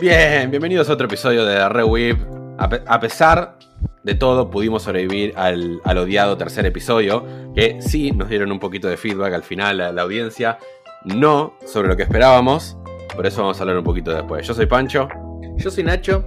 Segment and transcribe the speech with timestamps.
[0.00, 2.16] Bien, bienvenidos a otro episodio de Rewib.
[2.58, 3.56] A, pe- a pesar
[4.04, 7.24] de todo, pudimos sobrevivir al, al odiado tercer episodio,
[7.54, 10.58] que sí nos dieron un poquito de feedback al final a la audiencia,
[11.04, 12.76] no sobre lo que esperábamos,
[13.14, 14.46] por eso vamos a hablar un poquito después.
[14.46, 15.08] Yo soy Pancho.
[15.56, 16.24] Yo soy Nacho.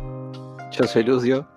[0.71, 1.47] Yo soy Lucio.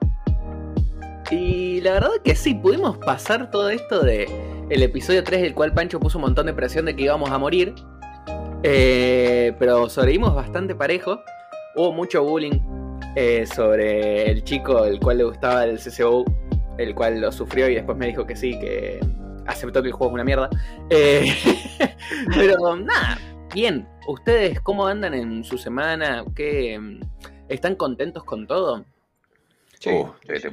[1.30, 4.28] Y la verdad que sí, pudimos pasar todo esto de
[4.70, 7.38] el episodio 3 del cual Pancho puso un montón de presión de que íbamos a
[7.38, 7.74] morir.
[8.62, 11.20] Eh, pero sobrevivimos bastante parejo.
[11.76, 12.60] Hubo mucho bullying
[13.16, 16.24] eh, sobre el chico el cual le gustaba el CCU,
[16.78, 19.00] el cual lo sufrió y después me dijo que sí, que
[19.46, 20.50] aceptó que el juego es una mierda.
[20.90, 21.34] Eh,
[22.34, 23.18] pero nada,
[23.52, 23.88] bien.
[24.06, 26.24] ¿Ustedes cómo andan en su semana?
[26.34, 26.78] ¿Qué,
[27.48, 28.84] ¿Están contentos con todo?
[29.80, 30.48] Sí, Uh, sí,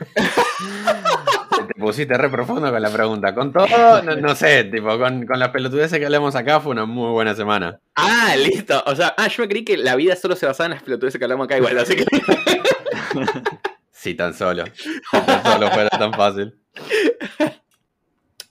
[1.80, 3.34] pusiste re profundo con la pregunta.
[3.34, 3.66] Con todo,
[4.04, 7.34] no, no sé, tipo, con, con las pelotudeces que hablamos acá fue una muy buena
[7.34, 7.80] semana.
[7.96, 8.80] Ah, listo.
[8.86, 11.18] O sea, ah, yo me creí que la vida solo se basaba en las pelotudeces
[11.18, 12.04] que hablamos acá igual, así que.
[13.92, 14.64] Si tan solo.
[14.74, 16.54] Si tan solo fuera tan fácil.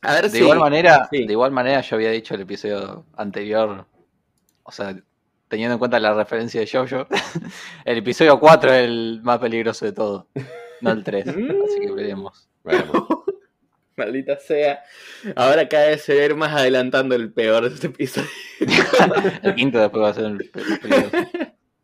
[0.01, 0.37] A ver De si.
[0.39, 1.25] igual manera, sí.
[1.25, 3.85] de igual manera yo había dicho el episodio anterior,
[4.63, 4.95] o sea,
[5.47, 7.07] teniendo en cuenta la referencia de Jojo,
[7.85, 10.27] el episodio 4 es el más peligroso de todo,
[10.81, 11.51] no el 3, Mm.
[11.65, 12.48] así que veremos.
[12.69, 13.25] Bueno,
[13.97, 14.81] Maldita sea.
[15.35, 18.29] Ahora cada vez se ver más adelantando el peor de este episodio.
[19.43, 21.17] El quinto después va a ser el pe- más peligroso.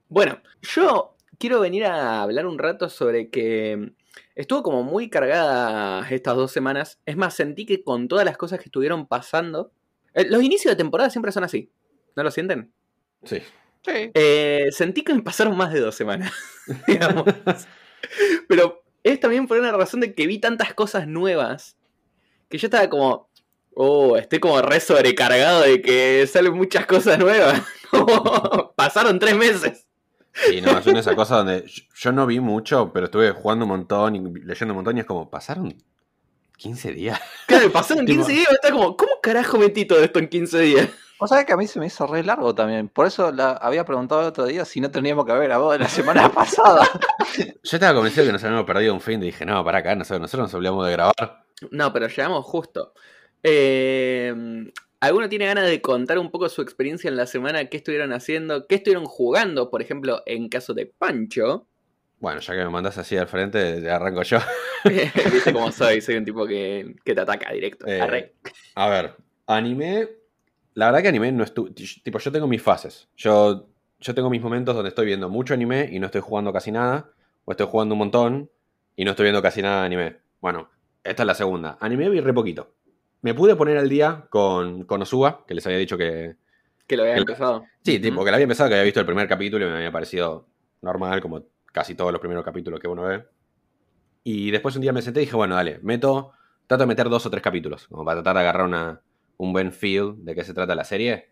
[0.08, 3.92] Bueno, yo quiero venir a hablar un rato sobre que
[4.36, 7.00] estuvo como muy cargada estas dos semanas.
[7.06, 9.72] Es más, sentí que con todas las cosas que estuvieron pasando.
[10.14, 11.70] eh, Los inicios de temporada siempre son así.
[12.16, 12.72] ¿No lo sienten?
[13.24, 13.42] sí.
[13.84, 14.10] Sí.
[14.16, 16.32] Eh, sentí que me pasaron más de dos semanas,
[16.88, 17.24] digamos.
[18.48, 21.78] Pero es también por una razón de que vi tantas cosas nuevas
[22.50, 23.30] que yo estaba como,
[23.76, 27.62] oh, estoy como re sobrecargado de que salen muchas cosas nuevas.
[28.76, 29.86] Pasaron tres meses.
[30.52, 33.66] Y no, yo en esa cosa donde yo, yo no vi mucho, pero estuve jugando
[33.66, 35.76] un montón y leyendo un montón y es como, pasaron
[36.58, 37.20] 15 días.
[37.48, 40.60] Claro, pasaron Tipo- 15 días y estaba como, ¿cómo carajo metí todo esto en 15
[40.60, 40.90] días?
[41.20, 43.86] Vos sabés que a mí se me hizo re largo también, por eso la, había
[43.86, 46.90] preguntado el otro día si no teníamos que haber grabado la semana pasada.
[47.38, 50.22] Yo estaba convencido que nos habíamos perdido un fin y dije, no, para acá, nosotros,
[50.22, 51.46] nosotros nos olvidamos de grabar.
[51.72, 52.94] No, pero llegamos justo.
[53.44, 54.34] Eh,
[55.00, 57.66] ¿Alguno tiene ganas de contar un poco su experiencia en la semana?
[57.66, 58.66] ¿Qué estuvieron haciendo?
[58.68, 59.70] ¿Qué estuvieron jugando?
[59.70, 61.68] Por ejemplo, en caso de Pancho.
[62.20, 64.40] Bueno, ya que me mandás así al frente, ya arranco yo.
[64.84, 67.86] Viste cómo soy, soy un tipo que, que te ataca directo.
[67.88, 68.34] Eh, Arre.
[68.74, 69.16] A ver,
[69.48, 70.10] anime.
[70.76, 71.70] La verdad que anime no estuvo.
[71.72, 73.08] Tipo, yo tengo mis fases.
[73.16, 73.70] Yo,
[74.00, 77.10] yo tengo mis momentos donde estoy viendo mucho anime y no estoy jugando casi nada.
[77.46, 78.52] O estoy jugando un montón
[78.96, 80.18] y no estoy viendo casi nada de anime.
[80.42, 80.70] Bueno,
[81.04, 81.78] esta es la segunda.
[81.80, 82.74] Anime vi re poquito.
[83.22, 86.36] Me pude poner al día con, con Osuba, que les había dicho que.
[86.86, 87.64] Que lo había empezado.
[87.82, 89.92] Sí, tipo, que la había empezado, que había visto el primer capítulo y me había
[89.94, 90.46] parecido
[90.82, 93.26] normal, como casi todos los primeros capítulos que uno ve.
[94.26, 96.34] Y después un día me senté y dije, bueno, dale, meto.
[96.68, 99.02] Trato de meter dos o tres capítulos, como para tratar de agarrar una,
[99.38, 101.30] un buen feel de qué se trata la serie.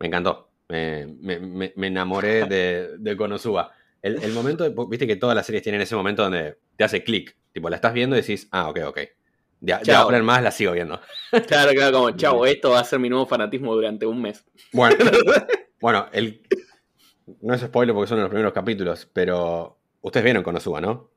[0.00, 0.50] Me encantó.
[0.68, 1.38] Me, me-
[1.76, 3.72] me- enamoré de, de Konosuba.
[4.02, 7.04] El, el momento, de- viste que todas las series tienen ese momento donde te hace
[7.04, 7.36] clic.
[7.52, 8.98] Tipo, la estás viendo y decís, ah, ok, ok.
[9.60, 11.00] De, de ahora en más la sigo viendo.
[11.46, 14.44] Claro, claro, como, chavo, esto va a ser mi nuevo fanatismo durante un mes.
[14.72, 14.96] Bueno,
[15.80, 16.42] bueno, el.
[17.40, 19.78] No es spoiler porque son los primeros capítulos, pero.
[20.02, 21.10] Ustedes vieron Konosuba, ¿no?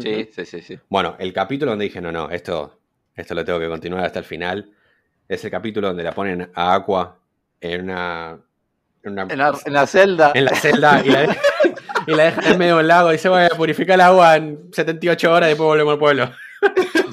[0.00, 0.78] Sí, sí, sí, sí.
[0.88, 2.80] Bueno, el capítulo donde dije, no, no, esto,
[3.14, 4.72] esto lo tengo que continuar hasta el final.
[5.34, 7.16] Es el capítulo donde la ponen a Aqua
[7.60, 8.38] en una.
[9.02, 10.32] En, una- En la, en la celda.
[10.34, 11.36] en la celda y la, de-
[12.06, 14.36] y la dejan en medio de un lago y se va a purificar el agua
[14.36, 16.30] en 78 horas y después volvemos al pueblo.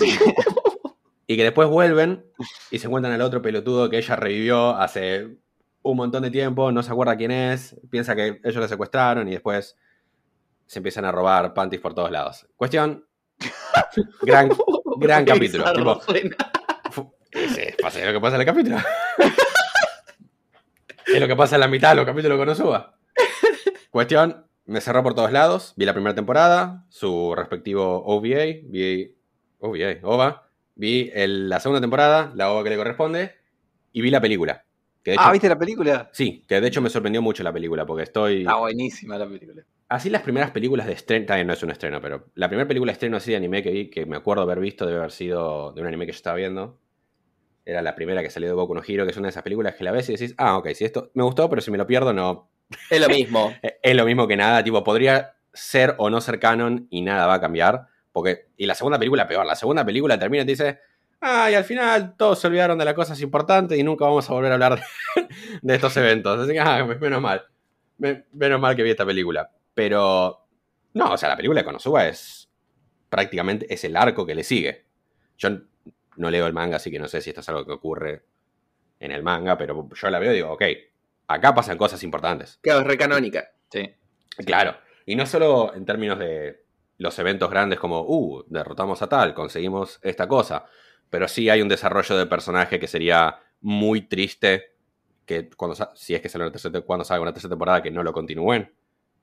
[1.28, 2.26] y que después vuelven
[2.72, 5.38] y se encuentran al otro pelotudo que ella revivió hace
[5.82, 9.32] un montón de tiempo, no se acuerda quién es, piensa que ellos la secuestraron y
[9.32, 9.78] después
[10.66, 12.46] se empiezan a robar panties por todos lados.
[12.56, 13.06] Cuestión,
[14.22, 14.50] gran,
[14.98, 15.72] gran capítulo.
[15.74, 16.02] tipo,
[17.82, 18.78] pasa lo que pasa en el capítulo.
[21.08, 22.96] es lo que pasa en la mitad de los capítulos con Osuba.
[23.92, 25.74] Cuestión, me cerró por todos lados.
[25.76, 29.16] Vi la primera temporada, su respectivo OVA, vi
[29.60, 30.46] OVA, OVA.
[30.76, 33.32] Vi el- la segunda temporada, la OVA que le corresponde,
[33.92, 34.64] y vi la película.
[35.04, 36.10] Que de hecho, Ah, ¿viste la película?
[36.14, 38.42] Sí, que de hecho me sorprendió mucho la película, porque estoy...
[38.42, 39.64] Está buenísima la película.
[39.90, 42.92] Así las primeras películas de estreno, también no es un estreno, pero la primera película
[42.92, 45.72] de estreno así de anime que vi, que me acuerdo haber visto, debe haber sido
[45.74, 46.78] de un anime que yo estaba viendo.
[47.66, 49.76] Era la primera que salió de Boku no Hero, que es una de esas películas
[49.76, 51.86] que la ves y decís, ah, ok, si esto me gustó, pero si me lo
[51.86, 52.50] pierdo, no.
[52.90, 53.54] Es lo mismo.
[53.82, 57.36] Es lo mismo que nada, tipo, podría ser o no ser canon y nada va
[57.36, 57.88] a cambiar.
[58.12, 60.80] Porque, y la segunda película peor, la segunda película termina y te dice,
[61.22, 64.34] ah, y al final todos se olvidaron de las cosas importantes y nunca vamos a
[64.34, 64.76] volver a hablar
[65.16, 65.28] de,
[65.62, 66.40] de estos eventos.
[66.40, 67.44] Así que, ah, menos mal.
[67.98, 69.50] Me- menos mal que vi esta película.
[69.74, 70.46] Pero.
[70.94, 72.50] No, o sea, la película de Konosuba es.
[73.10, 74.86] Prácticamente es el arco que le sigue.
[75.38, 75.50] Yo
[76.20, 78.24] no leo el manga, así que no sé si esto es algo que ocurre
[79.00, 80.64] en el manga, pero yo la veo y digo, ok,
[81.28, 82.60] acá pasan cosas importantes.
[82.62, 83.52] Claro, es recanónica.
[83.72, 83.96] Sí.
[84.46, 84.76] Claro.
[85.06, 86.66] Y no solo en términos de
[86.98, 90.66] los eventos grandes como, uh, derrotamos a tal, conseguimos esta cosa.
[91.10, 94.76] Pero sí hay un desarrollo de personaje que sería muy triste
[95.26, 98.04] que cuando si es que sale una tercera, cuando salga una tercera temporada que no
[98.04, 98.74] lo continúen.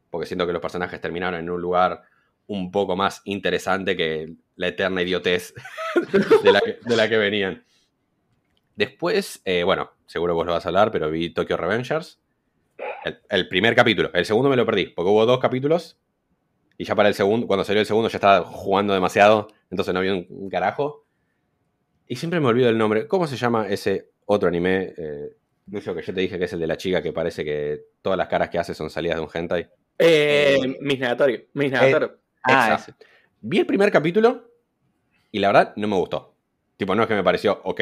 [0.08, 2.02] Porque siento que los personajes terminaron en un lugar
[2.46, 5.55] un poco más interesante que la eterna idiotez
[6.43, 7.64] de la que, de la que venían.
[8.75, 12.20] Después, eh, bueno, seguro vos lo vas a hablar, pero vi Tokyo Revengers.
[13.05, 14.11] El, el primer capítulo.
[14.12, 15.99] El segundo me lo perdí, porque hubo dos capítulos.
[16.79, 19.49] Y ya para el segundo, cuando salió el segundo, ya estaba jugando demasiado.
[19.70, 21.06] Entonces no había un, un carajo.
[22.06, 23.06] Y siempre me olvido el nombre.
[23.08, 24.94] ¿Cómo se llama ese otro anime?
[24.97, 25.37] Eh,
[25.70, 28.17] Lucio, que yo te dije que es el de la chica que parece que todas
[28.17, 29.69] las caras que hace son salidas de un hentai.
[29.99, 31.47] Eh, Miss Nagatorio.
[31.55, 32.19] Miss Nagatorio.
[32.43, 32.97] Ah, Esa.
[33.40, 34.50] Vi el primer capítulo
[35.30, 36.34] y la verdad no me gustó.
[36.76, 37.80] Tipo, no es que me pareció ok,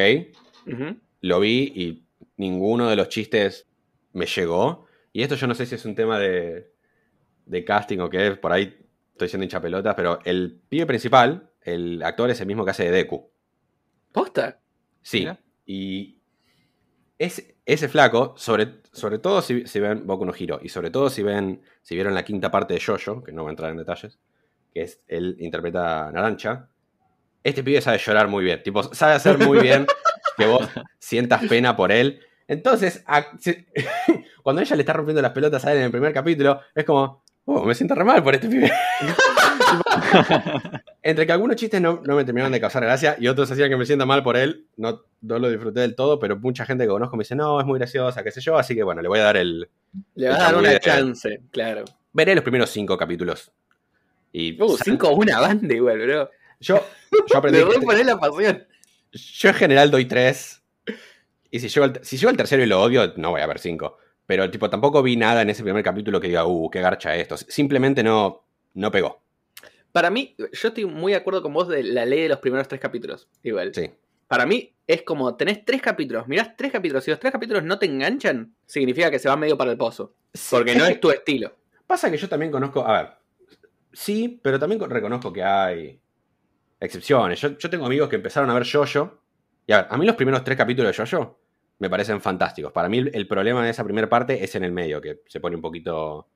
[1.21, 2.07] lo vi y
[2.37, 3.67] ninguno de los chistes
[4.13, 4.87] me llegó.
[5.13, 6.73] Y esto yo no sé si es un tema de,
[7.47, 8.77] de casting o qué, por ahí
[9.13, 12.85] estoy siendo hincha pelotas, pero el pibe principal, el actor es el mismo que hace
[12.85, 13.31] de Deku.
[14.13, 14.61] ¿Posta?
[15.03, 15.21] Sí.
[15.21, 15.41] Mira.
[15.67, 16.19] Y
[17.19, 21.11] ese, ese flaco, sobre, sobre todo si, si ven Boku no Hero, y sobre todo
[21.11, 23.79] si ven, si vieron la quinta parte de Jojo, que no voy a entrar en
[23.79, 24.19] detalles,
[24.75, 26.69] que es él interpreta a Narancha,
[27.45, 28.63] este pibe sabe llorar muy bien.
[28.63, 29.87] Tipo, sabe hacer muy bien
[30.37, 30.69] que vos
[30.99, 32.21] sientas pena por él.
[32.49, 33.05] Entonces,
[34.43, 37.23] cuando ella le está rompiendo las pelotas a él en el primer capítulo, es como,
[37.45, 38.73] oh, me siento re mal por este pibe.
[41.03, 43.77] Entre que algunos chistes no, no me terminaron de causar gracia y otros hacían que
[43.77, 46.91] me sienta mal por él, no, no lo disfruté del todo, pero mucha gente que
[46.91, 49.21] conozco me dice, no, es muy graciosa, qué sé yo, así que bueno, le voy
[49.21, 49.69] a dar el...
[50.15, 51.85] Le vas a dar una chance, claro.
[52.13, 53.53] Veré los primeros cinco capítulos.
[54.37, 56.31] Y Uh, sa- cinco una banda igual, bro.
[56.59, 56.85] yo,
[57.31, 57.63] yo aprendí...
[57.63, 58.67] Voy a poner la pasión.
[59.13, 60.61] Yo en general doy tres.
[61.53, 63.61] Y si llego, al, si llego al tercero y lo odio, no voy a ver
[63.61, 63.97] cinco.
[64.27, 67.37] Pero tipo, tampoco vi nada en ese primer capítulo que diga, uh, qué garcha esto.
[67.37, 68.45] Simplemente no,
[68.75, 69.23] no pegó.
[69.93, 72.67] Para mí, yo estoy muy de acuerdo con vos de la ley de los primeros
[72.67, 73.29] tres capítulos.
[73.45, 73.73] Igual.
[73.73, 73.89] Sí.
[74.27, 77.05] Para mí es como tenés tres capítulos, mirás tres capítulos.
[77.05, 80.15] Si los tres capítulos no te enganchan, significa que se va medio para el pozo.
[80.51, 81.55] Porque no es tu estilo.
[81.87, 83.11] Pasa que yo también conozco, a ver,
[83.95, 86.01] sí, pero también con- reconozco que hay
[86.81, 87.41] excepciones.
[87.41, 89.21] Yo, tengo amigos que empezaron a ver Jojo.
[89.67, 91.41] Y a a mí los primeros tres capítulos de Jojo
[91.79, 92.73] me parecen fantásticos.
[92.73, 95.57] Para mí el, problema de esa primera parte es en el medio, que se pone
[95.57, 96.29] un poquito,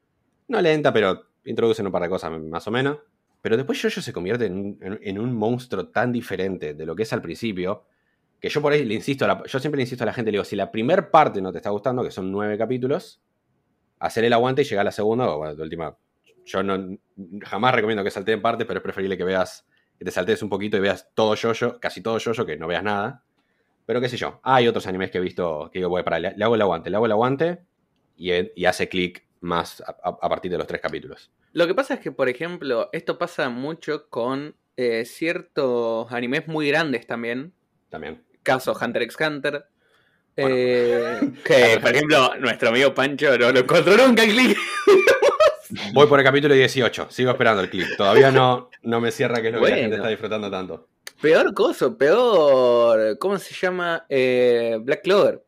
[0.49, 2.99] no lenta, pero introducen un par de cosas más o menos.
[3.41, 7.23] Pero después Jojo se convierte en un, monstruo tan diferente de lo que es al
[7.23, 7.85] principio,
[8.41, 10.37] que yo por ahí le insisto, la- yo siempre le insisto a la gente, le
[10.37, 13.21] digo, si la primera parte no te está gustando, que son nueve capítulos,
[14.01, 15.97] hacer el aguante y llegar a la segunda, o bueno, de última,
[16.49, 16.99] yo no,
[17.45, 19.67] jamás recomiendo que saltes en parte, pero es preferible que veas,
[19.99, 22.83] que te saltes un poquito y veas todo yo casi todo yo que no veas
[22.83, 23.23] nada.
[23.87, 26.35] Pero qué sé yo, hay otros animes que he visto que digo, voy para le,
[26.37, 27.61] le hago el aguante, le hago el aguante
[28.17, 28.31] y,
[28.61, 31.31] y hace clic más a, a- a partir de los tres capítulos.
[31.53, 36.69] Lo que pasa es que, por ejemplo, esto pasa mucho con eh, ciertos animes muy
[36.69, 37.53] grandes también.
[37.89, 38.23] También.
[38.43, 39.65] Caso Hunter x Hunter.
[40.37, 40.55] Bueno.
[40.57, 44.59] Eh, que, por ejemplo, nuestro amigo Pancho no lo encontró nunca el click.
[45.93, 47.87] Voy por el capítulo 18, sigo esperando el clip.
[47.97, 50.89] Todavía no, no me cierra que es lo que la gente está disfrutando tanto.
[51.21, 53.19] Peor cosa, peor.
[53.19, 54.05] ¿Cómo se llama?
[54.09, 55.45] Eh, Black Clover.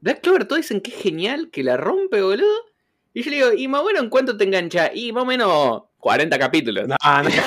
[0.00, 2.66] Black Clover, todos dicen que es genial, que la rompe, boludo.
[3.12, 4.92] Y yo le digo, ¿y más bueno en cuánto te engancha?
[4.94, 6.88] Y más o menos 40 capítulos.
[6.88, 7.30] No, no.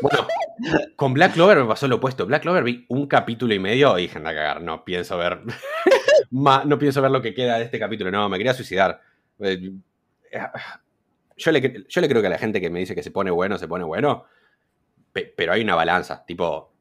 [0.00, 0.28] Bueno,
[0.94, 2.24] con Black Clover me pasó lo opuesto.
[2.24, 5.40] Black Clover vi un capítulo y medio y dije, anda a cagar, no pienso ver.
[6.30, 8.10] No pienso ver lo que queda de este capítulo.
[8.10, 9.00] No, me quería suicidar.
[11.38, 13.30] Yo le, yo le creo que a la gente que me dice que se pone
[13.30, 14.24] bueno, se pone bueno.
[15.12, 16.72] pe- pero hay una balanza, tipo.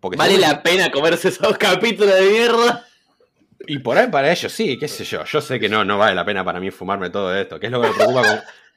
[0.00, 2.84] Porque ¿Vale la pena comerse esos capítulos de mierda?
[3.66, 5.24] Y por ahí para ellos sí, qué sé yo.
[5.24, 7.58] Yo sé que no, no vale la pena para mí fumarme todo esto.
[7.58, 8.22] ¿Qué es lo que me preocupa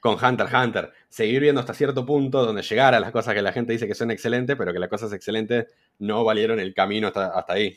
[0.00, 0.92] con, con Hunter x Hunter?
[1.08, 3.94] Seguir viendo hasta cierto punto donde llegar a las cosas que la gente dice que
[3.94, 5.66] son excelentes, pero que las cosas excelentes
[6.00, 7.76] no valieron el camino hasta, hasta ahí.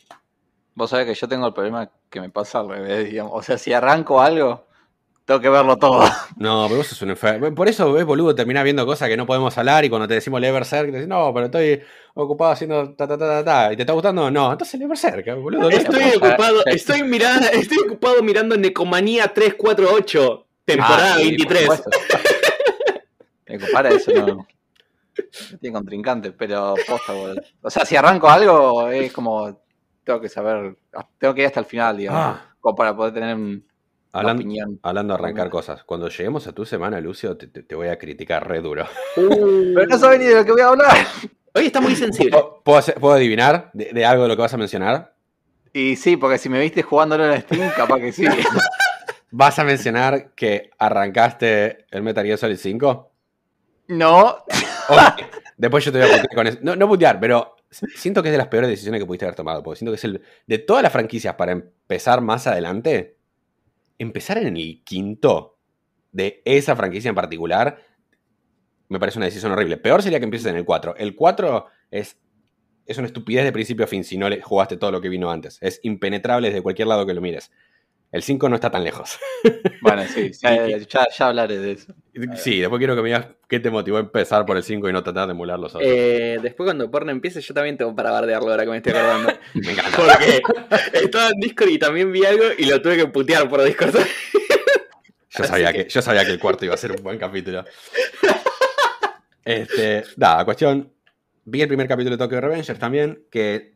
[0.74, 3.31] Vos sabés que yo tengo el problema que me pasa al revés, digamos.
[3.35, 4.67] O sea, si arranco algo,
[5.25, 6.03] tengo que verlo todo.
[6.38, 7.53] No, pero vos sos un enfermo.
[7.55, 10.39] Por eso, ves, boludo, terminás viendo cosas que no podemos hablar y cuando te decimos
[10.39, 11.82] leer Berserk, te decís, no, pero estoy
[12.13, 13.74] ocupado haciendo ta ta ta ta ta.
[13.74, 14.29] ¿Y te está gustando?
[14.29, 15.70] No, entonces lee Berserk, boludo.
[15.70, 21.62] Estoy ocupado, estoy mirando, estoy ocupado mirando Necomanía 348, temporada Ah, sí, por 23.
[21.62, 21.89] supuesto.
[23.48, 24.25] Me compara eso, no.
[25.51, 27.41] No tiene contrincante, pero posta, boludo.
[27.62, 29.62] O sea, si arranco algo, es como.
[30.03, 30.75] Tengo que saber.
[31.17, 32.22] Tengo que ir hasta el final, digamos.
[32.22, 32.55] Ah.
[32.60, 33.65] Como para poder tener un.
[34.15, 34.79] Hablan- opinión.
[34.84, 38.48] hablando de arrancar cosas, cuando lleguemos a tu semana, Lucio, te, te- voy a criticar
[38.48, 38.86] re duro.
[39.15, 40.95] Pero no sabe ni de lo que voy a hablar.
[41.53, 42.31] Hoy está muy sensible.
[42.31, 45.13] ¿Puedo, puedo hacer- puedo adivinar de, de algo de lo que vas a mencionar?
[45.74, 48.25] Y sí, porque si me viste jugándolo en Steam, capaz que sí.
[49.31, 53.12] ¿Vas a mencionar que arrancaste el Metal Gear Solid 5?
[53.89, 54.38] No.
[55.57, 56.57] Después yo te voy a putear con eso.
[56.62, 59.62] No, no putear, pero siento que es de las peores decisiones que pudiste haber tomado.
[59.63, 60.22] Porque siento que es el.
[60.48, 63.14] De todas las franquicias para empezar más adelante,
[63.97, 65.57] empezar en el quinto
[66.11, 67.77] de esa franquicia en particular
[68.87, 69.77] me parece una decisión horrible.
[69.77, 70.95] Peor sería que empieces en el 4.
[70.97, 72.19] El 4 es.
[72.85, 75.31] Es una estupidez de principio a fin si no le jugaste todo lo que vino
[75.31, 75.57] antes.
[75.59, 77.51] Es impenetrable desde cualquier lado que lo mires.
[78.12, 79.17] El 5 no está tan lejos.
[79.81, 81.93] Bueno, sí, ya, ya- ya hablaré de eso.
[82.38, 84.93] Sí, después quiero que me digas qué te motivó a empezar por el 5 y
[84.93, 85.88] no tratar de emular los otros.
[85.88, 89.33] Eh, después cuando porno empiece yo también tengo para bardearlo ahora que me estoy acordando.
[89.53, 89.97] me encanta.
[89.97, 90.41] Porque
[90.93, 93.95] estaba en Discord y también vi algo y lo tuve que putear por Discord.
[95.29, 97.63] Yo sabía, que, yo sabía que el cuarto iba a ser un buen capítulo.
[99.43, 100.91] Este, nada, cuestión.
[101.43, 103.75] Vi el primer capítulo de Tokyo Revengers también, que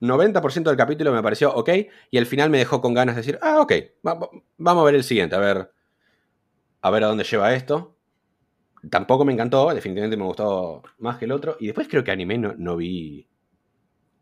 [0.00, 1.70] 90% del capítulo me pareció ok,
[2.10, 3.72] y el final me dejó con ganas de decir, ah, ok,
[4.06, 5.70] va- va- vamos a ver el siguiente, a ver,
[6.82, 7.96] a ver a dónde lleva esto.
[8.90, 12.38] Tampoco me encantó, definitivamente me gustó más que el otro, y después creo que anime
[12.38, 13.28] no, no vi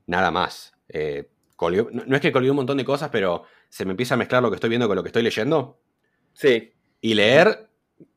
[0.06, 0.72] nada más.
[0.88, 1.28] Eh,
[1.60, 4.42] no, no es que colgué un montón de cosas, pero se me empieza a mezclar
[4.42, 5.80] lo que estoy viendo con lo que estoy leyendo.
[6.32, 6.72] Sí.
[7.00, 7.68] Y leer,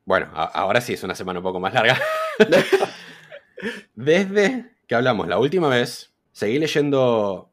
[0.04, 1.96] bueno, a- ahora sí es una semana un poco más larga.
[3.94, 7.50] Desde que hablamos la última vez, seguí leyendo.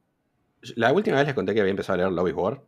[0.76, 2.62] La última vez les conté que había empezado a leer Lobby's War.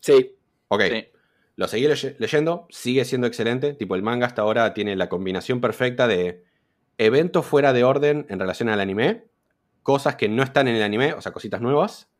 [0.00, 0.34] Sí.
[0.68, 1.06] Ok, Sí.
[1.54, 3.74] lo seguí leye- leyendo, sigue siendo excelente.
[3.74, 6.42] Tipo, el manga hasta ahora tiene la combinación perfecta de
[6.98, 9.24] eventos fuera de orden en relación al anime,
[9.84, 12.10] cosas que no están en el anime, o sea, cositas nuevas,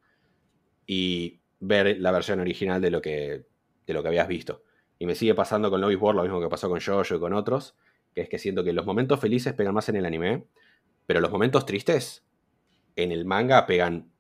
[0.87, 3.45] y ver la versión original de lo que,
[3.87, 4.63] de lo que habías visto.
[5.01, 7.33] Y me sigue pasando con Lobby's War lo mismo que pasó con Jojo y con
[7.33, 7.75] otros,
[8.15, 10.45] que es que siento que los momentos felices pegan más en el anime,
[11.07, 12.23] pero los momentos tristes
[12.97, 14.11] en el manga pegan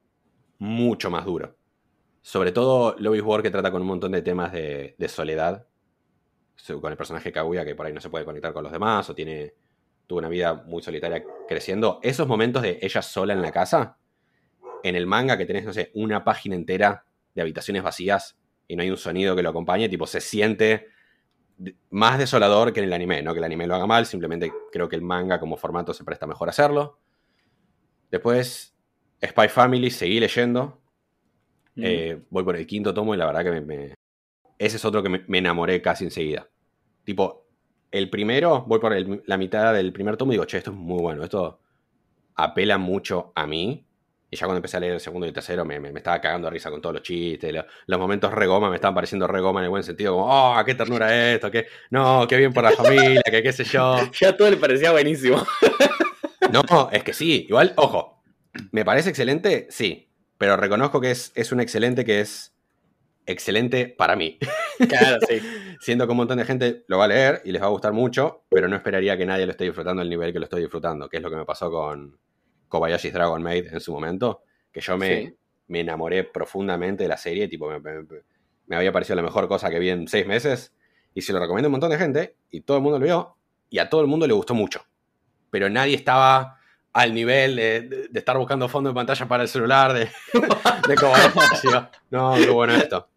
[0.59, 1.57] mucho más duro.
[2.23, 5.67] Sobre todo Lobby's War que trata con un montón de temas de, soledad.
[6.57, 9.09] So- Con el personaje Kaguya que por ahí no se puede conectar con los demás
[9.11, 9.55] o tiene
[10.07, 11.99] tuvo una vida muy solitaria creciendo.
[12.03, 13.99] Esos momentos de ella sola en la casa,
[14.85, 17.05] en el manga que tenés, no sé, una página entera
[17.35, 20.89] de habitaciones vacías y no hay un sonido que lo acompañe, tipo se siente
[21.91, 23.23] más desolador que en el anime.
[23.23, 26.05] No que el anime lo haga mal, simplemente creo que el manga como formato se
[26.05, 26.99] presta mejor a hacerlo.
[28.17, 28.75] Después,
[29.23, 30.81] Spy Family, seguí leyendo.
[31.75, 31.83] Mm.
[31.85, 33.95] Eh, voy por el quinto tomo y la verdad que me, me-
[34.59, 36.49] ese es otro que me, me enamoré casi enseguida.
[37.05, 37.47] Tipo,
[37.91, 40.77] el primero, voy por el- la mitad del primer tomo y digo, che, esto es
[40.77, 41.61] muy bueno, esto
[42.37, 43.83] apela mucho a mí.
[44.31, 46.21] Y ya cuando empecé a leer el segundo y el tercero me, me- me estaba
[46.21, 49.61] cagando de risa con todos los chistes, lo- los momentos regoma me estaban pareciendo regoma
[49.61, 52.73] en el buen sentido, como, oh, qué ternura esto, que no, qué bien por la
[52.73, 53.95] familia, que qué sé yo.
[54.19, 55.45] Ya todo le parecía buenísimo.
[56.53, 57.47] No, es que sí.
[57.49, 58.23] Igual, ojo,
[58.73, 59.67] ¿me parece excelente?
[59.71, 60.09] Sí.
[60.39, 62.55] Pero reconozco que es, es un excelente que es
[63.27, 64.39] excelente para mí.
[64.89, 65.41] Claro, sí.
[65.81, 67.93] Siendo que un montón de gente lo va a leer y les va a gustar
[67.93, 71.09] mucho, pero no esperaría que nadie lo esté disfrutando al nivel que lo estoy disfrutando,
[71.09, 72.19] que es lo que me pasó con
[72.69, 75.35] Kobayashi's Dragon Maid en su momento, que yo me, Sí.
[75.69, 78.05] me enamoré profundamente de la serie, tipo, me, me-
[78.67, 80.75] me había parecido la mejor cosa que vi en seis meses,
[81.15, 83.37] y se lo recomiendo a un montón de gente, y todo el mundo lo vio,
[83.71, 84.83] y a todo el mundo le gustó mucho.
[85.57, 86.59] Pero nadie estaba
[86.93, 90.01] al nivel de, de- de estar buscando fondo de pantalla para el celular de,
[90.87, 90.97] de.
[92.11, 93.09] No, qué bueno esto.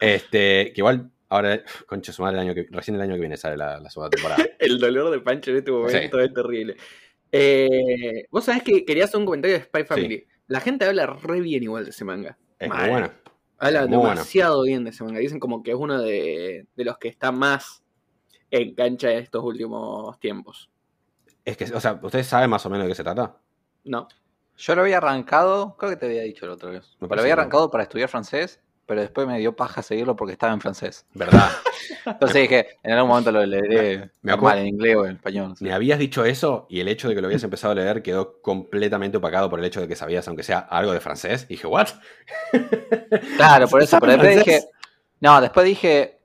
[0.00, 3.36] Este, que igual, ahora, concha su madre, el año que, recién el año que viene
[3.36, 4.44] sale la, la segunda temporada.
[4.58, 6.76] El dolor de Pancho en este momento es terrible.
[7.30, 10.26] Eh, Vos sabés que quería hacer un comentario de Spy Family.
[10.48, 12.36] La gente habla re bien igual de ese manga.
[12.58, 13.10] Es muy bueno.
[13.58, 14.10] Habla Muy bueno.
[14.14, 15.20] demasiado bien de ese manga.
[15.20, 17.82] Dicen como que es uno de, de los que está más
[18.50, 20.70] en cancha de estos últimos tiempos.
[21.44, 23.36] Es que, o sea, ¿ustedes saben más o menos de qué se trata?
[23.84, 24.08] No.
[24.56, 26.96] Yo lo había arrancado, creo que te había dicho la otra vez.
[27.00, 30.52] Me Lo había arrancado para estudiar francés, pero después me dio paja seguirlo porque estaba
[30.52, 31.06] en francés.
[31.14, 31.48] ¿Verdad?
[32.06, 35.54] Entonces dije, en algún momento lo leeré Me normal, en inglés o en español.
[35.60, 38.40] Me habías dicho eso y el hecho de que lo habías empezado a leer quedó
[38.42, 41.46] completamente opacado por el hecho de que sabías, aunque sea algo de francés.
[41.48, 41.88] Y dije, ¿what?
[43.36, 44.44] Claro, por eso, ¿Sabe pero después francés?
[44.44, 44.70] dije,
[45.20, 46.20] no, después dije,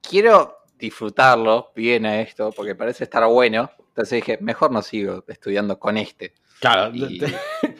[0.00, 3.70] quiero disfrutarlo bien a esto, porque parece estar bueno.
[3.94, 6.34] Entonces dije, mejor no sigo estudiando con este.
[6.58, 6.92] Claro.
[6.92, 7.20] Y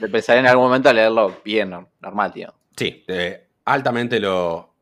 [0.00, 2.54] empezaré en algún momento a leerlo bien, no- normal, tío.
[2.76, 4.74] Sí, eh, altamente lo,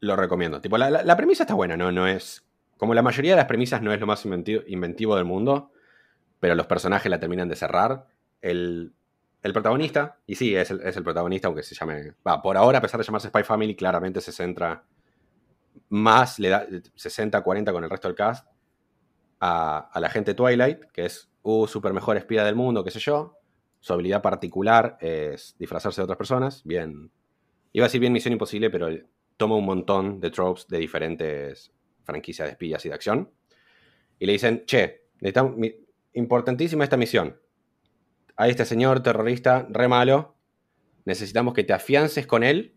[0.00, 0.58] lo recomiendo.
[0.60, 1.92] Tipo, la, la- la premisa está buena, ¿no?
[1.92, 2.46] No es.
[2.78, 5.70] Como la mayoría de las premisas no es lo más inventivo, inventivo del mundo,
[6.38, 8.06] pero los personajes la terminan de cerrar.
[8.40, 8.94] El,
[9.42, 12.14] el protagonista, y sí, es el, es el protagonista, aunque se llame.
[12.26, 14.82] Va, por ahora, a pesar de llamarse Spy Family, claramente se centra
[15.90, 18.46] más le da 60-40 con el resto del cast
[19.40, 23.00] a, a la gente Twilight, que es, uh, super mejor espía del mundo, qué sé
[23.00, 23.38] yo.
[23.80, 26.62] Su habilidad particular es disfrazarse de otras personas.
[26.64, 27.10] Bien.
[27.72, 28.88] Iba a decir bien Misión Imposible, pero
[29.36, 31.72] toma un montón de tropes de diferentes
[32.04, 33.30] franquicias de espías y de acción.
[34.18, 35.06] Y le dicen, che,
[36.12, 37.40] importantísima esta misión.
[38.36, 40.36] Hay este señor terrorista re malo.
[41.06, 42.76] Necesitamos que te afiances con él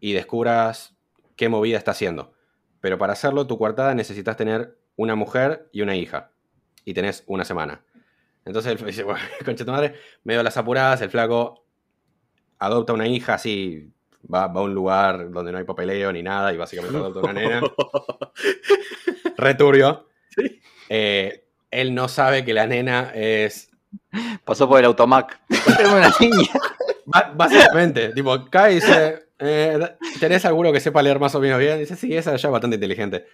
[0.00, 0.96] y descubras
[1.36, 2.32] qué movida está haciendo.
[2.80, 6.30] Pero para hacerlo, tu coartada necesitas tener una mujer y una hija.
[6.84, 7.84] Y tenés una semana.
[8.44, 9.94] Entonces él dice, bueno, concha tu madre,
[10.24, 11.64] medio a las apuradas, el flaco
[12.58, 13.90] adopta una hija así,
[14.32, 17.32] va, va a un lugar donde no hay papeleo ni nada y básicamente adopta una
[17.32, 17.60] nena.
[19.36, 20.08] Returbio.
[20.28, 20.60] Sí.
[20.88, 23.70] Eh, él no sabe que la nena es.
[24.44, 25.40] Pasó por el automac.
[25.92, 26.50] Una niña.
[27.34, 29.78] Básicamente, tipo, cae y dice: eh,
[30.20, 31.78] ¿Tenés alguno que sepa leer más o menos bien?
[31.78, 33.26] dice: Sí, esa ya es bastante inteligente.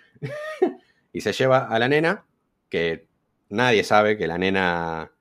[1.13, 2.27] Y se lleva a la nena,
[2.69, 3.07] que
[3.49, 5.13] nadie sabe que la nena.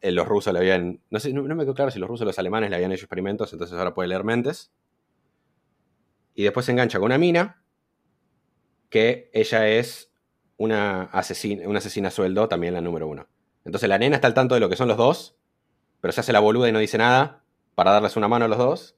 [0.00, 1.00] eh, los rusos le habían.
[1.10, 3.04] No sé, no, me quedó claro si los rusos o los alemanes le habían hecho
[3.04, 4.72] experimentos, entonces ahora puede leer mentes.
[6.34, 7.62] Y después se engancha con una mina,
[8.90, 10.12] que ella es
[10.56, 13.28] una asesina, una asesina a sueldo, también la número uno.
[13.64, 15.36] Entonces la nena está al tanto de lo que son los dos,
[16.00, 18.58] pero se hace la boluda y no dice nada para darles una mano a los
[18.58, 18.96] dos.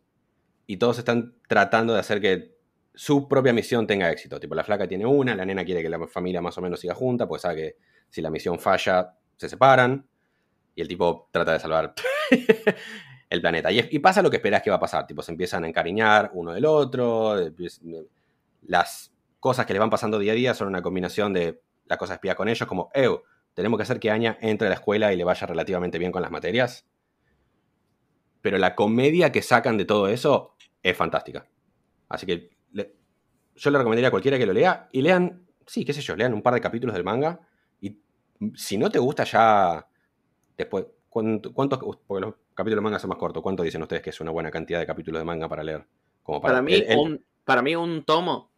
[0.66, 2.53] Y todos están tratando de hacer que
[2.94, 4.38] su propia misión tenga éxito.
[4.38, 6.94] Tipo, la flaca tiene una, la nena quiere que la familia más o menos siga
[6.94, 7.76] junta, pues sabe que
[8.08, 10.06] si la misión falla, se separan.
[10.76, 11.94] Y el tipo trata de salvar
[13.30, 13.70] el planeta.
[13.72, 15.06] Y, pasa lo que esperas que va a pasar.
[15.06, 17.38] Tipo, se empiezan a encariñar uno del otro.
[17.40, 17.80] empiez-
[18.62, 22.14] Las cosas que le van pasando día a día son una combinación de la cosa
[22.14, 23.22] espía con ellos, como, Ew,
[23.52, 26.22] tenemos que hacer que Anya entre a la escuela y le vaya relativamente bien con
[26.22, 26.86] las materias.
[28.40, 31.46] Pero la comedia que sacan de todo eso es fantástica.
[32.08, 32.53] Así que
[33.56, 36.34] yo le recomendaría a cualquiera que lo lea y lean, sí, qué sé yo, lean
[36.34, 37.40] un par de capítulos del manga.
[37.80, 37.98] Y
[38.54, 39.86] si no te gusta ya,
[40.56, 41.78] después, ¿cuánto- ¿cuántos?
[42.06, 43.42] Porque los capítulos de manga son más cortos.
[43.42, 45.84] ¿Cuánto dicen ustedes que es una buena cantidad de capítulos de manga para leer?
[46.22, 48.50] Como Para mí, el- el- un, para mí un tomo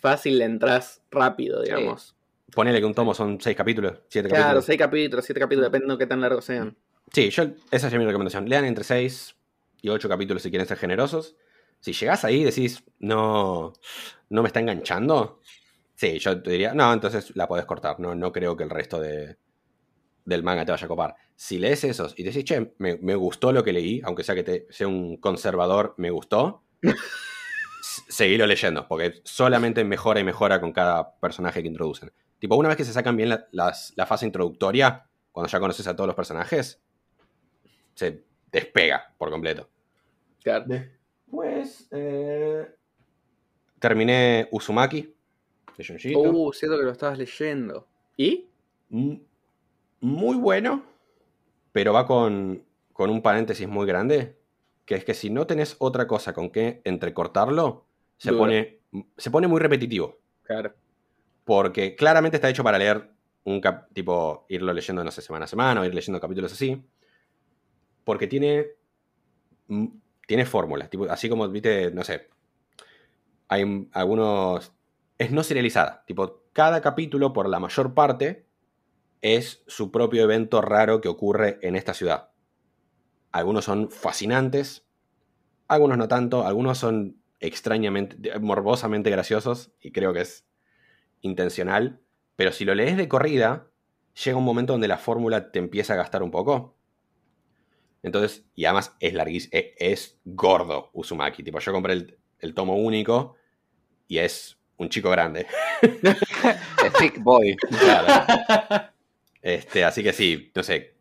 [0.00, 2.16] fácil le entras rápido, digamos.
[2.54, 4.64] Ponele que un tomo son seis capítulos, siete Claro, capítulos.
[4.64, 6.76] seis capítulos, siete capítulos, dependiendo de qué tan largos sean.
[7.12, 8.48] Sí, yo, esa es mi recomendación.
[8.48, 9.36] Lean entre 6
[9.82, 11.36] y 8 capítulos si quieren ser generosos.
[11.80, 13.72] Si llegás ahí y decís, no,
[14.30, 15.40] no me está enganchando,
[15.94, 18.00] sí, yo te diría, no, entonces la podés cortar.
[18.00, 19.38] No, no creo que el resto de,
[20.24, 21.16] del manga te vaya a copar.
[21.36, 24.44] Si lees esos y decís, che, me, me gustó lo que leí, aunque sea que
[24.44, 26.64] te, sea un conservador, me gustó,
[28.08, 32.12] seguilo leyendo, porque solamente mejora y mejora con cada personaje que introducen.
[32.38, 35.86] Tipo, una vez que se sacan bien la, las- la fase introductoria, cuando ya conoces
[35.86, 36.80] a todos los personajes,
[37.94, 39.68] se despega por completo.
[40.42, 40.66] Claro.
[41.60, 42.66] Después eh,
[43.78, 45.14] terminé Uzumaki
[45.76, 46.20] de Junji Ito.
[46.20, 47.86] Uh, siento que lo estabas leyendo.
[48.16, 48.48] ¿Y?
[48.90, 49.20] M-
[50.00, 50.82] Muy bueno,
[51.72, 54.36] pero va con, con un paréntesis muy grande,
[54.84, 58.42] que es que si no tenés otra cosa con que entrecortarlo, se Duro.
[58.42, 58.80] pone,
[59.16, 60.18] se pone muy repetitivo.
[60.42, 60.74] Claro.
[61.44, 63.10] Porque claramente está hecho para leer
[63.44, 66.82] un cap, tipo, irlo leyendo, no sé, semana a semana, o ir leyendo capítulos así.
[68.04, 68.66] Porque tiene.
[70.30, 70.88] Tiene fórmulas.
[70.88, 72.28] Tipo, así como, viste, no sé.
[73.48, 74.72] Hay algunos.
[75.18, 76.04] Es no serializada.
[76.06, 78.46] Tipo, cada capítulo, por la mayor parte,
[79.22, 82.30] es su propio evento raro que ocurre en esta ciudad.
[83.32, 84.86] Algunos son fascinantes,
[85.66, 90.46] algunos no tanto, algunos son extrañamente, morbosamente graciosos, y creo que es
[91.22, 92.02] intencional,
[92.36, 93.66] pero si lo lees de corrida,
[94.24, 96.76] llega un momento donde la fórmula te empieza a gastar un poco.
[98.02, 101.42] Entonces, y además es larguísimo, es, es gordo Uzumaki.
[101.42, 103.36] Tipo, yo compré el, el tomo único
[104.08, 105.46] y es un chico grande.
[105.82, 107.56] The Thick Boy.
[107.56, 108.88] Claro.
[109.42, 110.96] Este, así que sí, no sé.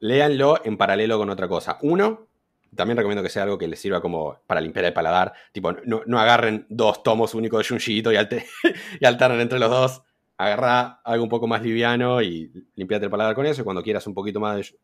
[0.00, 1.78] Léanlo en paralelo con otra cosa.
[1.82, 2.28] Uno,
[2.74, 5.32] también recomiendo que sea algo que les sirva como para limpiar el paladar.
[5.52, 8.46] Tipo, no, no agarren dos tomos únicos de Junji Ito y, alte-
[9.00, 10.02] y alternen entre los dos.
[10.36, 13.62] Agarra algo un poco más liviano y limpiate el paladar con eso.
[13.62, 14.76] Y cuando quieras un poquito más de,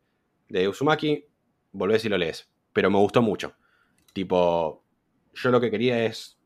[0.50, 1.24] de Uzumaki,
[1.72, 2.50] volvés y lo lees.
[2.72, 3.54] Pero me gustó mucho.
[4.12, 4.84] Tipo,
[5.34, 6.38] yo lo que quería es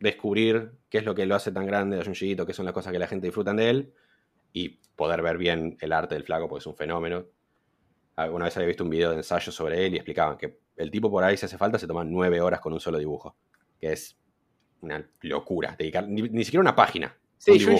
[0.00, 2.74] descubrir qué es lo que lo hace tan grande a Junji Ito, qué son las
[2.74, 3.94] cosas que la gente disfrutan de él
[4.52, 7.26] y poder ver bien el arte del flaco, porque es un fenómeno.
[8.16, 11.10] Alguna vez había visto un video de ensayo sobre él y explicaban que el tipo
[11.10, 13.36] por ahí, si hace falta, se toma nueve horas con un solo dibujo.
[13.78, 14.18] Que es
[14.80, 15.76] una locura.
[15.78, 17.16] Dedicar, ni, ni siquiera una página.
[17.38, 17.78] Sí, un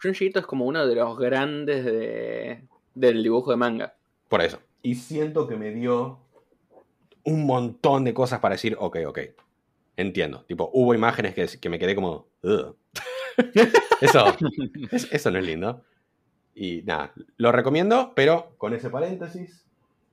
[0.00, 2.64] Junji, es como uno de los grandes de,
[2.94, 3.96] del dibujo de manga.
[4.28, 4.60] Por eso.
[4.82, 6.18] Y siento que me dio
[7.24, 9.18] un montón de cosas para decir, ok, ok.
[9.96, 10.44] entiendo.
[10.44, 12.26] Tipo, hubo imágenes que, que me quedé como.
[14.00, 14.36] Eso,
[14.92, 15.84] es- eso no es lindo.
[16.54, 19.64] Y nada, lo recomiendo, pero con ese paréntesis.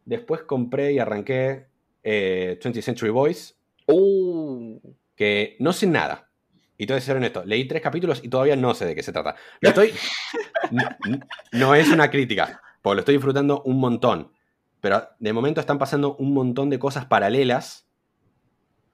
[0.06, 1.65] Después compré y arranqué
[2.04, 3.56] eh, 20th Century Boys,
[3.88, 4.80] Uh,
[5.15, 6.28] que no sé nada.
[6.75, 9.36] Y a ser honesto, leí tres capítulos y todavía no sé de qué se trata.
[9.62, 9.93] Lo estoy.
[10.71, 11.19] n- n-
[11.51, 14.32] no es una crítica, porque lo estoy disfrutando un montón.
[14.81, 17.88] Pero de momento están pasando un montón de cosas paralelas.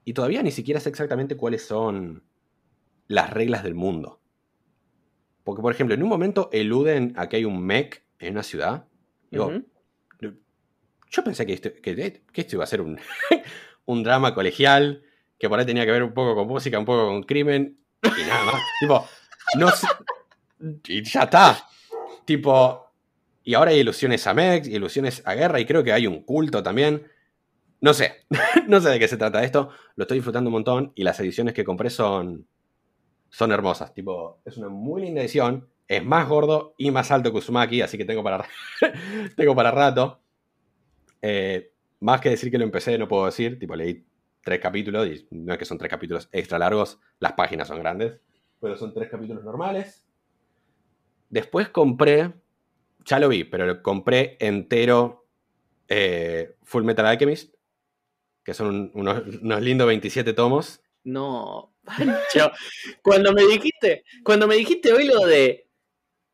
[0.04, 2.24] Y todavía ni siquiera sé exactamente cuáles son
[3.06, 4.20] las reglas del mundo.
[5.44, 8.86] Porque, por ejemplo, en un momento eluden a que hay un mech en una ciudad.
[9.30, 9.50] Digo,
[11.10, 12.98] yo pensé que esto, que, que esto iba a ser un,
[13.86, 15.02] un drama colegial,
[15.38, 18.28] que por ahí tenía que ver un poco con música, un poco con crimen, y
[18.28, 18.62] nada más.
[18.80, 19.06] tipo,
[19.58, 19.86] no sé.
[20.88, 21.66] Y ya está.
[22.24, 22.81] Tipo,
[23.44, 26.62] y ahora hay ilusiones a Mex, ilusiones a guerra, y creo que hay un culto
[26.62, 27.06] también.
[27.80, 28.24] No sé,
[28.68, 29.70] no sé de qué se trata esto.
[29.96, 32.46] Lo estoy disfrutando un montón, y las ediciones que compré son,
[33.30, 33.92] son hermosas.
[33.92, 35.68] Tipo, es una muy linda edición.
[35.88, 38.46] Es más gordo y más alto que Uzumaki, así que tengo para,
[39.36, 40.20] tengo para rato.
[41.20, 43.58] Eh, más que decir que lo empecé, no puedo decir.
[43.58, 44.04] Tipo, leí
[44.42, 48.20] tres capítulos y no es que son tres capítulos extra largos, las páginas son grandes,
[48.60, 50.06] pero son tres capítulos normales.
[51.30, 52.32] Después compré,
[53.04, 55.26] ya lo vi, pero lo compré entero
[55.88, 57.54] eh, Full Metal Alchemist,
[58.44, 60.80] que son un- unos, unos lindos 27 tomos.
[61.04, 62.50] No, Pancho.
[63.02, 65.68] Cuando me dijiste, cuando me dijiste hoy lo de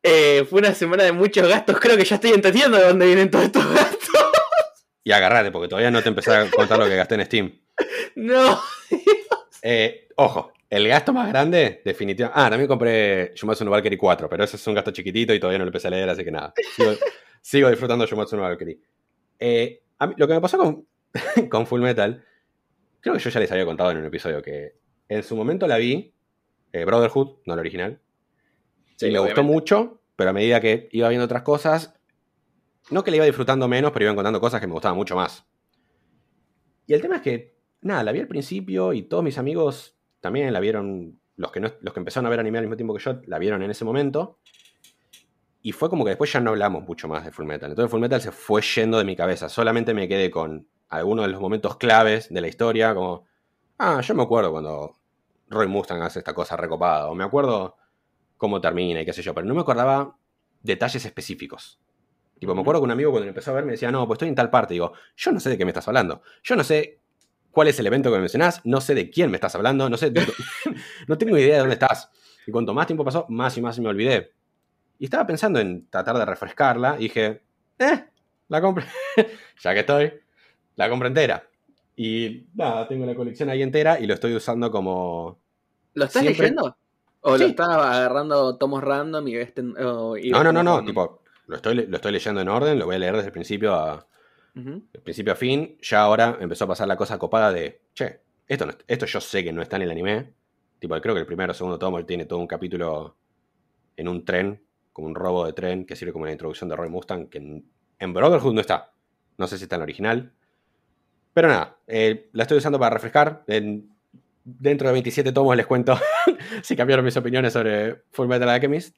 [0.02, 3.30] eh, fue una semana de muchos gastos, creo que ya estoy entendiendo de dónde vienen
[3.30, 4.08] todos estos gastos.
[5.04, 7.60] Y agarrate, porque todavía no te empecé a contar lo que gasté en Steam.
[8.14, 8.60] No.
[9.62, 12.40] Eh, ojo, el gasto más grande, definitivamente.
[12.40, 15.58] Ah, también compré Shumatsu no Valkyrie 4, pero ese es un gasto chiquitito y todavía
[15.58, 16.52] no lo empecé a leer, así que nada.
[16.76, 16.90] Sigo,
[17.40, 18.78] sigo disfrutando Shumatsu no Valkyrie.
[19.38, 20.86] Eh, a mí- lo que me pasó con,
[21.48, 22.24] con Full Metal,
[23.00, 24.74] creo que yo ya les había contado en un episodio que
[25.08, 26.12] en su momento la vi,
[26.72, 28.00] eh, Brotherhood, no la original,
[29.08, 31.94] y me gustó mucho, pero a medida que iba viendo otras cosas,
[32.90, 35.46] no que la iba disfrutando menos, pero iba encontrando cosas que me gustaban mucho más.
[36.86, 40.52] Y el tema es que, nada, la vi al principio y todos mis amigos también
[40.52, 43.02] la vieron, los que, no, los que empezaron a ver anime al mismo tiempo que
[43.02, 44.38] yo, la vieron en ese momento.
[45.62, 47.70] Y fue como que después ya no hablamos mucho más de Full Metal.
[47.70, 49.48] Entonces Full Metal se fue yendo de mi cabeza.
[49.48, 53.26] Solamente me quedé con algunos de los momentos claves de la historia, como,
[53.78, 54.96] ah, yo me acuerdo cuando
[55.48, 57.76] Roy Mustang hace esta cosa recopada, o me acuerdo
[58.36, 60.16] cómo termina y qué sé yo, pero no me acordaba
[60.62, 61.80] detalles específicos.
[62.38, 64.28] Tipo, me acuerdo que un amigo cuando empezó a ver me decía, no, pues estoy
[64.28, 64.74] en tal parte.
[64.74, 66.22] Digo, yo no sé de qué me estás hablando.
[66.44, 66.97] Yo no sé
[67.58, 69.96] cuál es el evento que me mencionás, no sé de quién me estás hablando, no
[69.96, 70.12] sé,
[71.08, 72.08] no tengo idea de dónde estás.
[72.46, 74.30] Y cuanto más tiempo pasó, más y más me olvidé.
[75.00, 77.42] Y estaba pensando en tratar de refrescarla y dije,
[77.80, 78.04] eh,
[78.46, 78.84] la compro.
[79.60, 80.12] ya que estoy,
[80.76, 81.48] la compro entera.
[81.96, 85.40] Y nada, tengo la colección ahí entera y lo estoy usando como...
[85.94, 86.76] ¿Lo estás Siempre- leyendo?
[87.22, 87.42] ¿O Sí.
[87.42, 91.56] lo estás agarrando tomos random y este, o- y No, no, no, no, tipo, lo
[91.56, 94.06] estoy, lo estoy leyendo en orden, lo voy a leer desde el principio a,
[94.92, 98.66] De principio a fin, ya ahora empezó a pasar la cosa copada de, che, esto,
[98.66, 100.32] no- esto yo sé que no está en el anime.
[100.78, 103.16] Tipo, creo que el primero o segundo tomo tiene todo un capítulo
[103.96, 106.88] en un tren, como un robo de tren, que sirve como una introducción de Roy
[106.88, 107.64] Mustang, que en,
[107.98, 108.92] en Brotherhood no está.
[109.36, 110.32] No sé si está en el original.
[111.34, 113.44] Pero nada, eh, la estoy usando para refrescar.
[113.46, 113.90] En-
[114.44, 115.96] dentro de 27 tomos les cuento
[116.62, 118.96] si cambiaron mis opiniones sobre Full Metal Alchemist.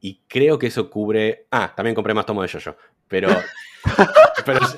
[0.00, 1.46] Y creo que eso cubre.
[1.50, 2.76] Ah, también compré más tomos de Jojo.
[3.08, 3.28] Pero.
[4.46, 4.76] pero es,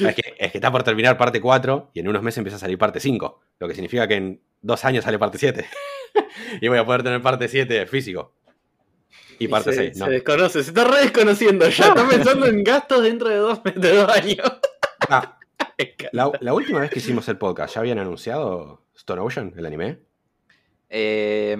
[0.00, 2.60] es que, es que está por terminar parte 4 y en unos meses empieza a
[2.60, 3.40] salir parte 5.
[3.58, 5.66] Lo que significa que en dos años sale parte 7.
[6.60, 8.32] y voy a poder tener parte 7 físico.
[9.38, 10.04] Y parte se, 6, ¿no?
[10.06, 11.88] se desconoce, se está re desconociendo ya.
[11.88, 14.52] Está pensando en gastos dentro de dos, de dos años.
[15.08, 15.38] Ah,
[16.12, 19.98] la, la última vez que hicimos el podcast, ¿ya habían anunciado Stone Ocean, el anime?
[20.90, 21.56] Eh,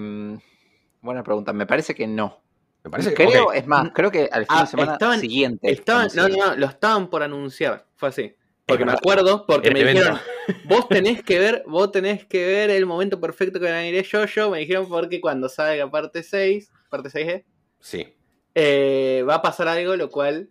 [1.01, 1.53] buena pregunta.
[1.53, 2.41] Me parece que no.
[2.83, 3.25] Me parece que.
[3.27, 5.71] Creo, es más, creo que al fin Ah, de semana estaban- siguiente.
[5.71, 6.53] Estaban, no, anunciaron.
[6.55, 7.85] no, lo estaban por anunciar.
[7.95, 8.35] Fue así.
[8.65, 8.99] Porque me verdad.
[9.03, 9.99] acuerdo, porque El me evento.
[10.01, 10.19] dijeron,
[10.65, 14.49] vos tenés que ver, vos tenés que ver el momento perfecto que iré yo, yo,
[14.49, 17.43] me dijeron porque cuando salga parte 6, parte 6 es,
[17.79, 18.15] Sí.
[18.55, 20.49] eh, va a pasar algo lo cual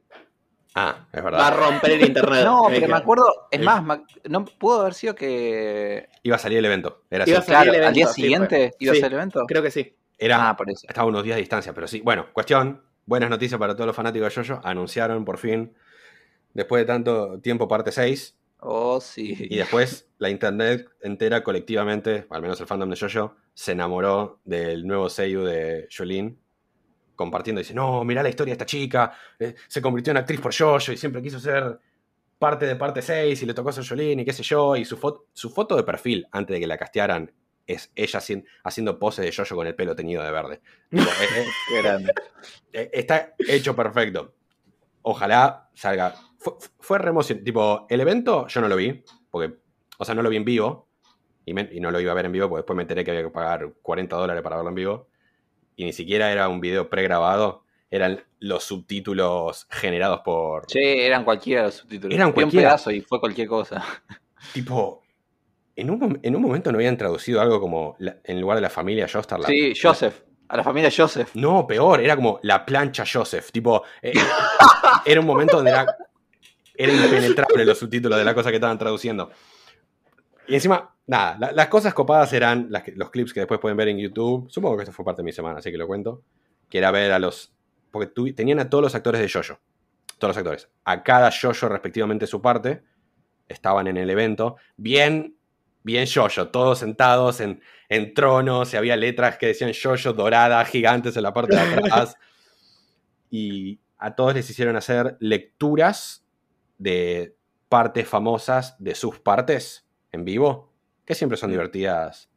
[0.75, 1.57] Ah, es va a verdad.
[1.57, 2.41] romper el internet.
[2.45, 6.39] No, me pero me acuerdo, es más, me- no pudo haber sido que Iba a
[6.39, 7.03] salir el evento.
[7.11, 7.51] Era Iba así.
[7.51, 8.99] a salir claro, el al día evento, sí, siguiente iba Sí.
[8.99, 9.45] a ser el evento.
[9.49, 9.97] Creo que sí.
[10.21, 10.87] Era, Ah, por eso.
[10.87, 12.01] Estaba a unos días de distancia, pero sí.
[12.03, 12.83] Bueno, cuestión.
[13.07, 14.61] Buenas noticias para todos los fanáticos de Jojo.
[14.63, 15.75] Anunciaron por fin,
[16.55, 18.37] después de tanto tiempo, parte 6.
[18.61, 19.35] Oh, sí.
[19.51, 24.87] Y después la internet entera colectivamente, al menos el fandom de Jojo, se enamoró del
[24.87, 26.37] nuevo Seiyu de Jolene.
[27.17, 29.13] Compartiendo, dice, no, mirá la historia de esta chica.
[29.39, 31.79] eh, se convirtió en actriz por Jojo y siempre quiso ser
[32.39, 34.77] parte de parte 6 y le tocó ser Jolene y qué sé yo.
[34.77, 37.33] Y su, foto su foto de perfil, antes de que la castearan,
[37.73, 38.21] es ella
[38.65, 40.61] haciendo pose de yoyo con el pelo teñido de verde.
[41.83, 42.13] grande.
[42.73, 44.35] Está hecho perfecto.
[45.03, 46.15] Ojalá salga.
[46.39, 49.55] Fue, fue Tipo, el evento yo no lo vi, porque,
[49.99, 50.89] o sea, no lo vi en vivo.
[51.45, 53.23] Y, y, no lo iba a ver en vivo, porque después me enteré que había
[53.23, 55.09] que pagar 40 dólares para verlo en vivo.
[55.77, 60.65] Y ni siquiera era un video pregrabado, eran los subtítulos generados por.
[60.69, 62.15] Sí, eran cualquiera los subtítulos.
[62.15, 63.85] Eran cualquier pedazo y fue cualquier cosa.
[64.53, 65.03] Tipo,
[65.81, 69.09] en un, en un momento no habían traducido algo como en lugar de la familia
[69.11, 69.43] Joestar.
[69.47, 70.23] Sí, Joseph.
[70.49, 71.31] A la familia Joseph.
[71.35, 73.51] No, peor, era como la plancha Joseph.
[73.53, 74.13] Tipo, eh,
[75.05, 75.97] era un momento donde era,
[76.75, 79.31] era impenetrable los subtítulos de la cosa que estaban traduciendo.
[80.49, 83.99] Y encima, nada, las cosas copadas eran las los clips que después pueden ver en
[83.99, 84.51] YouTube.
[84.51, 86.23] Supongo que esto fue parte de mi semana, así que lo cuento.
[86.69, 87.53] Que era ver a los
[87.91, 89.61] porque tenían a todos los actores de Jojo.
[90.19, 90.69] Todos los actores.
[90.85, 92.83] A cada Jojo respectivamente su parte.
[93.49, 94.57] Estaban en el evento.
[94.77, 95.37] Bien,
[95.83, 96.49] bien Jojo.
[96.49, 98.73] Todos sentados en, en tronos.
[98.73, 102.17] Y había letras que decían Jojo dorada, gigantes en la parte de atrás.
[103.31, 106.27] y a todos les hicieron hacer lecturas
[106.79, 107.37] de
[107.69, 110.73] partes famosas de sus partes en vivo.
[111.05, 112.31] Que siempre son divertidas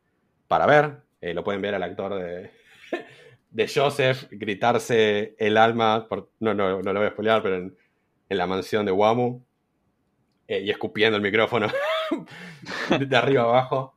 [0.47, 1.03] para ver.
[1.21, 2.51] Eh, lo pueden ver al actor de,
[3.53, 6.08] de Joseph gritarse el alma,
[6.39, 7.77] no, no, no lo voy a spoilear, pero en,
[8.29, 9.43] la mansión de Wamu,
[10.47, 11.67] eh, y escupiendo el micrófono
[13.08, 13.95] de arriba abajo.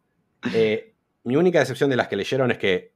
[0.52, 2.92] Eh, mi única decepción de las que leyeron es que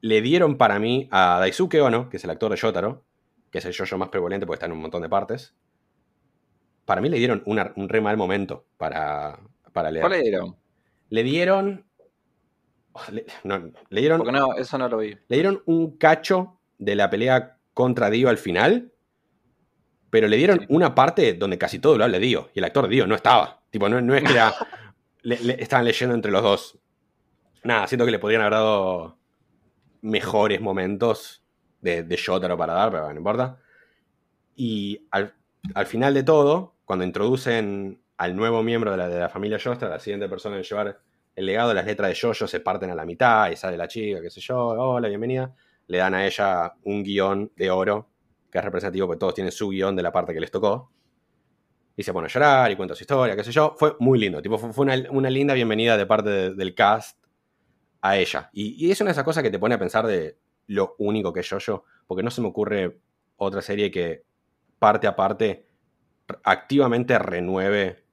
[0.00, 3.04] le dieron para mí a Daisuke Ono, que es el actor de Yotaro,
[3.50, 5.54] que es el yo más prevalente porque está en un montón de partes.
[6.84, 9.38] Para mí le dieron un re mal momento para,
[9.72, 10.02] para leer.
[10.02, 10.56] ¿Cuál le dieron?
[11.08, 11.84] Le dieron
[13.10, 14.18] le, no, le dieron.
[14.18, 15.16] Porque no, eso no lo vi.
[15.28, 18.92] Le dieron un cacho de la pelea contra Dio al final.
[20.10, 22.50] Pero le dieron una parte donde casi todo lo habla Dio.
[22.54, 23.62] Y el actor Dio no estaba.
[23.74, 24.40] Tipo, no, es que
[25.22, 26.78] le, estaban leyendo entre los dos.
[27.64, 29.18] Nada, siento que le podrían haber dado
[30.00, 31.44] mejores momentos
[31.80, 33.58] de, de Shotaro para dar, pero no importa.
[34.54, 35.34] Y al,
[35.86, 39.98] final de todo, cuando introducen al nuevo miembro de la, de la familia Joestar, la
[39.98, 41.00] siguiente persona en llevar
[41.34, 43.88] el legado de las letras de Jojo se parten a la mitad y sale la
[43.88, 45.52] chica, qué sé yo, hola, bienvenida.
[45.88, 48.08] Le dan a ella un guion de oro,
[48.52, 50.92] que es representativo porque todos tienen su guion de la parte que les tocó.
[51.96, 53.74] Y se pone a llorar y cuenta su historia, qué sé yo.
[53.78, 57.24] Fue muy lindo, tipo, fue una, linda bienvenida de parte del cast
[58.00, 58.50] a ella.
[58.52, 61.40] Y, es una de esas cosas que te pone a pensar de lo único que
[61.40, 63.00] es Jojo, porque no se me ocurre
[63.36, 64.24] otra serie que
[64.78, 65.66] parte a parte
[66.42, 68.04] activamente renueve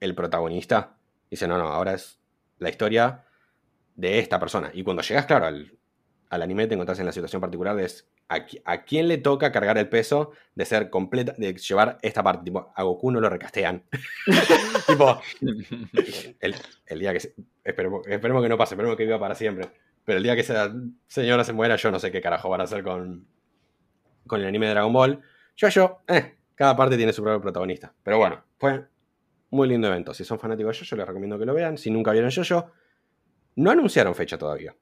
[0.00, 0.96] el protagonista.
[1.30, 2.20] Dice, no, no, ahora es
[2.58, 3.24] la historia
[3.94, 4.70] de esta persona.
[4.72, 5.76] Y cuando llegas, claro, al,
[6.30, 7.90] anime te encontrás en la situación particular de
[8.28, 12.44] a, quién le toca cargar el peso de ser completa, de llevar esta parte.
[12.44, 13.84] Tipo, a Goku no lo recastean.
[14.86, 15.20] tipo,
[16.40, 17.32] el, día que.
[17.64, 19.68] esperemos, que no pase, esperemos que viva para siempre.
[20.04, 20.72] Pero el día que esa
[21.06, 23.26] señora se muera, yo no sé qué carajo van a hacer con,
[24.26, 25.20] con el anime de Dragon Ball.
[25.56, 27.92] Yo, yo, eh, cada parte tiene su propio protagonista.
[28.02, 28.86] Pero bueno, fue
[29.50, 30.14] muy lindo evento.
[30.14, 31.78] Si son fanáticos de yo les recomiendo que lo vean.
[31.78, 32.72] Si nunca vieron yo
[33.56, 34.76] no anunciaron fecha todavía.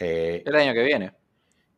[0.00, 1.12] Eh, el año que viene.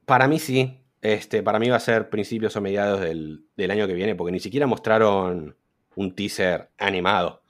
[0.07, 0.79] Para mí sí.
[1.03, 4.39] Este, para mí va a ser principios o mediados del, año que viene, porque ni
[4.39, 5.57] siquiera mostraron
[5.97, 7.43] un teaser animado.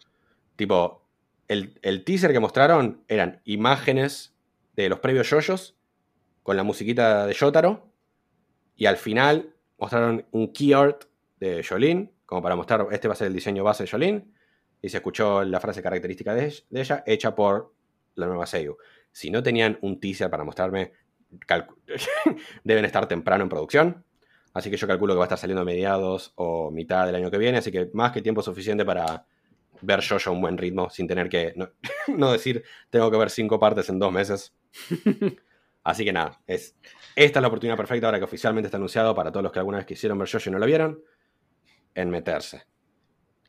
[0.56, 1.06] Tipo,
[1.48, 4.34] el, teaser que mostraron eran imágenes
[4.74, 5.76] de los previos yoyos
[6.42, 7.92] con la musiquita de Yotaro.
[8.74, 11.04] Y al final mostraron un key art
[11.38, 14.24] de Jolene, como para mostrar, este va a ser el diseño base de Jolene
[14.80, 17.74] y se escuchó la frase característica de, ella, hecha por
[18.14, 18.76] la nueva Seiyu.
[19.12, 20.92] Si no tenían un teaser para mostrarme,
[22.64, 24.04] deben estar temprano en producción.
[24.54, 27.30] Así que yo calculo que va a estar saliendo a mediados o mitad del año
[27.30, 27.58] que viene.
[27.58, 29.24] Así que más que tiempo suficiente para
[29.80, 31.54] ver yo a un buen ritmo sin tener que
[32.08, 34.54] no, decir tengo que ver cinco partes en dos meses.
[35.84, 36.76] Así que nada, es,
[37.16, 39.78] esta es la oportunidad perfecta ahora que oficialmente está anunciado para todos los que alguna
[39.78, 41.02] vez quisieron ver Jojo y no lo vieron,
[41.94, 42.62] en meterse.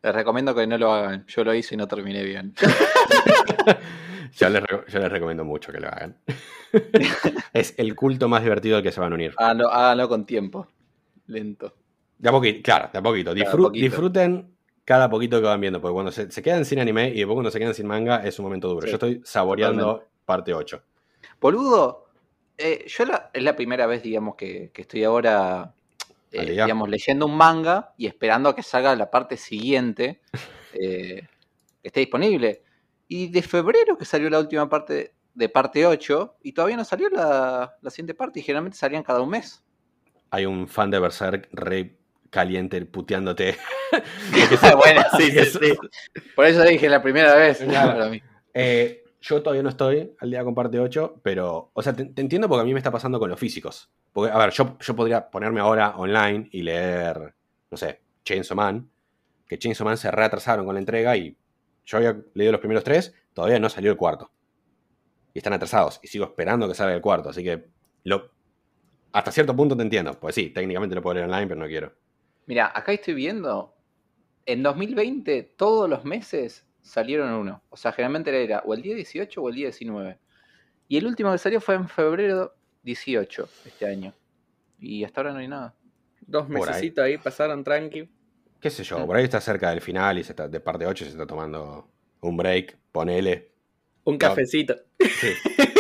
[0.02, 1.26] Les recomiendo que no lo hagan.
[1.28, 2.56] Yo lo hice y no terminé bien.
[4.36, 6.18] Yo, les, recomiendo mucho que lo hagan.
[7.54, 9.34] es el culto más divertido al que se van a unir.
[9.38, 10.68] Háganlo, con tiempo.
[11.28, 11.74] Lento.
[12.18, 13.34] De a poquito, claro, de a poquito.
[13.34, 17.52] Disfruten cada poquito que van viendo, porque cuando se, quedan sin anime y después cuando
[17.52, 18.88] se quedan sin manga es un momento duro.
[18.88, 20.82] yo estoy saboreando parte 8.
[21.40, 22.08] Boludo,
[22.58, 25.74] eh, yo es la primera vez, digamos, que estoy ahora
[26.34, 30.20] eh, digamos, leyendo un manga y esperando a que salga la parte siguiente
[30.74, 31.28] eh,
[31.82, 32.64] que esté disponible.
[33.14, 37.10] Y de febrero que salió la última parte de parte 8 y todavía no salió
[37.10, 39.64] la, siguiente parte y generalmente salían cada un mes.
[40.32, 41.96] Hay un fan de Berserk re
[42.32, 43.56] caliente puteándote
[44.78, 45.78] bueno, sí, sí,
[46.36, 47.64] Por eso dije la primera vez.
[48.52, 52.50] Eh, yo todavía no estoy al día con parte 8, pero, o sea, te, entiendo
[52.50, 53.92] porque a mí me está pasando con los físicos.
[54.12, 57.36] Porque, a ver, yo, yo podría ponerme ahora online y leer,
[57.70, 58.90] no sé, Chainsaw Man,
[59.48, 61.38] que Chainsaw Man se reatrasaron con la entrega y
[61.86, 64.32] yo había leído los primeros tres, todavía no salió el cuarto.
[65.34, 67.66] Y están atrasados y sigo esperando que salga el cuarto, así que
[68.04, 68.32] lo,
[69.14, 70.20] hasta cierto punto te entiendo.
[70.20, 71.94] Pues sí, técnicamente lo puedo leer online, pero no quiero.
[72.48, 73.74] Mira, acá estoy viendo.
[74.46, 77.64] En 2020, todos los meses salieron uno.
[77.70, 80.20] O sea, generalmente era o el día 18 o el día 19.
[80.90, 84.14] Y el último que salió fue en febrero 18 este año.
[84.80, 85.76] Y hasta ahora no hay nada.
[86.22, 87.18] Dos meses ahí.
[87.18, 88.10] pasaron tranqui.
[88.64, 91.04] Qué sé yo, por ahí está cerca del final y se está, de parte 8
[91.04, 91.90] se está tomando
[92.22, 93.52] un break, ponele.
[94.06, 94.74] Un cafecito.
[94.98, 95.34] Sí.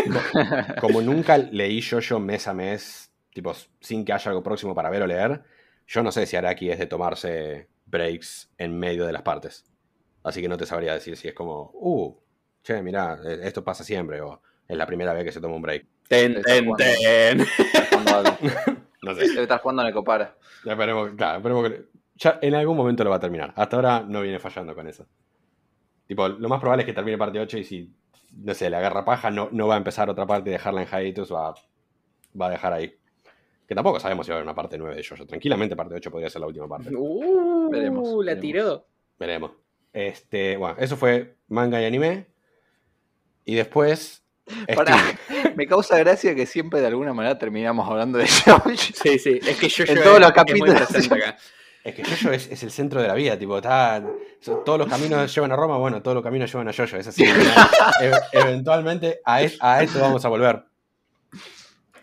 [0.81, 4.89] como nunca leí yo yo mes a mes tipo, sin que haya algo próximo para
[4.89, 5.43] ver o leer,
[5.87, 9.65] yo no sé si Araki es de tomarse breaks en medio de las partes.
[10.21, 12.13] Así que no te sabría decir si es como, uh,
[12.63, 15.61] che, mira, e-, esto pasa siempre, o es la primera vez que se toma un
[15.61, 15.85] break.
[16.09, 17.37] Ten, ten, ten.
[19.01, 19.29] no sé.
[19.29, 20.35] Debe estar jugando en el Copara.
[20.65, 21.92] Ya esperemos, claro, esperemos que.
[22.23, 23.53] Ya en algún momento lo va a terminar.
[23.57, 25.05] Hasta ahora no viene fallando con eso.
[26.07, 27.93] Tipo, lo más probable es que termine parte 8 y si,
[28.37, 30.87] no sé, le agarra paja, no, no va a empezar otra parte y dejarla en
[30.87, 31.53] hiatus, va,
[32.39, 32.95] va a dejar ahí.
[33.67, 35.25] Que tampoco sabemos si va a haber una parte 9 de Jojo.
[35.25, 36.95] Tranquilamente parte 8 podría ser la última parte.
[36.95, 38.23] Uh, veremos.
[38.23, 38.85] La tiró.
[39.19, 39.51] Veremos.
[39.91, 42.27] Este, bueno, eso fue manga y anime.
[43.43, 44.23] Y después.
[45.55, 48.69] me causa gracia que siempre de alguna manera terminamos hablando de Jojo.
[48.75, 49.39] Sí, sí.
[49.45, 50.81] Es que Jojo en todos los capítulos.
[51.83, 54.01] Es, que Jojo es, es, el centro de la vida, tipo, está,
[54.65, 57.23] todos los caminos llevan a Roma, bueno, todos los caminos llevan a Jojo, es así.
[57.23, 60.63] E, eventualmente a, a esto vamos a volver.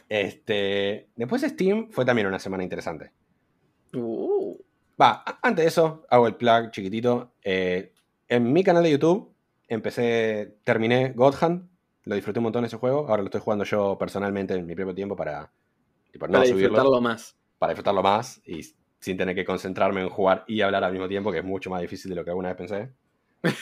[0.08, 3.12] Este, después Steam fue también una semana interesante.
[3.94, 4.56] Uh.
[5.00, 7.32] Va, antes de eso, hago el plug chiquitito.
[7.42, 7.92] Eh,
[8.28, 9.32] en mi canal de YouTube
[9.68, 11.34] empecé, terminé God
[12.04, 13.08] Lo disfruté un montón ese juego.
[13.08, 15.50] Ahora lo estoy jugando yo personalmente en mi propio tiempo para,
[16.18, 17.36] para disfrutarlo más.
[17.58, 18.62] Para disfrutarlo más y
[19.00, 21.80] sin tener que concentrarme en jugar y hablar al mismo tiempo, que es mucho más
[21.80, 22.90] difícil de lo que alguna vez pensé.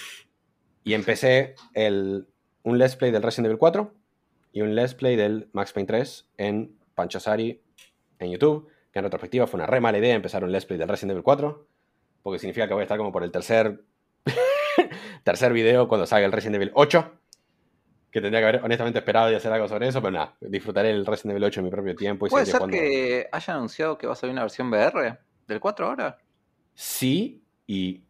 [0.84, 2.26] y empecé el,
[2.62, 3.94] un Let's Play del Resident Evil 4
[4.52, 7.62] y un Let's Play del Max Payne 3 en Panchosari
[8.18, 10.88] en YouTube, que en retrospectiva fue una re mala idea empezar un Let's Play del
[10.88, 11.66] Resident Evil 4,
[12.22, 13.84] porque significa que voy a estar como por el tercer,
[15.22, 17.12] tercer video cuando salga el Resident Evil 8,
[18.10, 21.06] que tendría que haber honestamente esperado y hacer algo sobre eso, pero nada, disfrutaré el
[21.06, 22.26] Resident Evil 8 en mi propio tiempo.
[22.26, 25.86] Y ¿Puede ser que haya anunciado que va a salir una versión VR del 4
[25.86, 26.18] ahora?
[26.74, 28.04] Sí, y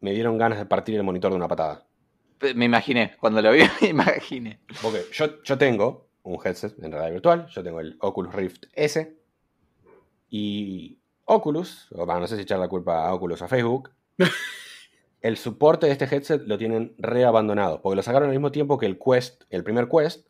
[0.00, 1.86] me dieron ganas de partir el monitor de una patada.
[2.54, 4.60] Me imaginé, cuando lo vi, me imaginé.
[4.80, 9.16] Porque yo, yo tengo un headset en realidad virtual, yo tengo el Oculus Rift S.
[10.28, 13.90] Y Oculus, o no sé si echar la culpa a Oculus o a Facebook,
[15.20, 18.86] el soporte de este headset lo tienen reabandonado, porque lo sacaron al mismo tiempo que
[18.86, 20.26] el Quest, el primer Quest,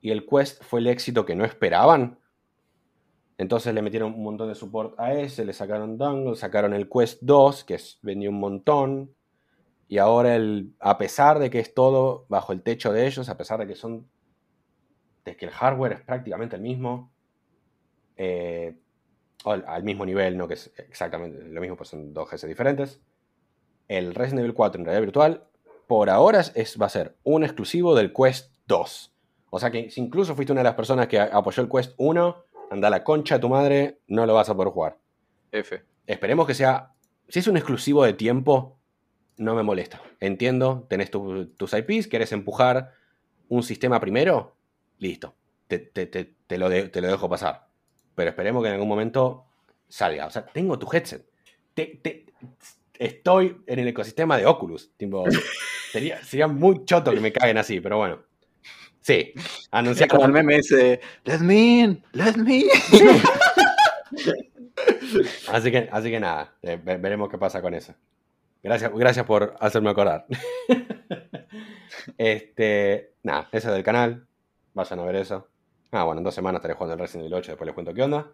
[0.00, 2.17] y el Quest fue el éxito que no esperaban.
[3.38, 7.22] Entonces le metieron un montón de support a ese, le sacaron dongle, sacaron el Quest
[7.22, 9.14] 2, que vendió un montón.
[9.86, 13.36] Y ahora, el, a pesar de que es todo bajo el techo de ellos, a
[13.36, 14.08] pesar de que son.
[15.24, 17.12] de que el hardware es prácticamente el mismo,
[18.16, 18.76] eh,
[19.44, 23.00] al, mismo nivel, no que es exactamente lo mismo, pues son dos GS diferentes.
[23.86, 25.44] El Resident Evil 4 en realidad virtual,
[25.86, 29.14] por ahora es, va a ser un exclusivo del Quest 2.
[29.50, 32.44] O sea que si incluso fuiste una de las personas que apoyó el Quest 1,
[32.70, 34.98] anda la concha de tu madre, no lo vas a poder jugar.
[35.52, 35.82] F.
[36.06, 36.92] Esperemos que sea.
[37.28, 38.78] Si es un exclusivo de tiempo,
[39.36, 40.00] no me molesta.
[40.20, 42.92] Entiendo, tenés tus IPs, querés empujar
[43.48, 44.56] un sistema primero,
[44.98, 45.34] listo,
[45.66, 45.90] te,
[46.58, 47.68] lo te, lo dejo pasar.
[48.14, 49.46] Pero esperemos que en algún momento
[49.88, 50.26] salga.
[50.26, 51.26] O sea, tengo tu headset.
[52.98, 54.90] estoy en el ecosistema de Oculus.
[55.92, 58.27] sería, sería muy choto que me caguen así, pero bueno.
[59.00, 59.32] Sí,
[59.70, 62.68] anunciar como el meme ese, let me in, let me in.
[65.52, 67.94] así, que, así que nada, eh, veremos qué pasa con eso.
[68.62, 70.26] Gracias, gracias por hacerme acordar.
[72.18, 74.26] este, nada, ese es del canal.
[74.74, 75.48] Vayan a ver eso.
[75.90, 78.02] Ah, bueno, en dos semanas estaré jugando el Resident Evil 8, después les cuento qué
[78.02, 78.30] onda.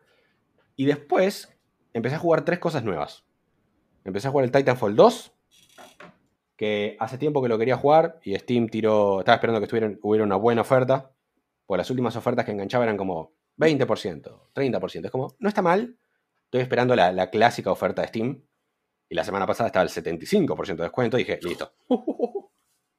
[0.76, 1.54] Y después
[1.92, 3.24] empecé a jugar tres cosas nuevas.
[4.04, 5.32] Empecé a jugar el Titanfall 2,
[6.56, 10.36] que hace tiempo que lo quería jugar y Steam tiró, estaba esperando que hubiera una
[10.36, 11.10] buena oferta,
[11.66, 15.04] pues las últimas ofertas que enganchaba eran como 20%, 30%.
[15.04, 15.98] Es como, no está mal,
[16.44, 18.42] estoy esperando la, la clásica oferta de Steam,
[19.08, 21.72] y la semana pasada estaba el 75% de descuento, y dije, listo.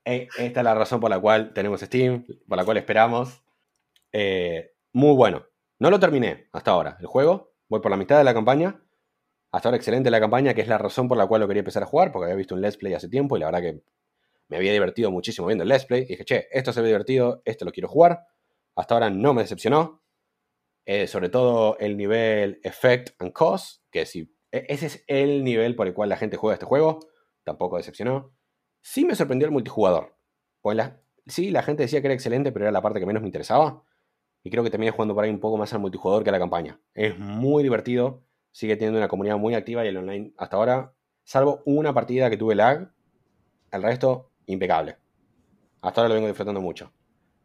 [0.07, 3.41] Eh, esta es la razón por la cual tenemos Steam, por la cual esperamos.
[4.11, 5.47] Eh, muy bueno.
[5.79, 7.55] No lo terminé hasta ahora, el juego.
[7.67, 8.84] Voy por la mitad de la campaña.
[9.55, 11.81] Hasta ahora excelente la campaña, que es la razón por la cual lo quería empezar
[11.81, 13.81] a jugar, porque había visto un Let's Play hace tiempo y la verdad que
[14.49, 16.01] me había divertido muchísimo viendo el Let's Play.
[16.01, 18.19] Y dije, che, esto se ve divertido, esto lo quiero jugar.
[18.75, 20.03] Hasta ahora no me decepcionó.
[20.85, 25.77] Eh, sobre todo el nivel Effect and Cost, que si e, ese es el nivel
[25.77, 26.99] por el cual la gente juega este juego,
[27.45, 28.35] tampoco decepcionó.
[28.81, 30.17] Sí me sorprendió el multijugador.
[30.59, 33.21] Pues la, sí, la gente decía que era excelente, pero era la parte que menos
[33.21, 33.85] me interesaba.
[34.43, 36.39] Y creo que terminé jugando por ahí un poco más al multijugador que a la
[36.39, 36.81] campaña.
[36.93, 38.25] Es muy divertido,
[38.55, 40.93] sigue teniendo una comunidad muy activa y el online hasta ahora,
[41.25, 42.89] salvo una partida que tuve lag,
[43.69, 44.95] el resto impecable.
[45.81, 46.93] Hasta ahora lo vengo disfrutando mucho.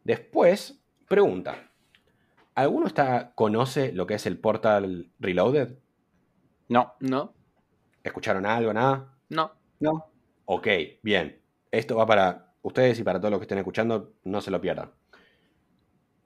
[0.05, 1.69] Después, pregunta.
[2.55, 5.79] ¿Alguno está, conoce lo que es el Portal Reloaded?
[6.69, 6.93] No.
[7.01, 7.33] No.
[8.05, 9.13] ¿Escucharon algo, nada?
[9.27, 9.51] No.
[9.81, 10.13] No.
[10.45, 10.67] Ok,
[11.03, 11.41] bien.
[11.71, 14.93] Esto va para ustedes y para todos los que estén escuchando, no se lo pierdan.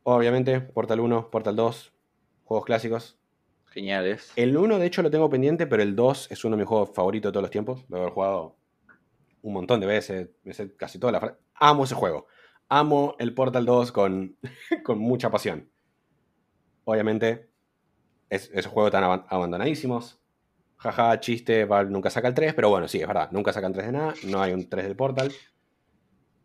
[0.04, 1.92] Obviamente, Portal 1, Portal 2,
[2.44, 3.18] juegos clásicos.
[3.76, 4.32] Geniales.
[4.38, 6.92] El 1, de hecho, lo tengo pendiente, pero el 2 es uno de mis juegos
[6.94, 7.84] favoritos de todos los tiempos.
[7.90, 8.56] Lo he jugado
[9.42, 10.30] un montón de veces,
[10.78, 12.26] casi toda la Amo ese juego.
[12.70, 14.38] Amo el Portal 2 con,
[14.86, 15.70] con mucha pasión.
[16.86, 17.50] Obviamente,
[18.30, 20.22] es, esos juegos están abandonadísimos.
[20.78, 23.92] Jaja, chiste, nunca saca el 3, pero bueno, sí, es verdad, nunca sacan 3 de
[23.92, 25.34] nada, no hay un 3 del Portal.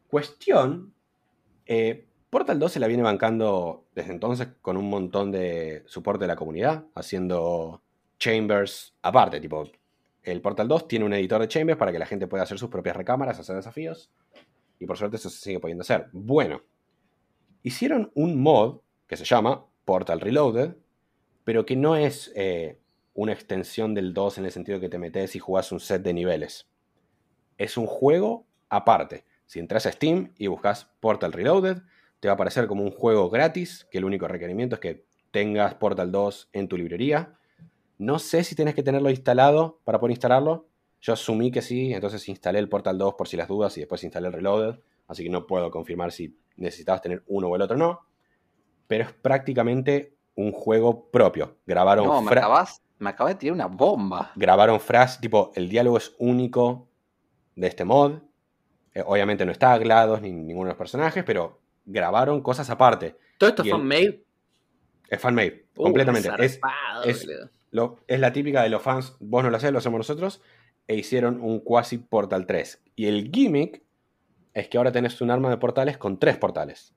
[0.09, 0.93] Cuestión,
[1.65, 6.29] eh, Portal 2 se la viene bancando desde entonces con un montón de soporte de
[6.29, 7.83] la comunidad, haciendo
[8.19, 9.69] chambers aparte, tipo,
[10.23, 12.71] el Portal 2 tiene un editor de chambers para que la gente pueda hacer sus
[12.71, 14.13] propias recámaras, hacer desafíos,
[14.79, 16.09] y por suerte eso se sigue pudiendo hacer.
[16.13, 16.63] Bueno,
[17.65, 20.77] hicieron un mod que se llama Portal Reloaded,
[21.43, 22.79] pero que no es eh,
[23.15, 26.15] una extensión del 2 en el sentido que te metes y jugás un set de
[26.15, 26.69] niveles.
[27.59, 29.25] Es un juego aparte.
[29.47, 31.79] Si entras a Steam y buscas Portal Reloaded,
[32.21, 35.75] te va a aparecer como un juego gratis, que el único requerimiento es que tengas
[35.75, 37.35] Portal 2 en tu librería.
[37.99, 40.67] No sé si tienes que tenerlo instalado para poder instalarlo.
[41.01, 44.05] Yo asumí que sí, entonces instalé el Portal 2 por si las dudas y después
[44.05, 44.81] instalé el Reloaded.
[45.09, 48.01] Así que no puedo confirmar si necesitabas tener uno o el otro no.
[48.87, 51.57] Pero es prácticamente un juego propio.
[51.67, 54.33] Grabaron no, me acabas, me acabas de tirar una bomba.
[54.37, 56.89] Grabaron frases, tipo, el diálogo es único
[57.57, 58.15] de este mod.
[58.93, 63.17] Eh, obviamente no está GLaDOS ni ninguno de los personajes, pero grabaron cosas aparte.
[63.39, 64.25] ¿Todo esto es fan-made?
[65.09, 66.29] Es fan-made, uh, completamente.
[66.39, 66.61] Es,
[67.05, 67.29] es,
[68.07, 70.43] es, la típica de los fans, vos no lo hacés, lo hacemos nosotros,
[70.87, 72.83] e hicieron un quasi Portal 3.
[72.97, 73.83] Y el gimmick
[74.55, 76.95] es que ahora tenés un arma de portales con tres portales.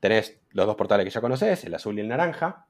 [0.00, 2.66] Tenés los dos portales que ya conoces, el azul y el naranja,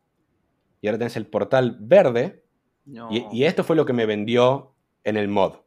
[0.80, 2.44] y ahora tenés el portal verde,
[2.84, 4.74] y, esto fue lo que me vendió
[5.04, 5.58] en el mod,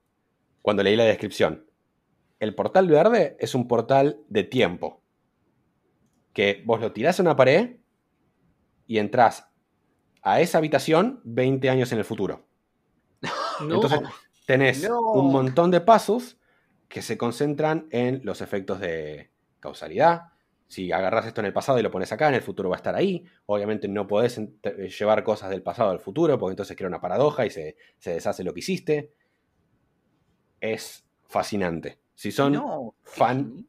[0.62, 1.66] cuando leí la descripción.
[2.42, 5.02] El portal verde es un portal de tiempo,
[6.36, 7.78] que vos lo tirás a una pared
[8.86, 9.48] y entras
[10.22, 12.46] a esa habitación 20 años en el futuro.
[13.62, 14.02] Entonces
[14.46, 16.38] tenés un montón de pasos
[16.90, 19.32] que se concentran en los efectos de
[19.62, 20.34] causalidad.
[20.68, 22.84] Si agarras esto en el pasado y lo pones acá, en el futuro va a
[22.84, 23.24] estar ahí.
[23.46, 24.42] Obviamente no podés
[25.00, 28.54] llevar cosas del pasado al futuro, porque entonces crea una paradoja y se, deshace lo
[28.54, 29.14] que hiciste.
[30.60, 31.98] Es fascinante.
[32.14, 32.62] Si son
[33.04, 33.66] fan,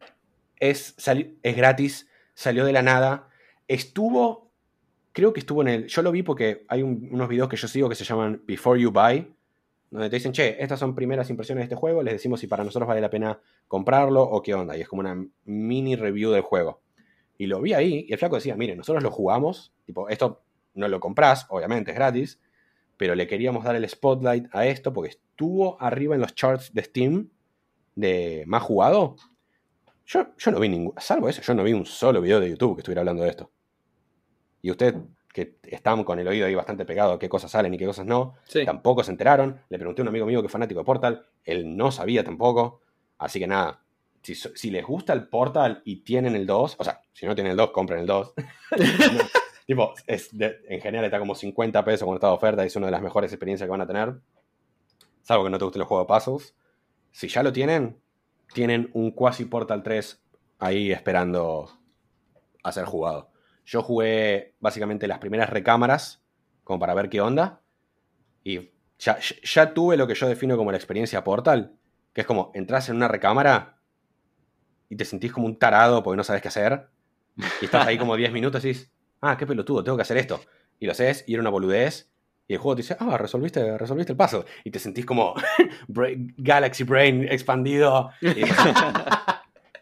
[0.59, 3.29] es, es gratis salió de la nada.
[3.67, 4.53] Estuvo,
[5.13, 5.87] creo que estuvo en el.
[5.89, 8.93] Yo lo vi porque hay unos videos que yo sigo que se llaman Before You
[8.93, 9.35] Buy,
[9.91, 12.63] donde te dicen, che, estas son primeras impresiones de este juego, les decimos si para
[12.63, 14.77] nosotros vale la pena comprarlo o qué onda.
[14.77, 16.81] Y es como una mini review del juego.
[17.39, 20.43] Y lo vi ahí y el flaco decía, mire, nosotros lo jugamos, tipo, esto
[20.75, 22.41] no lo compras, obviamente es gratis,
[22.97, 26.83] pero le queríamos dar el spotlight a esto porque estuvo arriba en los charts de
[26.83, 27.31] Steam
[27.95, 29.17] de más jugado
[30.07, 32.81] yo, no vi ningún, salvo eso, yo no vi un solo video de YouTube que
[32.81, 33.51] estuviera hablando de esto.
[34.63, 34.97] Y usted,
[35.33, 38.07] que están con el oído ahí bastante pegado a qué cosas salen y qué cosas
[38.07, 39.61] no, tampoco se enteraron.
[39.69, 42.81] Le pregunté a un amigo mío que es fanático de Portal, él no sabía tampoco.
[43.19, 43.83] Así que nada,
[44.23, 47.57] si, les gusta el Portal y tienen el 2, o sea, si no tienen el
[47.57, 48.35] 2, compren el 2.
[49.67, 52.93] tipo, es en general está como 50 pesos cuando está de oferta es una de
[52.93, 54.15] las mejores experiencias que van a tener.
[55.23, 56.55] Salvo que no te gusten los juegos de puzzles.
[57.11, 58.01] Si ya lo tienen,
[58.53, 60.23] tienen un quasi Portal 3
[60.59, 61.71] ahí esperando
[62.63, 63.31] a ser jugado.
[63.65, 66.23] Yo jugué básicamente las primeras recámaras,
[66.65, 67.61] como para ver qué onda,
[68.43, 71.77] y ya, tuve lo que yo defino como la experiencia Portal,
[72.13, 73.79] que es como entras en una recámara
[74.89, 76.89] y te sentís como un tarado porque no sabes qué hacer,
[77.61, 78.91] y estás ahí como 10 minutos y dices,
[79.21, 80.41] ah, qué pelotudo, tengo que hacer esto.
[80.79, 82.11] Y lo haces y era una boludez,
[82.49, 84.45] y el juego te dice, ah, resolviste, resolviste el paso.
[84.63, 85.35] Y te sentís como
[85.89, 88.11] Galaxy Brain expandido.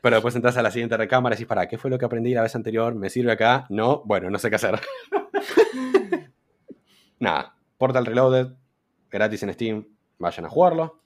[0.01, 2.35] Pero después entras a la siguiente recámara y decís, para, ¿qué fue lo que aprendí
[2.35, 2.95] la vez anterior?
[2.95, 3.67] ¿Me sirve acá?
[3.71, 4.79] No, bueno, no sé qué hacer.
[7.19, 8.49] Nada, Portal Reloaded,
[9.11, 9.87] gratis en Steam,
[10.19, 11.01] vayan a jugarlo.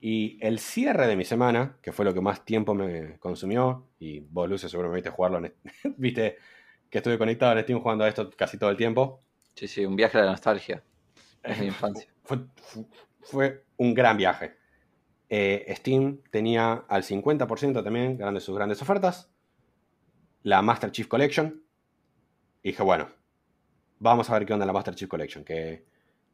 [0.00, 4.20] Y el cierre de mi semana, que fue lo que más tiempo me consumió, y
[4.20, 5.40] vos, Lucio, seguro me viste jugarlo,
[5.96, 6.38] viste
[6.90, 9.22] que estuve conectado en Steam jugando a esto casi todo el tiempo.
[9.58, 10.84] Sí, sí, un viaje a la nostalgia.
[11.42, 12.08] Es mi infancia.
[13.22, 14.54] Fue, un gran viaje.
[15.28, 19.32] Eh, Steam tenía al 50% también, grandes sus grandes ofertas,
[20.44, 21.60] la Master Chief Collection.
[22.62, 23.08] Y dije, bueno,
[23.98, 25.44] vamos a ver qué onda la Master Chief Collection.
[25.44, 25.84] Que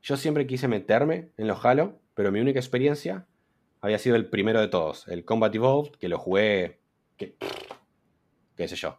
[0.03, 3.27] yo siempre quise meterme en los Halo, pero mi única experiencia
[3.81, 6.79] había sido el primero de todos, el Combat Evolved, que lo jugué,
[7.17, 7.39] que,
[8.55, 8.99] qué sé yo,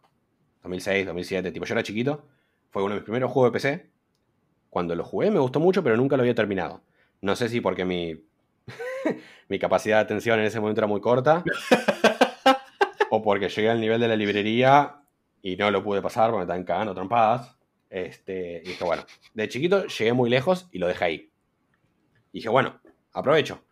[0.63, 2.27] 2006, 2007, tipo yo era chiquito,
[2.71, 3.94] fue uno de mis primeros juegos de PC.
[4.75, 6.81] Cuando lo jugué me gustó mucho, pero nunca lo había terminado.
[7.21, 8.25] No sé si porque mi,
[9.47, 11.45] mi capacidad de atención en ese momento era muy corta,
[13.09, 14.97] o porque llegué al nivel de la librería
[15.41, 17.55] y no lo pude pasar porque me estaban cagando trompadas.
[17.89, 21.31] Este, y dije, bueno, de chiquito llegué muy lejos y lo dejé ahí.
[22.33, 22.81] Y dije, bueno,
[23.13, 23.63] aprovecho.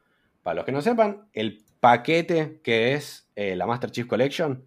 [0.42, 4.66] Para los que no sepan, el paquete que es eh, la Master Chief Collection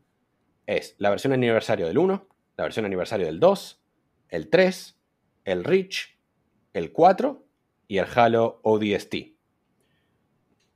[0.67, 2.29] es la versión aniversario del 1,
[2.59, 3.83] la versión aniversario del 2,
[4.29, 5.01] el 3,
[5.47, 6.16] el Reach,
[6.77, 7.43] el 4
[7.89, 9.15] y el Halo ODST.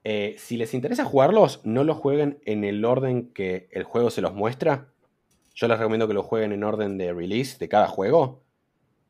[0.03, 4.22] Eh, si les interesa jugarlos, no los jueguen en el orden que el juego se
[4.22, 4.88] los muestra.
[5.55, 8.42] Yo les recomiendo que lo jueguen en orden de release de cada juego.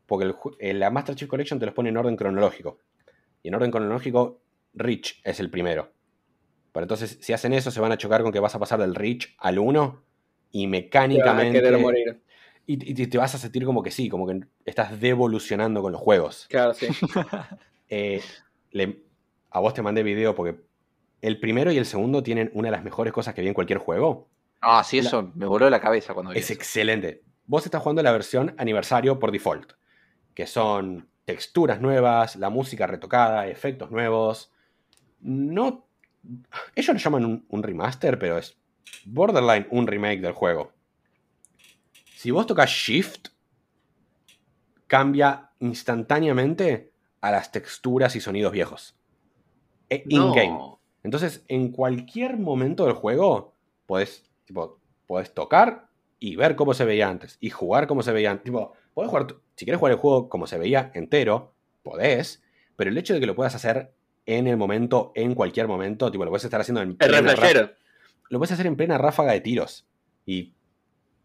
[0.06, 2.78] Porque eh, la Master Chief Collection te los pone en orden cronológico.
[3.44, 4.40] Y en orden cronológico
[4.74, 5.92] Reach es el primero.
[6.72, 8.96] Pero entonces, si hacen eso, se van a chocar con que vas a pasar del
[8.96, 10.02] Reach al 1
[10.50, 11.60] y mecánicamente.
[12.72, 16.46] Y, te vas a sentir como que sí, como que estás devolucionando con los juegos.
[16.48, 16.86] Claro, sí.
[17.92, 18.22] Eh,
[19.50, 20.60] a vos te mandé video porque
[21.22, 23.80] el primero y el segundo tienen una de las mejores cosas que vi en cualquier
[23.80, 24.28] juego.
[24.60, 27.24] Ah, sí, eso me voló la cabeza cuando vi Es excelente.
[27.46, 29.72] Vos estás jugando la versión aniversario por default,
[30.34, 34.52] que son texturas nuevas, la música retocada, efectos nuevos,
[35.20, 35.88] no.
[36.76, 38.56] Ellos lo llaman un, remaster, pero es
[39.04, 40.72] borderline un remake del juego.
[42.20, 43.28] Si vos tocas Shift,
[44.86, 46.92] cambia instantáneamente
[47.22, 48.94] a las texturas y sonidos viejos.
[49.88, 50.76] E, in-game.
[51.02, 53.54] Entonces, en cualquier momento del juego,
[53.86, 57.38] podés, tipo, podés tocar y ver cómo se veía antes.
[57.40, 58.44] Y jugar como se veía antes.
[58.44, 62.42] Tipo, podés jugar, si quieres jugar el juego como se veía entero, podés.
[62.76, 63.94] Pero el hecho de que lo puedas hacer
[64.26, 66.10] en el momento, en cualquier momento.
[66.10, 67.72] Tipo, lo puedes estar haciendo en plena ráfaga,
[68.28, 69.86] Lo puedes hacer en plena ráfaga de tiros.
[70.26, 70.52] Y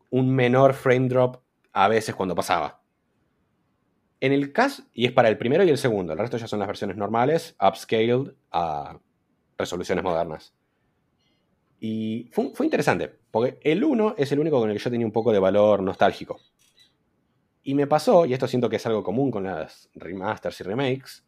[0.09, 1.41] un menor frame drop
[1.73, 2.81] a veces cuando pasaba.
[4.19, 6.59] En el caso, y es para el primero y el segundo, el resto ya son
[6.59, 8.99] las versiones normales, upscaled a
[9.57, 10.55] resoluciones modernas.
[11.79, 15.05] Y fue, fue interesante, porque el 1 es el único con el que yo tenía
[15.05, 16.39] un poco de valor nostálgico.
[17.61, 21.25] Y me pasó, y esto siento que es algo común con las remasters y remakes,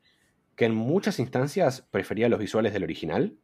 [0.56, 3.38] que en muchas instancias prefería los visuales del original.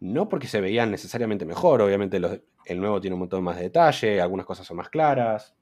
[0.00, 4.20] No porque se veían necesariamente mejor, obviamente el nuevo tiene un montón más de detalle,
[4.20, 5.56] algunas cosas son más claras,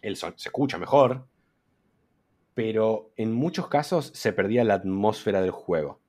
[0.00, 1.26] el son, se escucha mejor,
[2.54, 6.00] pero en muchos casos se perdía la atmósfera del juego.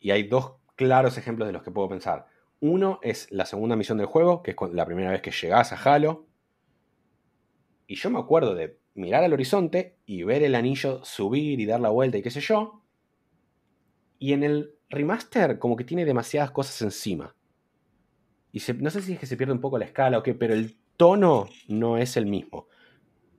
[0.00, 2.26] Y hay dos claros ejemplos de los que puedo pensar.
[2.60, 5.76] Uno es la segunda misión del juego, que es la primera vez que llegás a
[5.76, 6.26] Halo.
[7.86, 11.80] Y yo me acuerdo de mirar al horizonte y ver el anillo subir y dar
[11.80, 12.82] la vuelta y qué sé yo.
[14.18, 17.34] Y en el remaster como que tiene demasiadas cosas encima.
[18.52, 20.54] Y no sé si es que se pierde un poco la escala o qué, pero
[20.54, 22.66] el tono no es el mismo.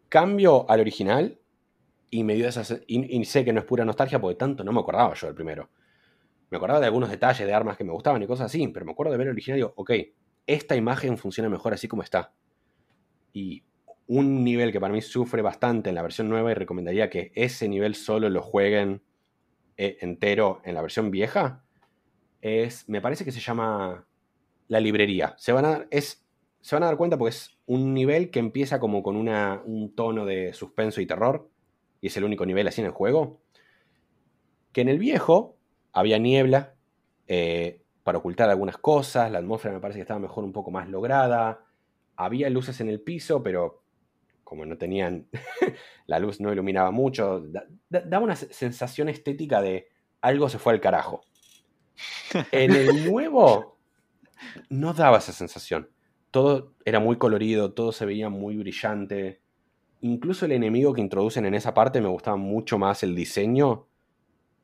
[0.07, 1.39] Cambio al original
[2.09, 2.63] y me dio esa...
[2.88, 5.69] Y, sé que no es pura nostalgia porque tanto no me acordaba yo del primero.
[6.49, 8.91] Me acordaba de algunos detalles de armas que me gustaban y cosas así, pero me
[8.91, 9.91] acuerdo de ver el original y digo, ok,
[10.47, 12.34] esta imagen funciona mejor así como está.
[13.34, 13.63] Y
[14.07, 17.69] un nivel que para mí sufre bastante en la versión nueva y recomendaría que ese
[17.69, 19.03] nivel solo lo jueguen
[19.82, 21.63] eh, entero en la versión vieja,
[22.41, 24.05] es, me parece que se llama
[24.67, 25.36] la librería.
[25.38, 26.21] Se van a, es,
[26.59, 29.95] se van a dar cuenta porque es un nivel que empieza como con una, un
[29.95, 31.49] tono de suspenso y terror,
[32.01, 33.39] y es el único nivel así en el juego,
[34.73, 35.55] que en el viejo
[35.93, 36.73] había niebla
[37.27, 40.89] eh, para ocultar algunas cosas, la atmósfera me parece que estaba mejor un poco más
[40.89, 41.63] lograda,
[42.17, 43.78] había luces en el piso, pero
[44.50, 45.28] como no tenían,
[46.08, 47.45] la luz no iluminaba mucho,
[47.88, 49.89] daba una sensación estética de
[50.22, 51.22] algo se fue al carajo.
[52.52, 53.78] En el nuevo
[54.72, 55.91] no daba esa sensación.
[56.32, 59.39] Todo era muy colorido, todo se veía muy brillante.
[60.02, 63.86] Incluso el enemigo que introducen en esa parte me gustaba mucho más el diseño.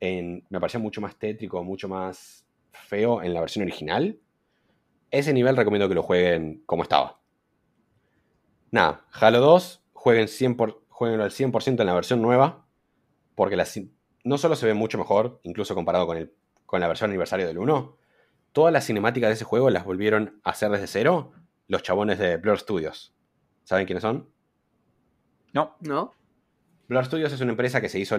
[0.02, 4.18] me parecía mucho más tétrico, mucho más feo en la versión original.
[5.12, 7.20] Ese nivel recomiendo que lo jueguen como estaba.
[8.72, 12.66] Nada, Halo 2, jueguen, 100 al 100% en la versión nueva,
[13.36, 13.66] porque la,
[14.24, 16.34] no solo se ve mucho mejor, incluso comparado con, el,
[16.66, 17.98] con la versión aniversario del 1,
[18.52, 21.32] todas las cinemáticas de ese juego las volvieron a hacer desde cero
[21.68, 23.14] los chabones de Blur Studios.
[23.64, 24.30] ¿Saben quiénes son?
[25.54, 25.76] No.
[25.82, 26.14] No.
[26.88, 28.18] Blur Studios es una empresa que se hizo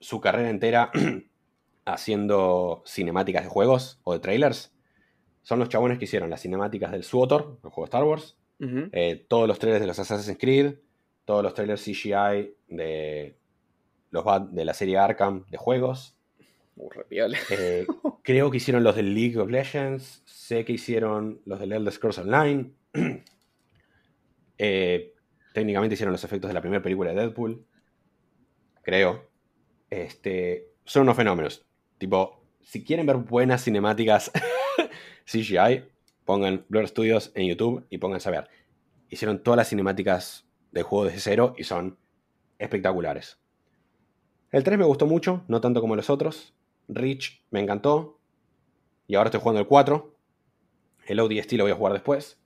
[0.00, 0.90] su carrera entera
[1.84, 4.74] haciendo cinemáticas de juegos o de trailers.
[5.42, 9.26] Son los chabones que hicieron las cinemáticas del SWOTOR, el juego de Star Wars, eh,
[9.28, 10.74] todos los trailers de los Assassin's Creed,
[11.24, 13.36] todos los trailers CGI de,
[14.10, 16.16] los, de la serie Arkham de juegos.
[16.76, 17.86] Uh, eh,
[18.22, 22.18] creo que hicieron los del League of Legends, sé que hicieron los del Elder Scrolls
[22.18, 22.70] Online.
[24.58, 25.12] Eh,
[25.52, 27.62] técnicamente hicieron los efectos de la primera película de Deadpool.
[28.80, 29.28] Creo.
[29.90, 31.66] Este, son unos fenómenos.
[31.98, 34.32] Tipo, si quieren ver buenas cinemáticas
[35.26, 35.84] CGI,
[36.26, 38.48] pongan Blur Studios en YouTube y pónganse a ver.
[39.08, 41.96] Hicieron todas las cinemáticas del juego desde cero y son
[42.58, 43.38] espectaculares.
[44.50, 46.54] El 3 me gustó mucho, no tanto como los otros.
[46.88, 48.18] Reach me encantó.
[49.06, 50.14] Y ahora estoy jugando el 4.
[51.06, 52.38] El ODST lo voy a jugar después.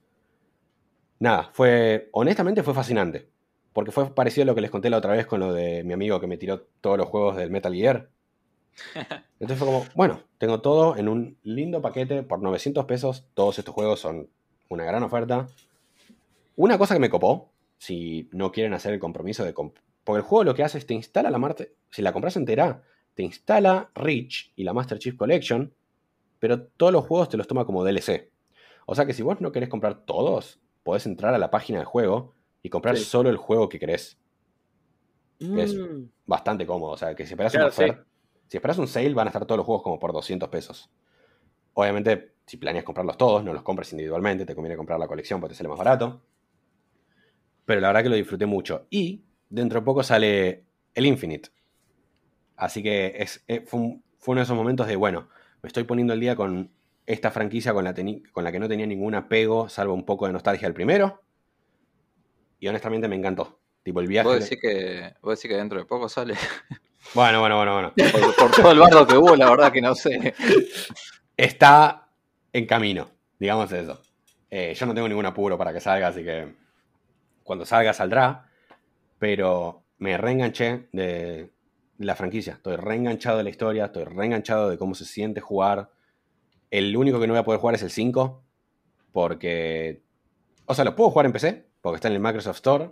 [1.19, 2.09] Nada, fue.
[2.11, 3.29] Honestamente fue fascinante.
[3.73, 5.93] Porque fue parecido a lo que les conté la otra vez con lo de mi
[5.93, 8.09] amigo que me tiró todos los juegos del Metal Gear.
[9.39, 13.25] Entonces fue como, bueno, tengo todo en un lindo paquete por 900 pesos.
[13.33, 14.29] Todos estos juegos son
[14.69, 15.47] una gran oferta.
[16.55, 19.53] Una cosa que me copó, si no quieren hacer el compromiso de...
[19.53, 21.75] Porque el juego lo que hace es te instala la Marte...
[21.89, 25.73] Si la compras entera, te instala Reach y la Master Chief Collection,
[26.39, 28.31] pero todos los juegos te los toma como DLC.
[28.85, 31.85] O sea que si vos no querés comprar todos, podés entrar a la página del
[31.85, 34.17] juego y comprar solo el juego que querés.
[35.39, 36.09] Es mm.
[36.25, 36.91] bastante cómodo.
[36.91, 37.71] O sea, que si esperas una
[38.51, 40.89] si esperas un sale, van a estar todos los juegos como por 200 pesos.
[41.73, 45.53] Obviamente, si planeas comprarlos todos, no los compres individualmente, te conviene comprar la colección porque
[45.53, 46.21] te sale más barato.
[47.63, 48.87] Pero la verdad que lo disfruté mucho.
[48.89, 51.47] Y dentro de poco sale el Infinite.
[52.57, 54.01] Así que es, eh, fue, uno
[54.35, 55.29] de esos momentos de, bueno,
[55.61, 56.71] me estoy poniendo el día con
[57.05, 57.95] esta franquicia con la,
[58.33, 61.21] con la que no tenía ningún apego, salvo un poco de nostalgia del primero.
[62.59, 63.61] Y honestamente me encantó.
[63.81, 64.27] Tipo el viaje.
[64.27, 66.35] ¿Vos decís que, ¿vos decís que dentro de poco sale?
[67.13, 67.93] Bueno, bueno, bueno, bueno.
[68.37, 70.33] Por, todo el bardo que hubo, la verdad que no sé.
[71.35, 72.07] Está
[72.53, 74.01] en camino, digamos eso.
[74.49, 76.53] Eh, yo no tengo ningún apuro para que salga, así que
[77.43, 78.47] cuando salga saldrá.
[79.19, 81.51] Pero me reenganché de
[81.97, 82.53] la franquicia.
[82.53, 85.91] Estoy reenganchado de la historia, estoy reenganchado de cómo se siente jugar.
[86.69, 88.41] El único que no voy a poder jugar es el 5,
[89.11, 90.01] porque...
[90.65, 92.91] O sea, lo puedo jugar en PC, porque está en el Microsoft Store,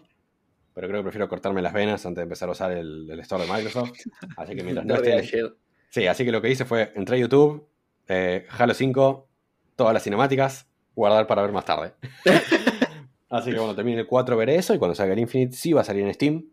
[0.79, 3.51] pero creo que prefiero cortarme las venas antes de empezar a usar el, store de
[3.51, 3.91] Microsoft.
[4.37, 5.51] Así que mientras no esté...
[5.89, 7.67] Sí, así que lo que hice fue, entré a YouTube,
[8.07, 9.27] eh, Halo 5,
[9.75, 11.95] todas las cinemáticas, guardar para ver más tarde.
[13.29, 15.81] así que cuando termine el 4 veré eso y cuando salga el Infinite sí va
[15.81, 16.45] a salir en Steam.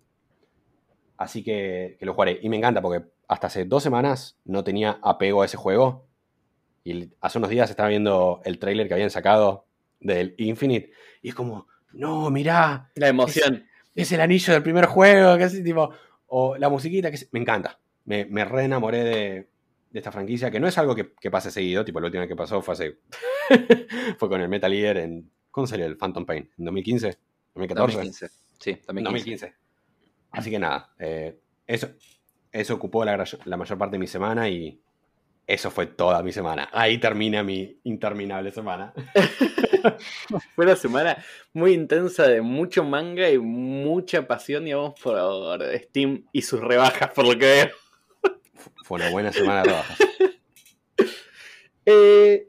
[1.18, 2.40] Así que, que lo jugaré.
[2.42, 6.08] Y me encanta porque hasta hace dos semanas no tenía apego a ese juego.
[6.82, 9.66] Y hace unos días estaba viendo el trailer que habían sacado
[10.00, 10.90] del Infinite.
[11.22, 12.90] Y es como, no, mirá.
[12.96, 15.90] La emoción es el anillo del primer juego, que así, tipo,
[16.28, 17.78] o la musiquita, que me encanta.
[18.04, 19.48] Me, me re enamoré de,
[19.92, 22.74] esta franquicia, que no es algo que, pase seguido, tipo, la última que pasó fue
[22.74, 22.98] hace,
[24.18, 26.50] fue con el Metal Gear en, ¿cuándo salió el Phantom Pain?
[26.58, 27.18] ¿En 2015?
[27.54, 27.74] ¿2014?
[27.74, 28.28] 2015,
[28.58, 29.02] sí, 2015.
[29.04, 29.54] 2015.
[30.32, 31.88] Así que nada, eh, eso,
[32.52, 34.78] eso ocupó la, la mayor parte de mi semana y
[35.46, 36.68] eso fue toda mi semana.
[36.72, 38.92] Ahí termina mi interminable semana.
[40.54, 45.16] fue una semana muy intensa de mucho manga y mucha pasión, digamos, por
[45.78, 47.70] Steam y sus rebajas, por lo que veo.
[48.84, 49.98] Fue una buena semana de rebajas.
[51.88, 52.48] Eh,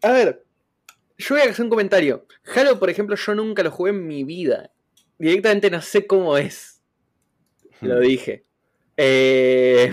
[0.00, 0.46] a ver,
[1.18, 2.26] yo voy a hacer un comentario.
[2.56, 4.70] Halo, por ejemplo, yo nunca lo jugué en mi vida.
[5.18, 6.80] Directamente no sé cómo es.
[7.82, 8.00] Lo hmm.
[8.00, 8.46] dije.
[8.96, 9.92] Eh,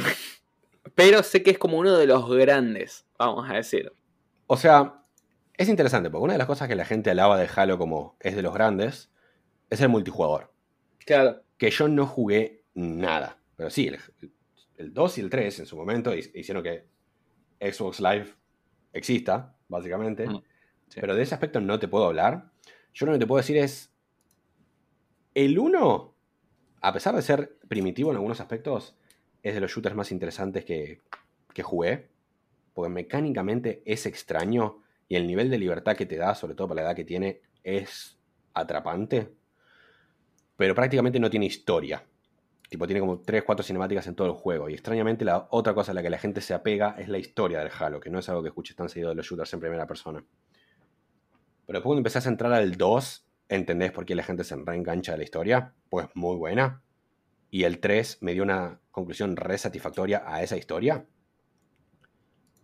[0.96, 3.92] pero sé que es como uno de los grandes, vamos a decir.
[4.48, 5.04] O sea,
[5.58, 8.36] es interesante, porque una de las cosas que la gente alaba de Halo como es
[8.36, 9.12] de los grandes,
[9.70, 10.54] es el multijugador.
[11.06, 11.44] Claro.
[11.58, 13.38] Que yo no jugué nada.
[13.56, 13.92] Pero sí,
[14.78, 16.88] el, 2 y el 3 en su momento hicieron que
[17.60, 18.34] Xbox Live
[18.94, 20.28] exista, básicamente.
[20.96, 22.52] Pero de ese aspecto no te puedo hablar.
[22.94, 23.94] Yo lo que te puedo decir es,
[25.34, 26.16] el 1,
[26.82, 28.98] a pesar de ser primitivo en algunos aspectos,
[29.44, 31.02] es de los shooters más interesantes que,
[31.54, 32.10] que jugué.
[32.74, 36.82] Porque mecánicamente es extraño y el nivel de libertad que te da, sobre todo para
[36.82, 38.18] la edad que tiene, es
[38.54, 39.34] atrapante.
[40.56, 42.06] Pero prácticamente no tiene historia.
[42.70, 44.70] Tipo, tiene como 3, 4 cinemáticas en todo el juego.
[44.70, 47.60] Y extrañamente la otra cosa a la que la gente se apega es la historia
[47.60, 49.86] del Halo, que no es algo que escuches tan seguido de los shooters en primera
[49.86, 50.24] persona.
[51.66, 55.12] Pero después cuando empezás a entrar al 2, entendés por qué la gente se reengancha
[55.12, 56.82] de la historia, pues muy buena.
[57.52, 61.06] Y el 3 me dio una conclusión re satisfactoria a esa historia.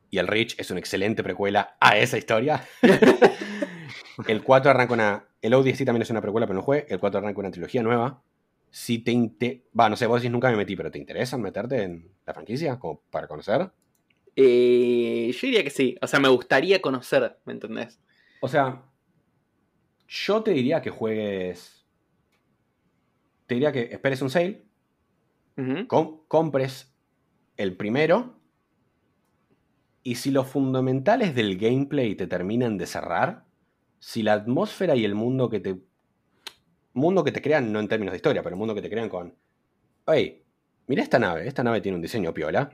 [0.10, 2.66] Y el Reach es una excelente precuela a esa historia.
[4.28, 5.28] el 4 arranca una.
[5.42, 6.86] El ODST también es una precuela, pero no jugué.
[6.88, 8.24] El 4 arranca una trilogía nueva.
[8.72, 9.12] Si te.
[9.12, 9.66] Inte...
[9.78, 12.80] Va, no sé, vos decís nunca me metí, pero ¿te interesa meterte en la franquicia?
[12.80, 13.70] Como para conocer.
[14.38, 15.98] Eh, yo diría que sí.
[16.02, 18.00] O sea, me gustaría conocer, ¿me entendés?
[18.40, 18.84] O sea,
[20.08, 21.86] yo te diría que juegues.
[23.48, 24.67] Te diría que esperes un sale.
[26.28, 26.94] Compres
[27.58, 28.36] el primero.
[30.04, 33.46] Y si los fundamentales del gameplay te terminan de cerrar,
[34.00, 35.78] si la atmósfera y el mundo que te.
[36.94, 39.10] Mundo que te crean, no en términos de historia, pero el mundo que te crean
[39.10, 39.36] con.
[40.06, 40.44] Oye,
[40.88, 41.48] mira esta nave.
[41.48, 42.70] Esta nave tiene un diseño piola.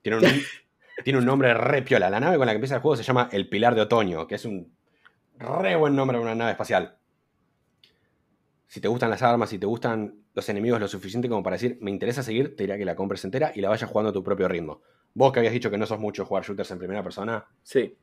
[0.00, 0.24] Tiene un,
[1.04, 2.08] tiene un nombre re piola.
[2.08, 4.36] La nave con la que empieza el juego se llama El Pilar de Otoño, que
[4.36, 4.76] es un
[5.38, 6.96] re buen nombre para una nave espacial.
[8.66, 11.78] Si te gustan las armas, si te gustan los enemigos lo suficiente como para decir,
[11.80, 14.22] me interesa seguir, te diría que la compres entera y la vayas jugando a tu
[14.22, 14.82] propio ritmo.
[15.14, 17.44] Vos que habías dicho que no sos mucho jugar shooters en primera persona.
[17.64, 17.96] Sí.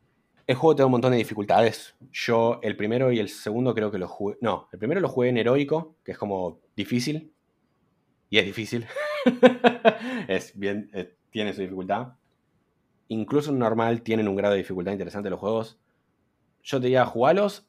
[0.45, 1.95] El juego te da un montón de dificultades.
[2.11, 4.37] Yo el primero y el segundo creo que lo jugué...
[4.41, 7.31] No, el primero lo jugué en heroico, que es como difícil.
[8.29, 8.85] Y es difícil.
[10.27, 12.15] es bien, eh, tiene su dificultad.
[13.07, 15.79] Incluso en normal tienen un grado de dificultad interesante los juegos
[16.63, 17.67] yo te diría, jugalos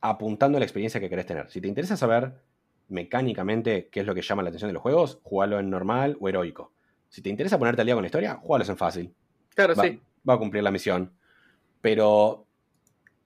[0.00, 1.50] apuntando a la experiencia que querés tener.
[1.50, 2.34] Si te interesa saber
[2.88, 6.28] mecánicamente qué es lo que llama la atención de los juegos, jugalo en normal o
[6.28, 6.72] heroico.
[7.08, 9.14] Si te interesa ponerte al día con la historia, jugalos en fácil.
[9.54, 10.00] Claro, sí.
[10.28, 11.12] Va a cumplir la misión.
[11.80, 12.46] Pero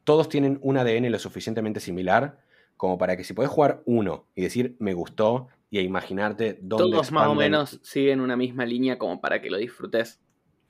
[0.05, 2.41] todos tienen un ADN lo suficientemente similar
[2.77, 6.91] como para que si podés jugar uno y decir me gustó y a imaginarte dónde.
[6.91, 10.21] Todos más o menos siguen una misma línea como para que lo disfrutes.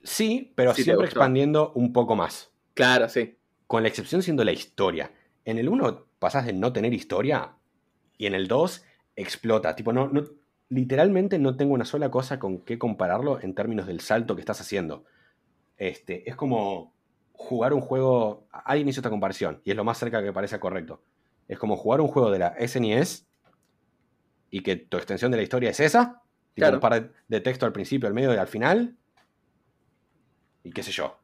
[0.02, 2.52] Sí, pero siempre expandiendo un poco más.
[2.74, 3.36] Claro, sí
[3.70, 5.12] con la excepción siendo la historia.
[5.44, 7.52] En el 1 pasas de no tener historia
[8.20, 8.84] y en el 2
[9.16, 9.74] explota.
[9.74, 10.22] Tipo, no, no,
[10.68, 14.60] literalmente no tengo una sola cosa con qué compararlo en términos del salto que estás
[14.60, 15.06] haciendo.
[15.78, 16.92] Este, es como
[17.32, 18.46] jugar un juego.
[18.52, 21.02] Alguien hizo esta comparación y es lo más cerca que parece correcto.
[21.48, 23.26] Es como jugar un juego de la SNES
[24.50, 26.20] y que tu extensión de la historia es esa.
[26.54, 26.74] Claro.
[26.74, 28.96] Un par de texto al principio, al medio y al final.
[30.62, 31.16] Y qué sé yo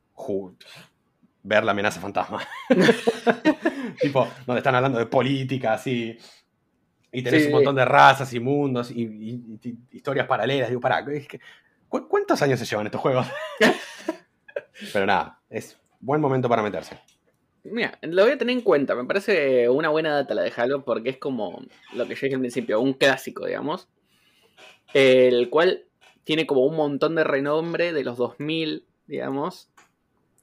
[1.47, 2.41] ver la amenaza fantasma.
[4.01, 6.19] tipo, donde están hablando de política, así.
[7.17, 9.59] Y tenés un montón de razas y mundos y,
[9.91, 10.69] historias paralelas.
[10.69, 11.03] Digo, pará,
[11.89, 13.27] ¿cuántos años se llevan estos juegos?
[14.93, 17.01] Pero nada, es buen momento para meterse.
[17.65, 18.95] Mira, lo voy a tener en cuenta.
[18.95, 21.63] Me parece una buena data la de Halo porque es como
[21.95, 23.89] lo que yo dije al principio, un clásico, digamos.
[24.93, 25.87] El cual
[26.25, 29.71] tiene como un montón de renombre de los 2000, digamos.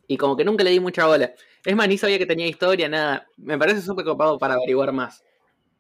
[0.08, 1.36] Y como que nunca le di mucha bola.
[1.64, 3.28] Es más, ni sabía que tenía historia, nada.
[3.38, 5.24] Me parece súper copado para averiguar más.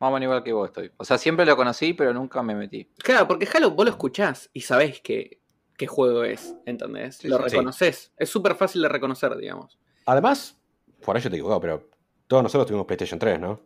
[0.03, 0.91] Más o igual que vos estoy.
[0.97, 2.89] O sea, siempre lo conocí, pero nunca me metí.
[2.97, 5.39] Claro, porque Halo vos lo escuchás y sabés qué
[5.87, 7.23] juego es, ¿entendés?
[7.23, 8.11] lo reconoces.
[8.17, 9.79] Es súper fácil de reconocer, digamos.
[10.05, 10.59] Además,
[11.05, 11.87] por eso te digo, pero
[12.27, 13.61] todos nosotros tuvimos PlayStation 3, ¿no?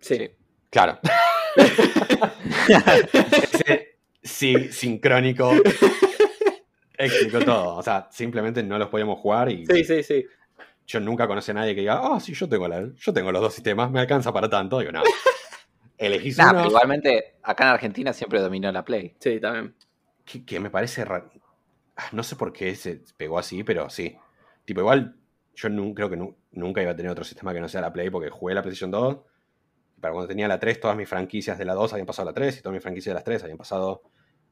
[0.00, 0.30] Sí.
[0.70, 0.98] Claro.
[4.22, 5.52] sí, sincrónico
[6.96, 7.76] Explicó todo.
[7.76, 9.66] O sea, simplemente no los podíamos jugar y.
[9.66, 10.26] Sí, sí, sí.
[10.86, 13.42] Yo nunca conocí a nadie que diga, ah, sí, yo tengo, la, yo tengo los
[13.42, 14.78] dos sistemas, me alcanza para tanto.
[14.78, 15.02] Digo, no.
[15.98, 16.66] Elegís uno.
[16.66, 19.14] igualmente, acá en Argentina siempre dominó la Play.
[19.18, 19.74] Sí, también.
[20.24, 21.30] Que, me parece raro.
[21.96, 24.16] Ah, no sé por qué se pegó así, pero sí.
[24.64, 25.16] Tipo, igual,
[25.54, 28.28] yo creo que nunca iba a tener otro sistema que no sea la Play, porque
[28.28, 29.16] jugué la PlayStation 2.
[29.96, 32.32] Y para cuando tenía la 3, todas mis franquicias de la 2 habían pasado a
[32.32, 34.02] la 3, y todas mis franquicias de las 3 habían pasado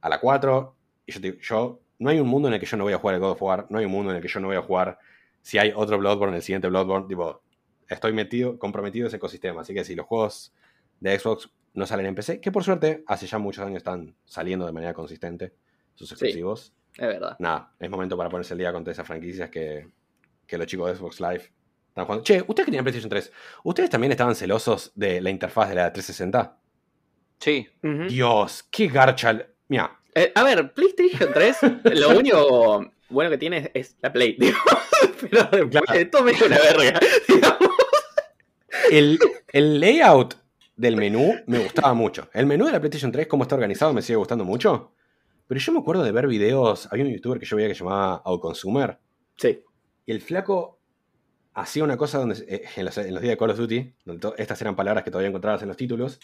[0.00, 0.76] a la 4.
[1.06, 3.16] Y yo, yo no hay un mundo en el que yo no voy a jugar
[3.16, 4.62] el God of War, no hay un mundo en el que yo no voy a
[4.62, 4.98] jugar
[5.44, 7.42] si hay otro Bloodborne, el siguiente Bloodborne, tipo,
[7.86, 10.54] estoy metido, comprometido en ese ecosistema, así que si los juegos
[11.10, 14.64] de Xbox no salen en PC, que por suerte hace ya muchos años están saliendo
[14.64, 15.54] de manera consistente
[15.94, 16.72] sus exclusivos.
[16.96, 17.36] es verdad.
[17.38, 19.86] Nada, es momento para ponerse el día con todas esas franquicias que,
[20.48, 21.52] los chicos de Xbox Live
[21.88, 22.24] están jugando.
[22.24, 23.32] Che, ustedes que tienen PlayStation 3,
[23.64, 26.58] ¿ustedes también estaban celosos de la interfaz de la 360?
[27.38, 27.68] Sí.
[28.08, 29.46] Dios, qué garcha.
[29.68, 31.56] Mira, eh, a ver, PlayStation 3,
[31.96, 34.36] lo único bueno que tiene es la Play,
[35.20, 36.10] Pero claro.
[36.10, 37.00] todo me una verga,
[38.90, 39.18] El,
[39.52, 40.34] el, layout
[40.76, 42.28] del menú me gustaba mucho.
[42.32, 44.92] El menú de la PlayStation 3, cómo está organizado, me sigue gustando mucho.
[45.46, 46.88] Pero yo me acuerdo de ver videos.
[46.90, 48.98] Había un youtuber que yo veía que llamaba Outconsumer.
[49.36, 49.62] Sí.
[50.06, 50.80] Y el flaco
[51.54, 53.94] hacía una cosa donde eh, en, los, días de Call of Duty,
[54.36, 56.18] estas eran palabras que todavía encontrabas en los títulos,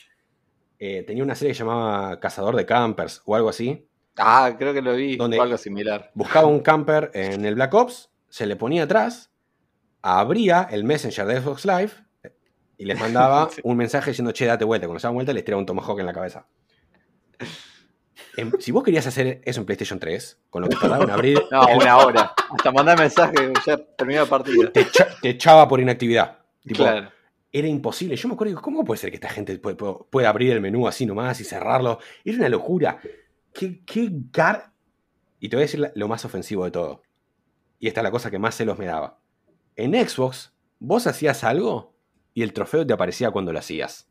[0.79, 3.87] eh, tenía una serie que llamaba Cazador de Campers o algo así.
[4.17, 6.11] Ah, creo que lo vi, donde algo similar.
[6.15, 9.31] Buscaba un camper en el Black Ops, se le ponía atrás,
[10.03, 11.93] abría el Messenger de Xbox Live
[12.81, 14.87] y les mandaba un mensaje diciendo, che, date vuelta.
[14.87, 16.47] Cuando se daban vuelta, les tiraba un tomahawk en la cabeza.
[18.59, 21.43] si vos querías hacer eso en PlayStation 3, con lo que tardaban en abrir.
[21.51, 22.35] No, una hora.
[22.51, 24.73] Hasta mandar mensaje, ya terminó la partida.
[24.73, 26.39] Te, echaba por inactividad.
[26.75, 27.11] claro.
[27.53, 28.15] Era imposible.
[28.15, 31.41] Yo me acuerdo, ¿cómo puede ser que esta gente pueda abrir el menú así nomás
[31.41, 31.99] y cerrarlo?
[32.25, 33.01] Era una locura.
[33.53, 34.73] ¿Qué, qué gar...
[35.41, 37.03] Y te voy a decir lo más ofensivo de todo.
[37.81, 39.19] Y esta es la cosa que más celos me daba.
[39.75, 41.91] En Xbox, vos hacías algo
[42.35, 44.09] y el trofeo te aparecía cuando lo hacías.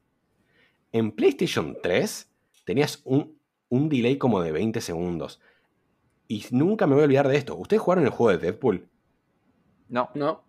[0.92, 2.30] En PlayStation 3
[2.66, 3.40] tenías un,
[3.70, 5.40] un delay como de 20 segundos.
[6.28, 7.56] Y nunca me voy a olvidar de esto.
[7.56, 8.88] ¿Ustedes jugaron el juego de Deadpool?
[9.88, 10.10] No.
[10.14, 10.44] No.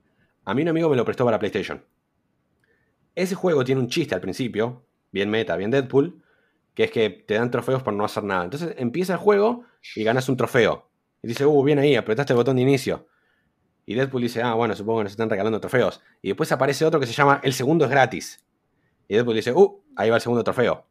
[0.44, 1.84] A mí un amigo me lo prestó para PlayStation.
[3.14, 6.22] Ese juego tiene un chiste al principio, bien meta, bien Deadpool,
[6.74, 8.44] que es que te dan trofeos por no hacer nada.
[8.44, 9.64] Entonces empieza el juego
[9.94, 10.90] y ganas un trofeo.
[11.22, 13.06] Y dice, uh, bien ahí, apretaste el botón de inicio.
[13.91, 16.01] Y Deadpool dice, ah, bueno, supongo que nos están regalando trofeos.
[16.22, 18.38] Y después aparece otro que se llama El segundo es gratis.
[19.09, 20.86] Y Deadpool dice, uh, ahí va el segundo trofeo.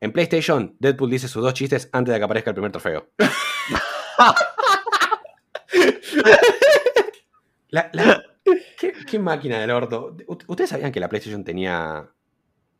[0.00, 3.08] En PlayStation, Deadpool dice sus dos chistes antes de que aparezca el primer trofeo.
[9.08, 10.16] ¿qué, máquina del orto?
[10.46, 12.08] ¿Ustedes sabían que la PlayStation tenía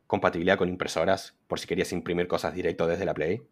[0.06, 3.42] compatibilidad con impresoras por si querías imprimir cosas directo desde la Play?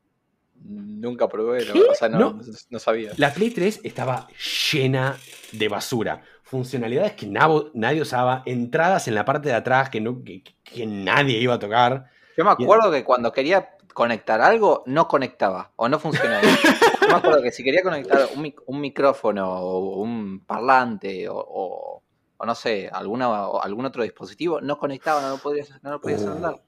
[0.65, 2.41] Nunca probé, o sea, no,
[2.79, 3.13] sabía.
[3.17, 4.27] La Play 3 estaba
[4.73, 5.17] llena
[5.59, 6.23] de basura.
[6.43, 11.55] Funcionalidades que nadie usaba, entradas en la parte de atrás que, no, que, nadie iba
[11.55, 12.07] a tocar.
[12.37, 16.43] Yo me acuerdo que cuando quería conectar algo, no conectaba o no funcionaba.
[17.01, 22.03] Yo me acuerdo que si quería conectar un, micrófono o un parlante o,
[22.45, 23.27] no sé, alguna,
[23.63, 26.61] algún otro dispositivo, no conectaba, no lo podías, no lo podías uh,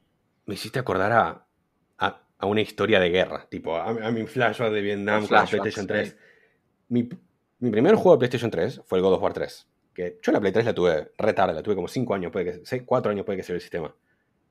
[0.46, 1.48] Me hiciste acordar a,
[2.38, 6.16] a una historia de guerra, tipo a, mi flashback de Vietnam con la PlayStation 3.
[6.88, 7.08] Mi,
[7.58, 9.68] primer juego de PlayStation 3 fue el God of War 3.
[9.94, 12.44] Que yo la Play 3 la tuve re tarde, la tuve como 5 años, puede
[12.44, 13.94] que 6, 4 años puede que sea el sistema.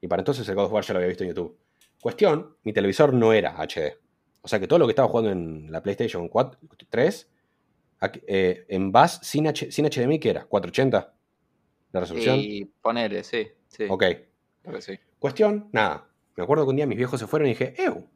[0.01, 1.57] Y para entonces el God of War ya lo había visto en YouTube.
[2.01, 3.97] Cuestión, mi televisor no era HD.
[4.41, 7.29] O sea que todo lo que estaba jugando en la PlayStation 4, 3,
[8.27, 10.47] eh, en bus sin, HDMI, ¿qué era?
[10.47, 11.11] ¿480?
[11.91, 12.37] ¿La resolución?
[12.39, 13.85] Y ponerle, sí, sí.
[13.89, 14.03] Ok.
[15.19, 18.07] Cuestión, nada me acuerdo que un día mis viejos se fueron y dije, ¡Ew!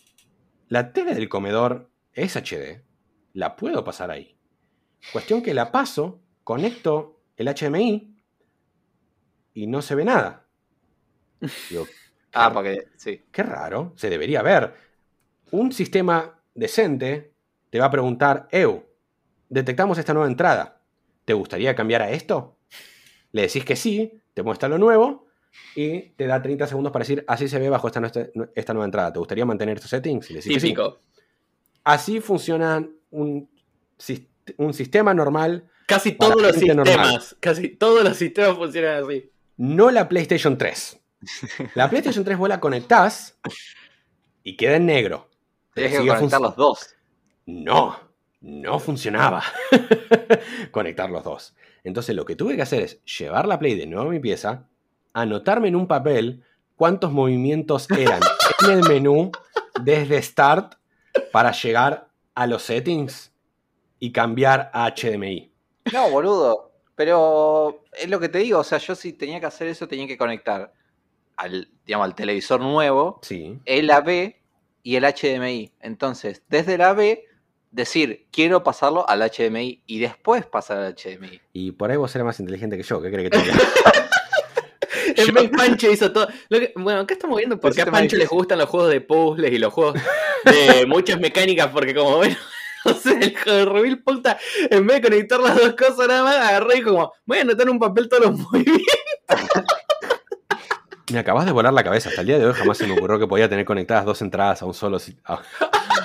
[0.70, 2.84] La tele del comedor es HD.
[3.34, 4.38] La puedo pasar ahí.
[5.12, 8.16] Cuestión que la paso, conecto el HDMI
[9.54, 10.48] y no se ve nada.
[12.34, 13.24] ah, porque sí.
[13.32, 14.74] Qué raro, se debería ver.
[15.52, 17.34] Un sistema decente
[17.70, 18.86] te va a preguntar, Eu,
[19.50, 20.82] detectamos esta nueva entrada.
[21.26, 22.58] ¿Te gustaría cambiar a esto?
[23.32, 25.28] Le decís que sí, te muestra lo nuevo
[25.76, 28.02] y te da 30 segundos para decir, así se ve bajo esta,
[28.56, 29.14] esta nueva entrada.
[29.14, 30.28] ¿Te gustaría mantener estos settings?
[30.28, 31.00] Típico.
[31.84, 33.50] Así funciona un,
[34.58, 35.66] un, sistema normal.
[35.86, 37.36] Casi todos los sistemas.
[37.40, 39.32] Casi todos los sistemas funcionan así.
[39.58, 41.00] No la PlayStation 3.
[41.76, 43.38] La PlayStation 3 vos la conectás
[44.44, 45.30] y queda en negro.
[45.74, 46.96] Tienes que conectar los dos.
[47.46, 48.00] No,
[48.42, 49.44] no funcionaba
[50.72, 51.56] conectar los dos.
[51.84, 54.68] Entonces lo que tuve que hacer es llevar la Play de nuevo a mi pieza,
[55.14, 56.44] anotarme en un papel
[56.76, 58.22] cuántos movimientos eran
[58.66, 59.32] en el menú
[59.82, 60.76] desde Start
[61.32, 63.31] para llegar a los settings
[64.02, 65.52] y cambiar a HDMI.
[65.94, 66.72] No, boludo.
[66.96, 70.08] Pero es lo que te digo, o sea, yo si tenía que hacer eso tenía
[70.08, 70.74] que conectar
[71.38, 73.58] al, digamos, al televisor nuevo, sí.
[73.66, 74.36] el AB
[74.84, 75.72] y el HDMI.
[75.80, 77.20] Entonces, desde el AB,
[77.70, 81.40] decir, quiero pasarlo al HDMI y después pasar al HDMI.
[81.54, 83.58] Y por ahí vos eres más inteligente que yo, ¿qué crees que te diga?
[85.16, 86.28] En vez Pancho hizo todo.
[86.76, 89.58] bueno, acá estamos viendo por qué a Pancho les gustan los juegos de puzzles y
[89.58, 90.00] los juegos
[90.46, 92.36] de muchas mecánicas, porque como ven,
[92.86, 94.38] o sea, el Rubil puta,
[94.70, 97.70] en vez de conectar las dos cosas nada más, agarré y como, voy a anotar
[97.70, 98.86] un papel todos los movimientos.
[101.12, 102.10] Me acabas de volar la cabeza.
[102.10, 104.62] Hasta el día de hoy jamás se me ocurrió que podía tener conectadas dos entradas
[104.62, 105.42] a un solo, a,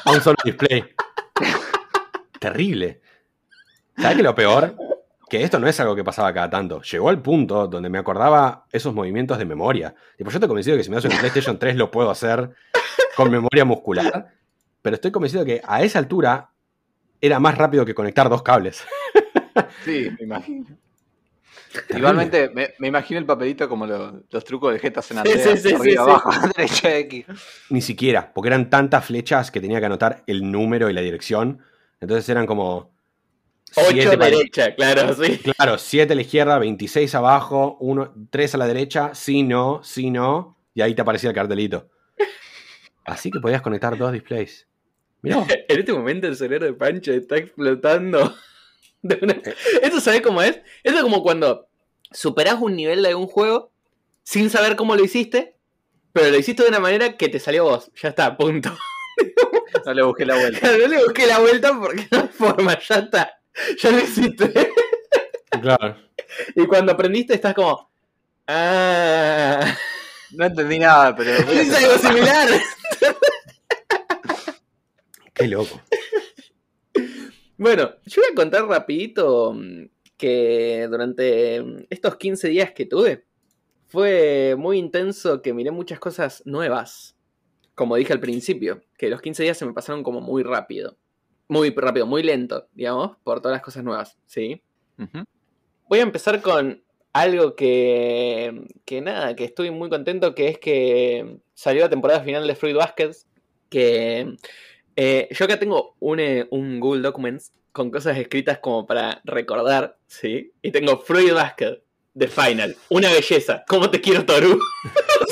[0.06, 0.84] un solo display.
[2.40, 3.00] Terrible.
[3.96, 4.74] ¿Sabes qué lo peor?
[5.28, 6.80] que esto no es algo que pasaba cada tanto.
[6.82, 9.94] Llegó al punto donde me acordaba esos movimientos de memoria.
[10.16, 12.50] Tipo, yo estoy convencido de que si me hace un PlayStation 3 lo puedo hacer
[13.16, 14.28] con memoria muscular.
[14.82, 16.50] Pero estoy convencido de que a esa altura
[17.20, 18.84] era más rápido que conectar dos cables.
[19.84, 20.66] Sí, me imagino.
[21.90, 26.30] Igualmente, me, imagino el papelito como los trucos de Jeta en sí, sí, arriba, abajo,
[26.56, 27.26] derecha, X.
[27.70, 31.62] Ni siquiera, porque eran tantas flechas que tenía que anotar el número y la dirección.
[32.00, 32.92] Entonces eran como
[33.74, 35.38] 8 derecha, claro, sí.
[35.38, 40.10] Claro, 7 a la izquierda, 26 abajo, 1, 3 a la derecha, sí, no, sí,
[40.10, 41.88] no, y ahí te aparecía el cartelito.
[43.04, 44.66] Así que podías conectar dos displays.
[45.22, 45.46] Mirá.
[45.68, 48.34] En este momento el cerebro de Pancho está explotando.
[49.08, 49.54] Eh.
[49.82, 50.58] ¿Esto sabes cómo es?
[50.82, 51.68] Esto es como cuando
[52.10, 53.70] superás un nivel de un juego
[54.24, 55.54] sin saber cómo lo hiciste,
[56.12, 57.88] pero lo hiciste de una manera que te salió vos.
[58.02, 58.76] Ya está, punto.
[59.84, 60.76] No le busqué la vuelta.
[60.76, 63.38] no le busqué la vuelta porque no hay forma, ya está.
[63.78, 64.72] Ya lo hiciste.
[65.60, 65.96] Claro.
[66.54, 67.88] Y cuando aprendiste estás como.
[68.48, 69.76] Ah.
[70.32, 71.30] No entendí nada, pero.
[71.30, 72.48] Es algo similar.
[75.36, 75.80] Qué loco.
[77.58, 79.86] Bueno, yo voy a contar rapidito mm,
[80.18, 83.24] que durante mm, estos 15 días que tuve
[83.86, 87.16] fue muy intenso que miré muchas cosas nuevas.
[87.74, 90.98] Como dije al principio, que los 15 días se me pasaron como muy rápido.
[91.48, 94.62] Muy rápido, muy lento, digamos, por todas las cosas nuevas, ¿sí?
[95.88, 96.82] Voy a empezar con
[97.12, 102.46] algo que, que nada, que estoy muy contento, que es que salió la temporada final
[102.46, 103.26] de Fruit Baskets,
[103.70, 104.36] que
[104.96, 109.98] eh, yo acá tengo un, eh, un, Google Documents con cosas escritas como para recordar,
[110.06, 110.52] ¿sí?
[110.62, 111.82] Y tengo Fruit Basket,
[112.16, 114.58] The Final, una belleza, ¿cómo te quiero Toru?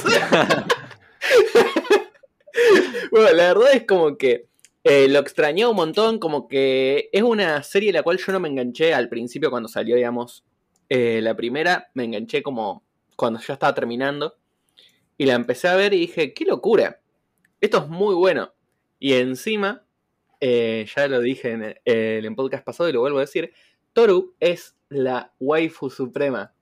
[3.11, 4.49] bueno, la verdad es como que
[4.85, 8.51] eh, lo extrañé un montón, como que es una serie la cual yo no me
[8.51, 10.45] enganché al principio cuando salió, digamos,
[10.91, 12.85] la primera, me enganché como
[13.17, 14.37] cuando ya estaba terminando.
[15.17, 17.01] Y la empecé a ver y dije, qué locura.
[17.61, 18.53] Esto es muy bueno.
[19.05, 19.85] Y encima,
[20.41, 23.53] eh, ya lo dije en el, podcast pasado y lo vuelvo a decir,
[23.93, 26.55] Toru es la waifu suprema.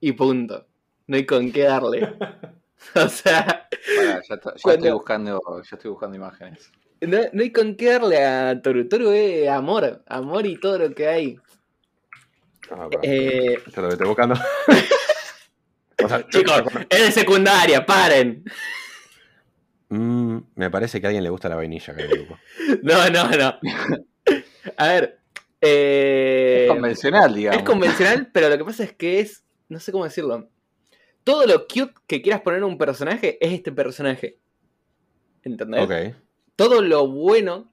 [0.00, 0.66] Y punto.
[1.06, 2.08] No hay con qué darle.
[2.94, 3.68] o sea...
[3.86, 6.72] ya, estoy buscando, yo estoy buscando imágenes.
[7.02, 8.88] No, hay con qué darle a Toru.
[8.88, 10.02] Toru es amor.
[10.06, 11.38] Amor y todo lo que hay.
[12.70, 14.36] Ah, eh, lo estoy buscando.
[16.30, 18.42] Chicos, es de secundaria, paren.
[19.94, 21.94] Mm, me parece que a alguien le gusta la vainilla
[22.82, 23.58] No, no, no.
[24.76, 25.20] A ver.
[25.60, 27.58] Eh, es convencional, digamos.
[27.60, 29.44] Es convencional, pero lo que pasa es que es.
[29.68, 30.48] No sé cómo decirlo.
[31.22, 34.38] Todo lo cute que quieras poner en un personaje es este personaje.
[35.44, 35.84] ¿Entendés?
[35.84, 36.16] Ok.
[36.56, 37.72] Todo lo bueno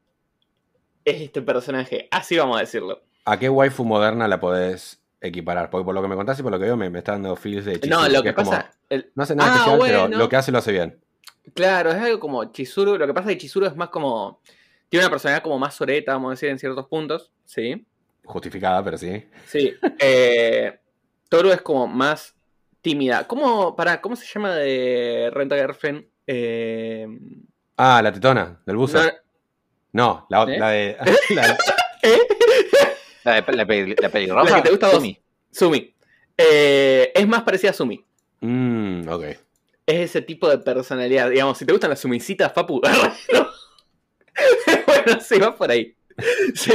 [1.04, 2.08] es este personaje.
[2.12, 3.02] Así vamos a decirlo.
[3.26, 5.72] ¿A qué waifu moderna la podés equiparar?
[5.72, 7.66] Porque por lo que me contaste y por lo que veo me, está dando feels
[7.66, 8.72] de Chizuru, No, lo que, pasa.
[9.16, 11.02] No hace nada ah, especial, pero lo que hace lo hace bien.
[11.54, 12.98] Claro, es algo como Chizuru.
[12.98, 14.42] Lo que pasa es que Chizuru es más como.
[14.90, 17.32] Tiene una personalidad como más soreta, vamos a decir, en ciertos puntos.
[17.46, 17.86] Sí.
[18.26, 19.24] Justificada, pero sí.
[19.48, 19.74] Sí.
[20.00, 20.78] Eh,
[21.30, 22.36] Toru es como más
[22.82, 23.26] tímida.
[23.26, 26.06] ¿Cómo, para, ¿cómo se llama de Renta Girlfriend?
[26.28, 27.08] Eh...
[27.78, 29.00] Ah, la tetona, del buzo.
[29.94, 30.60] No, la, ¿Eh?
[30.60, 30.98] la, de.
[31.30, 31.48] la,
[32.04, 32.20] ¿Eh?
[33.24, 34.50] la, de la, pelirroja.
[34.50, 35.18] La que te gusta Sumi.
[35.52, 35.96] Sumi.
[36.38, 38.06] Eh, es más parecida a Sumi.
[38.42, 39.24] Mmm, ok
[39.92, 41.30] es ese tipo de personalidad.
[41.30, 42.82] Digamos, si te gustan las sumisitas, Papu.
[44.88, 45.96] bueno, sí, va por ahí.
[46.56, 46.72] Sí.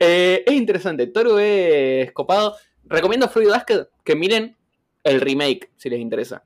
[0.00, 1.06] Eh, es interesante.
[1.08, 2.56] Toru es copado.
[2.84, 4.56] Recomiendo Fruit Basket que miren
[5.04, 6.44] el remake, si les interesa.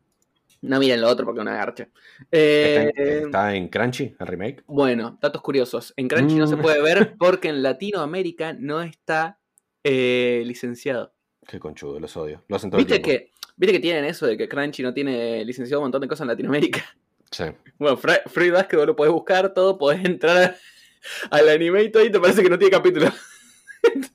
[0.62, 1.89] No miren lo otro porque es una garcha.
[2.32, 2.93] Eh,
[3.24, 4.64] ¿Está, en, Crunchy el remake?
[4.66, 5.93] Bueno, datos curiosos.
[5.97, 6.62] En Crunchy no se mm.
[6.62, 9.39] puede ver porque en Latinoamérica no está
[9.84, 11.12] eh, licenciado.
[11.47, 12.43] Qué conchudo, los odio.
[12.49, 15.87] Lo hacen ¿Viste que Viste que tienen eso de que Crunchy no tiene licenciado un
[15.87, 16.85] montón de cosas en Latinoamérica.
[17.31, 17.45] Sí.
[17.79, 20.57] Bueno, Free Basket lo podés buscar todo, podés entrar
[21.31, 23.13] al anime y todo y te parece que no tiene capítulo.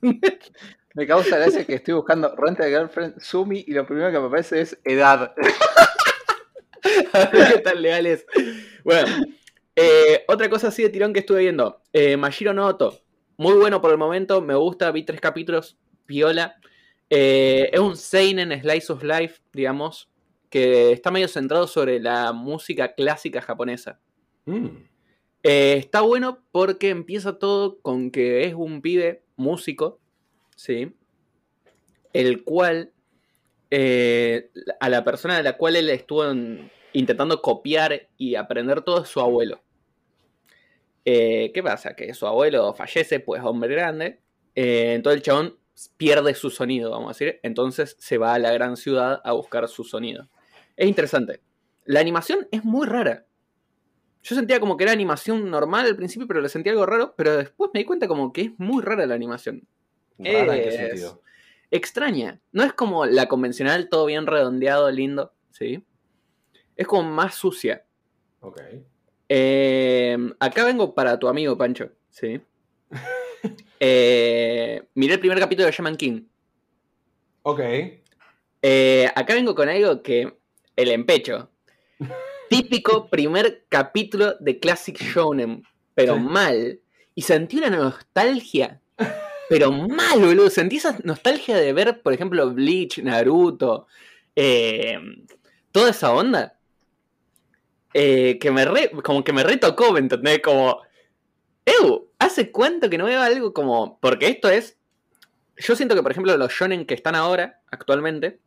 [0.94, 4.26] me causa gracia que estoy buscando Renta de Girlfriend Sumi y lo primero que me
[4.26, 5.32] aparece es edad.
[7.12, 8.26] A ver qué tan legal es.
[8.82, 9.06] Bueno,
[9.76, 11.80] eh, otra cosa así de tirón que estuve viendo.
[11.92, 13.00] Eh, Mashiro Noto.
[13.36, 16.56] Muy bueno por el momento, me gusta, vi tres capítulos, viola.
[17.14, 20.08] Eh, es un Seinen Slice of Life, digamos,
[20.48, 24.00] que está medio centrado sobre la música clásica japonesa.
[24.46, 24.68] Mm.
[25.42, 30.00] Eh, está bueno porque empieza todo con que es un pibe músico,
[30.56, 30.96] ¿sí?
[32.14, 32.94] El cual,
[33.70, 34.50] eh,
[34.80, 36.24] a la persona a la cual él estuvo
[36.94, 39.60] intentando copiar y aprender todo es su abuelo.
[41.04, 41.94] ¿Qué pasa?
[41.94, 44.20] Que su abuelo fallece, pues hombre grande.
[44.54, 45.61] entonces el chabón
[45.96, 47.40] pierde su sonido, vamos a decir.
[47.42, 50.28] Entonces se va a la gran ciudad a buscar su sonido.
[50.76, 51.40] Es interesante.
[51.84, 53.26] La animación es muy rara.
[54.22, 57.14] Yo sentía como que era animación normal al principio, pero le sentía algo raro.
[57.16, 59.66] Pero después me di cuenta como que es muy rara la animación.
[60.18, 61.22] ¿Rara en qué sentido?
[61.70, 62.40] Extraña.
[62.52, 65.34] No es como la convencional, todo bien redondeado, lindo.
[65.50, 65.84] ¿Sí?
[66.76, 67.84] Es como más sucia.
[68.40, 68.60] Ok.
[69.28, 71.90] Eh, acá vengo para tu amigo Pancho.
[72.10, 72.40] ¿Sí?
[73.84, 76.22] Eh, miré el primer capítulo de Shaman King.
[77.42, 77.60] Ok.
[78.62, 80.36] Eh, acá vengo con algo que.
[80.76, 81.50] El empecho.
[82.48, 85.64] Típico primer capítulo de Classic Shonen.
[85.94, 86.80] Pero mal.
[87.16, 88.80] Y sentí una nostalgia.
[89.48, 90.48] Pero mal, boludo.
[90.48, 93.88] Sentí esa nostalgia de ver, por ejemplo, Bleach, Naruto.
[94.36, 94.96] Eh,
[95.72, 96.56] toda esa onda.
[97.94, 100.40] eh, que me re, como que me retocó, ¿me entendés?
[100.40, 100.80] Como,
[101.66, 103.98] Ew, ¿hace cuánto que no veo algo como...?
[104.00, 104.78] Porque esto es...
[105.56, 108.40] Yo siento que, por ejemplo, los shonen que están ahora, actualmente,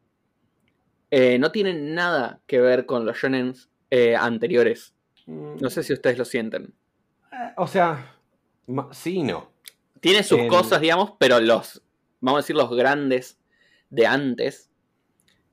[1.11, 3.53] eh, no tienen nada que ver con los shonen
[3.91, 4.95] eh, anteriores.
[5.27, 6.73] No sé si ustedes lo sienten.
[7.57, 8.15] o sea,
[8.91, 9.51] sí y no.
[9.99, 11.81] Tiene sus cosas, digamos, pero los,
[12.19, 13.39] vamos a decir, los grandes
[13.89, 14.69] de antes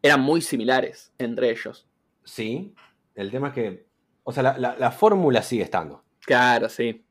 [0.03, 1.87] eran muy similares entre ellos.
[2.25, 2.75] Sí,
[3.15, 3.87] el tema es que,
[4.25, 6.05] o sea, la, fórmula sigue estando.
[6.21, 7.05] Claro, sí.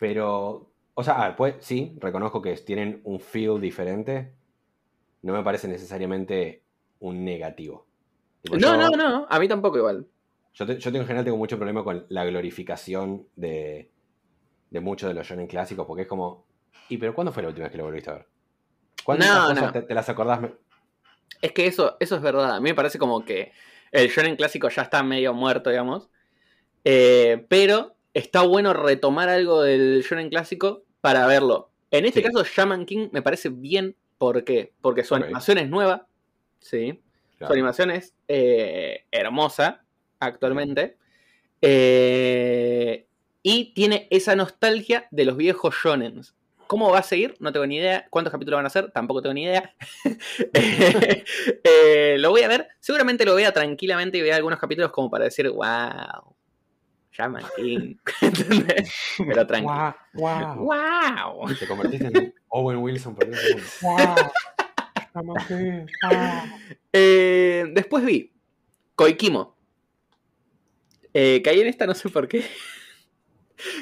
[0.00, 4.32] Pero, o sea, pues sí, reconozco que tienen un feel diferente.
[5.22, 6.62] No me parece necesariamente
[7.00, 7.86] un negativo.
[8.50, 10.06] no, no, no, a mí tampoco igual.
[10.54, 13.90] Yo, yo en general tengo mucho problema con la glorificación de,
[14.70, 16.46] de muchos de los shonen clásicos, porque es como,
[16.88, 18.26] ¿y pero cuándo fue la última vez que lo volviste a ver?
[19.04, 20.40] ¿Cuántas cosas te, te, las acordás?
[21.42, 22.56] Es que eso, eso es verdad.
[22.56, 23.52] A mí me parece como que
[23.92, 26.08] el shonen clásico ya está medio muerto, digamos.
[26.84, 31.70] Eh, pero está bueno retomar algo del shonen clásico para verlo.
[31.90, 33.96] En este caso, Shaman King me parece bien.
[34.18, 34.72] ¿Por qué?
[34.80, 36.06] Porque su animación es nueva.
[36.60, 37.00] Sí.
[37.38, 39.82] Su animación es eh, hermosa
[40.18, 40.98] actualmente.
[41.62, 43.06] Eh,
[43.42, 46.34] y tiene esa nostalgia de los viejos shonens.
[46.66, 47.34] ¿Cómo va a seguir?
[47.40, 48.06] No tengo ni idea.
[48.10, 48.92] ¿Cuántos capítulos van a ser?
[48.92, 49.74] Tampoco tengo ni idea.
[51.64, 52.68] Eh, lo voy a ver.
[52.80, 56.34] Seguramente lo vea tranquilamente y vea algunos capítulos como para decir, wow.
[57.12, 57.96] Shaman King.
[59.18, 59.96] Pero tranquilo.
[60.14, 61.54] Wow, wow.
[61.58, 63.26] Te convertiste en Owen Wilson por
[63.82, 64.16] Wow.
[66.92, 68.32] Eh, después vi
[68.94, 69.56] Koikimo.
[71.12, 72.44] Eh, caí en esta, no sé por qué.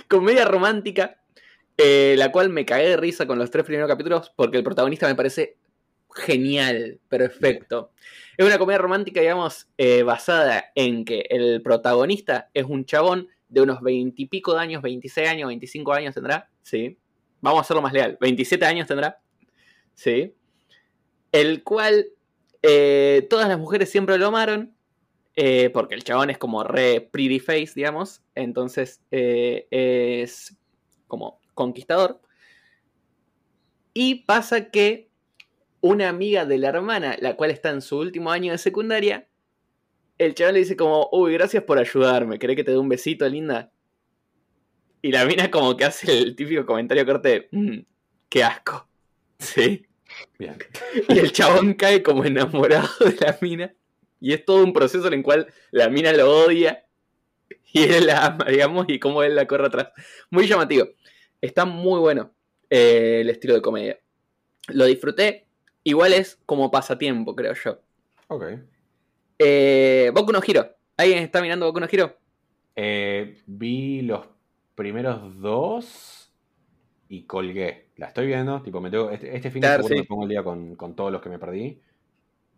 [0.09, 1.19] Comedia romántica
[1.81, 5.07] eh, la cual me cagué de risa con los tres primeros capítulos porque el protagonista
[5.07, 5.58] me parece
[6.15, 7.93] genial, perfecto.
[8.37, 13.63] Es una comedia romántica, digamos, eh, basada en que el protagonista es un chabón de
[13.63, 16.99] unos veintipico de años, 26 años, 25 años tendrá, sí.
[17.41, 19.21] Vamos a hacerlo más leal, 27 años tendrá,
[19.95, 20.35] sí.
[21.33, 22.07] El cual
[22.63, 24.75] eh, todas las mujeres siempre lo amaron,
[25.73, 28.23] porque el chabón es como re pretty face, digamos.
[28.35, 30.57] Entonces es
[31.07, 32.21] como conquistador.
[33.95, 35.08] Y pasa que
[35.81, 39.29] una amiga de la hermana, la cual está en su último año de secundaria,
[40.19, 43.29] el chaval le dice como, uy, gracias por ayudarme, ¿querés que te dé un besito,
[43.29, 43.71] linda?
[45.01, 47.79] Y la mina como que hace el típico comentario corte, mmm,
[48.29, 48.87] qué asco.
[49.39, 49.87] Sí.
[51.09, 53.73] Y el chabón cae como enamorado de la mina.
[54.21, 56.85] Y es todo un proceso en el cual la mina lo odia
[57.73, 59.89] y él la ama, digamos, y como él la corre atrás.
[60.31, 60.89] Muy llamativo.
[61.41, 62.35] Está muy bueno
[62.69, 64.01] eh, el estilo de comedia.
[64.69, 65.47] Lo disfruté.
[65.89, 67.81] Igual es como pasatiempo, creo yo.
[68.27, 68.45] Ok.
[69.39, 70.77] Eh, Boku no Hiro.
[70.99, 72.15] ¿Alguien está mirando Boku no Hiro?
[72.77, 74.27] Eh, vi los
[74.75, 76.31] primeros dos
[77.09, 77.89] y colgué.
[77.97, 78.61] La estoy viendo.
[78.61, 81.23] Tipo, me tengo, este, este fin de semana me pongo el día con, todos los
[81.23, 81.81] que me perdí.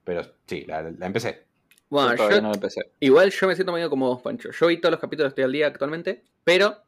[0.03, 1.47] Pero sí, la, empecé.
[1.89, 2.81] Bueno, yo, no empecé.
[2.99, 4.51] igual yo me siento medio como vos, Pancho.
[4.51, 6.79] Yo vi todos los capítulos, estoy al día actualmente, pero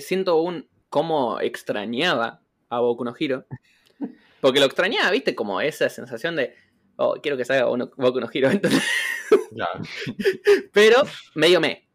[0.00, 2.40] siento un cómo extrañaba
[2.70, 3.46] a Boku no Hiro.
[4.42, 6.52] Porque lo extrañaba, viste, como esa sensación de,
[6.96, 8.50] oh, quiero que salga Boku no Hiro.
[10.72, 10.96] Pero
[11.36, 11.88] medio me.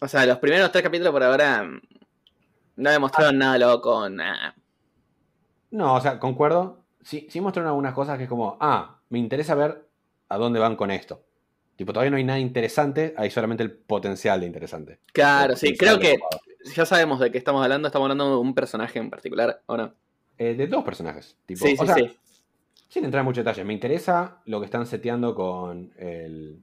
[0.00, 1.82] O sea, los primeros tres capítulos por ahora mm,
[2.76, 4.54] no demostraron nada loco, nada.
[5.72, 6.86] No, o sea, concuerdo.
[7.02, 9.86] Sí, sí mostraron algunas cosas que es como, ah, me interesa ver
[10.30, 11.22] a dónde van con esto.
[11.76, 15.00] Tipo, todavía no hay nada interesante, hay solamente el potencial de interesante.
[15.12, 16.16] Claro, sí, creo que
[16.74, 19.92] ya sabemos de qué estamos hablando, estamos hablando de un personaje en particular, ¿o no?
[20.40, 21.36] Eh, de dos personajes.
[21.44, 22.16] Tipo, sí, sí, sí.
[22.88, 26.58] Sin entrar en mucho detalle, me interesa lo que están seteando con el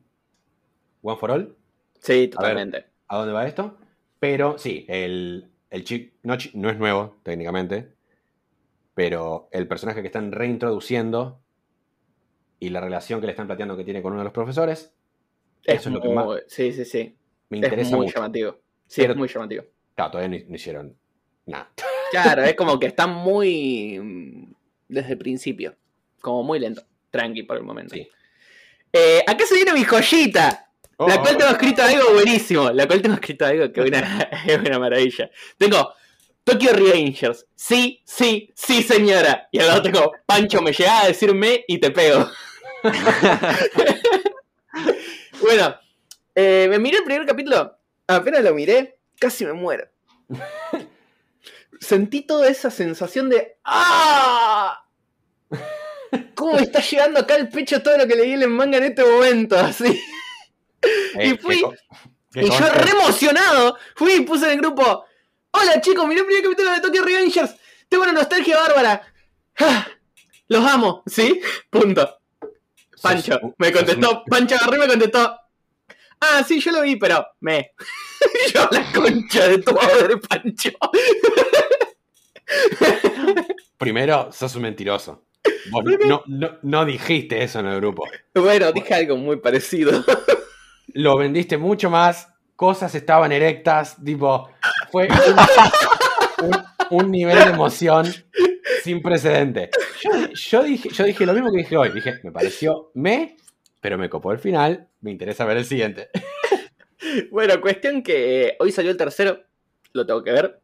[1.04, 1.56] One for All.
[2.00, 2.88] Sí, totalmente.
[3.08, 3.78] A, dónde va esto?
[4.20, 7.94] Pero sí, el, el chick no, no es nuevo, técnicamente.
[8.96, 11.40] Pero el personaje que están reintroduciendo
[12.60, 14.92] y la relación que le están planteando que tiene con uno de los profesores.
[15.64, 16.28] eso es lo que más.
[16.48, 17.16] Sí, sí, sí.
[17.50, 17.92] Me interesa.
[17.92, 18.58] Es muy llamativo.
[18.88, 19.66] Sí, es muy llamativo.
[19.94, 20.98] Claro, todavía no, hicieron
[21.46, 21.70] nada.
[22.12, 24.00] Claro, es como que está muy.
[24.00, 24.54] Mm,
[24.88, 25.76] desde el principio.
[26.22, 26.84] Como muy lento.
[27.12, 27.96] Tranqui por el momento.
[27.96, 28.08] Sí.
[28.92, 30.70] Eh, acá se viene mi joyita.
[30.98, 31.22] la oh.
[31.22, 32.72] cual tengo escrito algo buenísimo.
[32.72, 35.30] La cual tengo escrito algo que es una maravilla.
[35.58, 35.94] Tengo
[36.44, 37.46] Tokyo Rangers.
[37.56, 39.48] Sí, sí, sí, señora.
[39.52, 42.30] Y al lado tengo Pancho, me llega a decirme y te pego.
[45.42, 45.76] bueno,
[46.36, 47.78] eh, me miré el primer capítulo.
[48.08, 49.88] Apenas lo miré casi me muero.
[51.80, 54.84] Sentí toda esa sensación de ¡Ah!
[56.36, 58.86] ¿Cómo me está llegando acá el pecho todo lo que leí en el manga en
[58.86, 59.58] este momento?
[59.58, 60.00] Así.
[61.22, 61.64] y fui.
[62.36, 65.06] y yo re emocionado fui y puse en el grupo,
[65.52, 67.56] hola chicos, miré el primer capítulo de Tokyo Revengers,
[67.90, 69.02] tengo una nostalgia bárbara.
[69.60, 69.88] Ah,
[70.48, 71.42] los amo, ¿sí?
[71.70, 72.20] Punto.
[73.02, 75.40] Pancho, me contestó, Pancho agarré me contestó.
[76.20, 77.72] Ah, sí, yo lo vi, pero me.
[78.54, 80.72] yo la concha de tu madre, Pancho.
[83.78, 85.26] Primero, sos un mentiroso.
[86.08, 86.24] no,
[86.62, 88.04] no, dijiste eso en el grupo.
[88.34, 90.04] Bueno, dije algo muy parecido.
[90.94, 94.50] Lo vendiste mucho más, cosas estaban erectas, tipo,
[94.92, 95.08] fue
[96.90, 98.08] un, nivel de emoción
[98.84, 99.70] sin precedente.
[100.34, 103.38] Yo, dije, yo dije lo mismo que dije hoy, dije, me pareció me,
[103.82, 106.10] pero me copó el final, me interesa ver el siguiente.
[107.32, 109.44] Bueno, cuestión que hoy salió el tercero,
[109.94, 110.62] lo tengo que ver.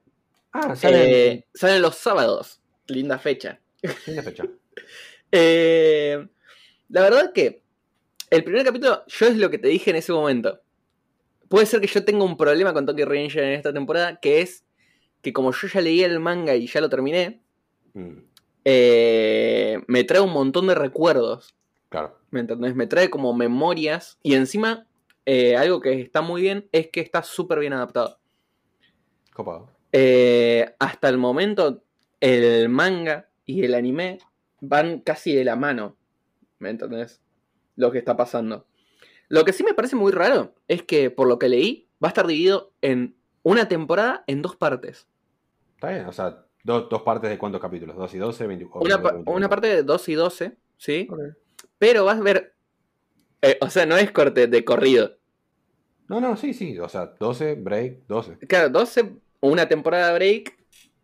[0.52, 1.32] Ah, sale.
[1.32, 2.62] Eh, salen los sábados.
[2.88, 3.60] Linda fecha.
[4.08, 4.46] Linda fecha.
[5.36, 6.28] Eh,
[6.90, 7.64] la verdad que
[8.30, 10.62] el primer capítulo, yo es lo que te dije en ese momento.
[11.50, 14.64] Puede ser que yo tenga un problema con Tokyo Ranger en esta temporada, que es
[15.24, 17.42] que como yo ya leí el manga y ya lo terminé,
[17.94, 18.18] mm.
[18.66, 21.56] eh, me trae un montón de recuerdos.
[21.90, 22.20] Claro.
[22.30, 22.76] ¿Me entendés?
[22.76, 24.20] Me trae como memorias.
[24.22, 24.86] Y encima,
[25.26, 28.20] algo que está muy bien es que está súper bien adaptado.
[29.34, 29.70] Copado.
[29.92, 31.84] Eh, hasta el momento,
[32.20, 34.18] el manga y el anime
[34.60, 35.96] van casi de la mano.
[36.60, 37.22] ¿Me entendés?
[37.76, 38.66] Lo que está pasando.
[39.30, 42.10] Lo que sí me parece muy raro es que, por lo que leí, va a
[42.10, 45.08] estar dividido en una temporada en dos partes.
[45.76, 49.24] Está bien, o sea, dos partes de cuántos capítulos, dos y doce, 24.
[49.28, 51.08] Una, parte de dos y doce, ¿sí?
[51.78, 52.53] Pero vas a ver.
[53.44, 55.18] Eh, o sea, no es corte de corrido.
[56.08, 56.80] No, no, sí, sí.
[56.80, 58.38] O sea, 12, break, 12.
[58.48, 60.58] Claro, 12 una temporada break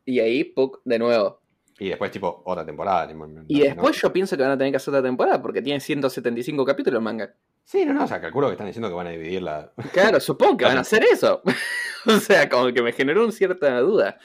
[0.06, 1.42] y ahí, Puck, de nuevo.
[1.78, 3.10] Y después, tipo, otra temporada.
[3.48, 6.66] y después yo pienso que van a tener que hacer otra temporada porque tiene 175
[6.66, 7.34] capítulos el manga.
[7.64, 9.72] Sí, no, no, o sea, calculo que están diciendo que van a dividirla.
[9.94, 11.42] Claro, supongo que van a hacer eso.
[12.08, 14.18] o sea, como que me generó una cierta duda.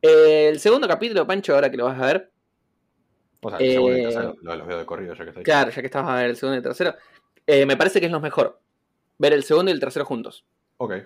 [0.00, 2.32] Eh, el segundo capítulo, Pancho, ahora que lo vas a ver.
[3.40, 5.42] O sea, el segundo y tercero, eh, los veo de corrido ya que estoy.
[5.44, 6.94] Claro, ya que estabas a ver el segundo y el tercero.
[7.48, 8.60] Eh, me parece que es lo mejor.
[9.16, 10.44] Ver el segundo y el tercero juntos.
[10.76, 10.96] Ok.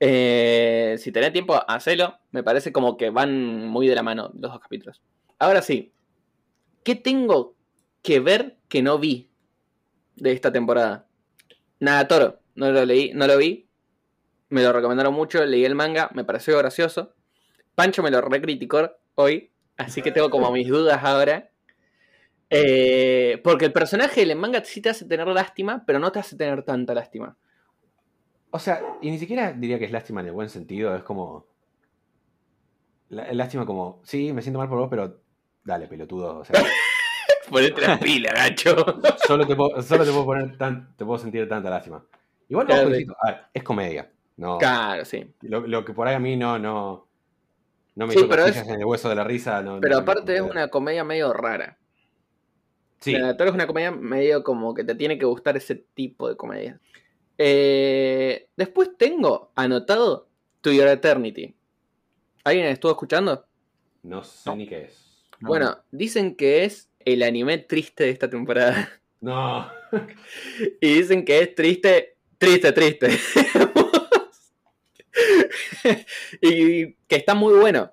[0.00, 2.18] Eh, si tenés tiempo, hacelo.
[2.32, 5.00] Me parece como que van muy de la mano los dos capítulos.
[5.38, 5.94] Ahora sí,
[6.82, 7.54] ¿qué tengo
[8.02, 9.30] que ver que no vi
[10.16, 11.06] de esta temporada?
[11.78, 13.68] Nada, Toro, no lo leí, no lo vi.
[14.48, 17.14] Me lo recomendaron mucho, leí el manga, me pareció gracioso.
[17.76, 21.49] Pancho me lo recriticó hoy, así que tengo como mis dudas ahora.
[22.50, 26.36] Eh, porque el personaje del manga sí te hace tener lástima, pero no te hace
[26.36, 27.36] tener tanta lástima.
[28.50, 31.46] O sea, y ni siquiera diría que es lástima en el buen sentido, es como.
[33.08, 35.20] Lástima como, sí, me siento mal por vos, pero
[35.64, 36.38] dale, pelotudo.
[36.38, 36.60] O sea,
[37.50, 38.76] Ponete la pila, gacho.
[39.26, 42.04] Solo te puedo, solo te puedo poner tan, te puedo sentir tanta lástima.
[42.48, 42.68] Igual
[43.52, 44.10] es comedia.
[44.36, 45.34] No, claro, sí.
[45.42, 47.06] Lo, que por ahí a mí no, no,
[47.94, 49.62] no me sí, pero es, en el hueso de la risa.
[49.62, 51.76] No, pero aparte es una comedia medio rara.
[53.00, 53.12] Sí.
[53.12, 56.78] La es una comedia medio como que te tiene que gustar ese tipo de comedia.
[57.38, 60.28] Eh, después tengo anotado
[60.60, 61.54] To Your Eternity.
[62.44, 63.46] ¿Alguien estuvo escuchando?
[64.02, 65.24] No sé ni qué es.
[65.40, 68.90] Bueno, dicen que es el anime triste de esta temporada.
[69.20, 69.70] No.
[70.80, 73.08] y dicen que es triste, triste, triste.
[76.42, 77.92] y que está muy bueno.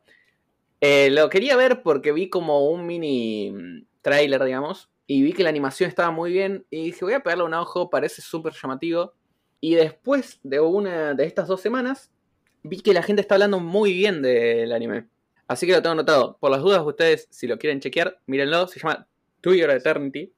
[0.82, 5.50] Eh, lo quería ver porque vi como un mini trailer, digamos, y vi que la
[5.50, 9.14] animación estaba muy bien y dije, voy a pegarle un ojo, parece súper llamativo.
[9.62, 12.12] Y después de una de estas dos semanas,
[12.62, 15.08] vi que la gente está hablando muy bien del anime.
[15.48, 16.38] Así que lo tengo anotado.
[16.40, 18.68] Por las dudas, ustedes, si lo quieren chequear, mírenlo.
[18.68, 19.08] Se llama
[19.40, 20.34] To Your Eternity.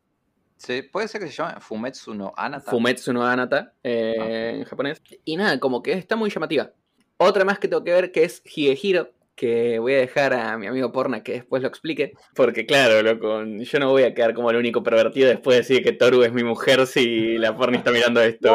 [0.55, 2.69] Sí, puede ser que se llame Fumetsu no Anata.
[2.69, 4.57] Fumetsu no Anata, eh, ah.
[4.57, 5.01] en japonés.
[5.25, 6.71] Y nada, como que está muy llamativa.
[7.17, 10.67] Otra más que tengo que ver que es Higehiro, que voy a dejar a mi
[10.67, 12.11] amigo Porna que después lo explique.
[12.35, 15.81] Porque claro, loco, yo no voy a quedar como el único pervertido después de decir
[15.81, 18.53] que Toru es mi mujer si la Porna está mirando esto.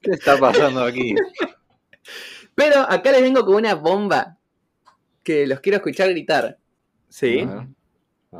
[0.00, 1.16] ¿Qué está pasando aquí?
[2.54, 4.36] Pero acá les vengo con una bomba
[5.24, 6.56] que los quiero escuchar gritar.
[7.08, 7.48] ¿Sí?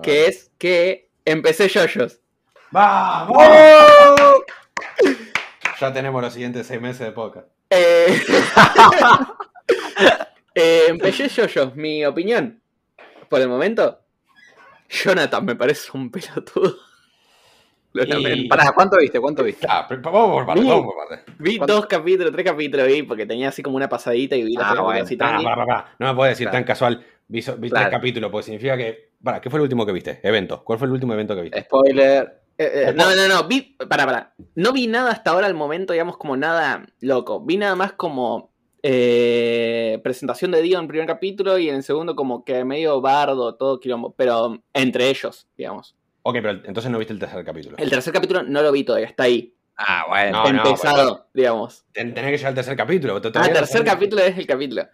[0.01, 2.21] Que es que empecé yoyos.
[2.71, 3.37] ¡Vamos!
[5.81, 7.49] Ya tenemos los siguientes seis meses de podcast.
[7.71, 8.23] Eh...
[10.53, 12.61] Eh, empecé yo, yo, mi opinión.
[13.29, 14.01] Por el momento,
[14.89, 16.75] Jonathan me parece un pelotudo.
[18.49, 19.21] Para, ¿cuánto viste?
[19.21, 19.67] ¿Cuánto viste?
[19.69, 21.33] Ah, vamos por parte, vamos por parte.
[21.39, 24.71] Vi dos capítulos, tres capítulos, vi, porque tenía así como una pasadita y vi la
[24.71, 29.11] ah, así ah, No me puedes decir tan casual, vi, tres capítulos, porque significa que...
[29.23, 30.21] Para, ¿qué fue el último que viste?
[30.23, 30.63] Evento.
[30.65, 31.63] ¿Cuál fue el último evento que viste?
[31.63, 34.35] Spoiler, Eh, eh, no, no, no, vi, para, para.
[34.55, 37.41] No vi nada hasta ahora al momento, digamos, como nada loco.
[37.45, 38.50] Vi nada más como
[38.83, 43.01] eh, presentación de Dio en el primer capítulo y en el segundo como que medio
[43.01, 45.95] bardo, todo quilombo, pero entre ellos, digamos.
[46.23, 47.77] Ok, pero entonces no viste el tercer capítulo.
[47.79, 49.55] El tercer capítulo no lo vi todavía, está ahí.
[49.77, 50.47] Ah, bueno.
[50.47, 51.85] empezado, digamos.
[51.93, 53.21] Tenés que llegar al tercer capítulo.
[53.35, 54.87] Ah, el tercer capítulo es el capítulo.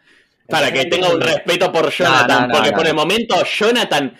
[0.48, 4.16] Para que tenga un respeto por Jonathan, porque por el momento Jonathan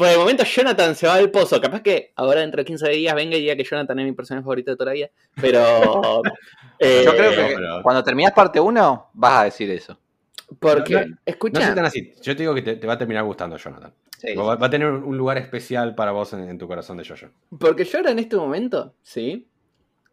[0.00, 1.60] por el momento Jonathan se va del pozo.
[1.60, 4.42] Capaz que ahora dentro de 15 días venga y diga que Jonathan es mi personaje
[4.42, 5.10] favorito de todavía.
[5.38, 6.22] Pero.
[6.82, 9.98] Eh, Yo creo que cuando terminas parte 1 vas a decir eso.
[10.58, 11.68] Porque, escucha.
[11.68, 12.12] No tan así.
[12.22, 13.92] Yo te digo que te, va a terminar gustando Jonathan.
[14.36, 17.28] Va, a tener un lugar especial para vos en, tu corazón de Jojo.
[17.58, 19.46] Porque yo ahora en este momento, sí.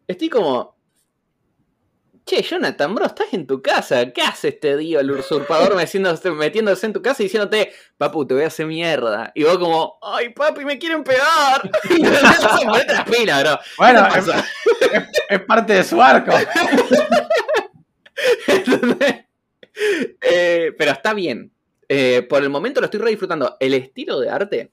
[0.08, 0.77] Estoy como.
[2.28, 4.12] Che, Jonathan, bro, estás en tu casa.
[4.12, 5.78] ¿Qué hace este día el usurpador
[6.36, 9.32] metiéndose en tu casa y diciéndote, papu, te voy a hacer mierda?
[9.34, 11.72] Y vos como, ay, papi, me quieren pegar.
[11.90, 13.60] la pila, bro.
[13.78, 14.08] Bueno,
[15.30, 16.34] es, parte de su arco.
[20.20, 21.52] Eh, pero está bien.
[21.88, 23.58] Eh, por el momento lo estoy re disfrutando.
[23.60, 24.72] El estilo de arte,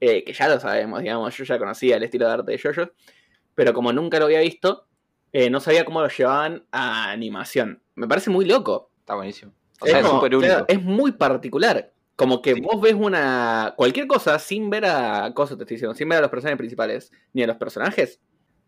[0.00, 2.90] eh, que ya lo sabemos, digamos, yo ya conocía el estilo de arte de Jojo,
[3.54, 4.87] pero como nunca lo había visto,
[5.32, 7.82] eh, no sabía cómo lo llevaban a animación.
[7.94, 8.90] Me parece muy loco.
[9.00, 9.52] Está buenísimo.
[10.68, 11.92] es, muy particular.
[12.16, 13.74] Como que vos ves una.
[13.76, 15.32] cualquier cosa sin ver a.
[15.34, 18.20] cosas te estoy diciendo, sin ver a los personajes principales, ni a los personajes.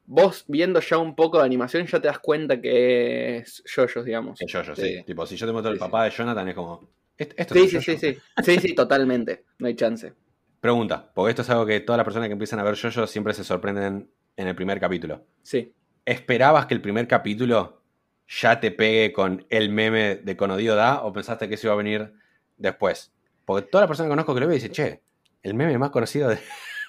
[0.07, 4.41] Vos viendo ya un poco de animación ya te das cuenta que es Jojo, digamos.
[4.41, 5.03] Es Jojo, sí.
[5.05, 6.89] Tipo, si yo te muestro el papá de Jonathan es como.
[7.16, 8.19] Esto sí, sí, sí, sí.
[8.43, 9.45] Sí, sí, totalmente.
[9.59, 10.15] No hay chance.
[10.61, 13.35] Pregunta, porque esto es algo que todas las personas que empiezan a ver Jojo siempre
[13.35, 15.24] se sorprenden en el primer capítulo.
[15.43, 15.74] Sí.
[16.11, 17.82] ¿Esperabas que el primer capítulo
[18.27, 21.77] ya te pegue con el meme de Conodido da o pensaste que eso iba a
[21.77, 22.12] venir
[22.57, 23.12] después?
[23.45, 25.03] Porque toda la persona que conozco que lo ve dice, che,
[25.45, 26.41] el meme más conocido de...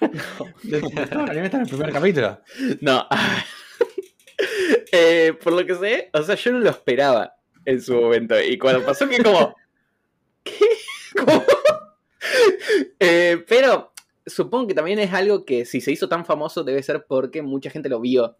[0.64, 2.40] No, está en el primer capítulo.
[2.80, 3.06] No.
[4.90, 8.34] Eh, por lo que sé, o sea, yo no lo esperaba en su momento.
[8.40, 9.54] Y cuando pasó que como...
[10.42, 10.58] ¿Qué?
[11.16, 11.44] ¿Cómo?
[12.98, 13.92] Eh, pero
[14.26, 17.70] supongo que también es algo que si se hizo tan famoso debe ser porque mucha
[17.70, 18.36] gente lo vio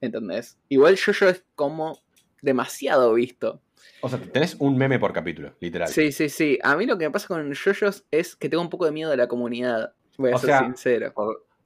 [0.00, 0.58] ¿Entendés?
[0.68, 1.98] Igual yo es como
[2.42, 3.60] demasiado visto.
[4.02, 5.88] O sea, tenés un meme por capítulo, literal.
[5.88, 6.58] Sí, sí, sí.
[6.62, 9.10] A mí lo que me pasa con JoJo's es que tengo un poco de miedo
[9.10, 9.92] de la comunidad.
[10.16, 11.12] Voy a ser sincero.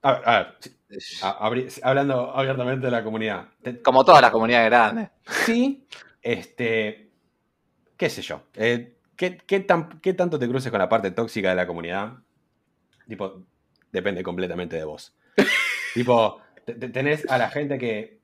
[0.02, 3.48] A ver, hablando abiertamente de la comunidad.
[3.82, 5.10] Como todas las comunidades grandes.
[5.44, 5.86] Sí,
[6.22, 7.10] este.
[7.96, 8.42] ¿Qué sé yo?
[8.54, 9.30] Eh, ¿qué,
[9.60, 12.14] tan, ¿Qué tanto te cruces con la parte tóxica de la comunidad?
[13.06, 13.44] Tipo,
[13.92, 15.14] depende completamente de vos.
[15.94, 18.23] tipo, tenés a la gente que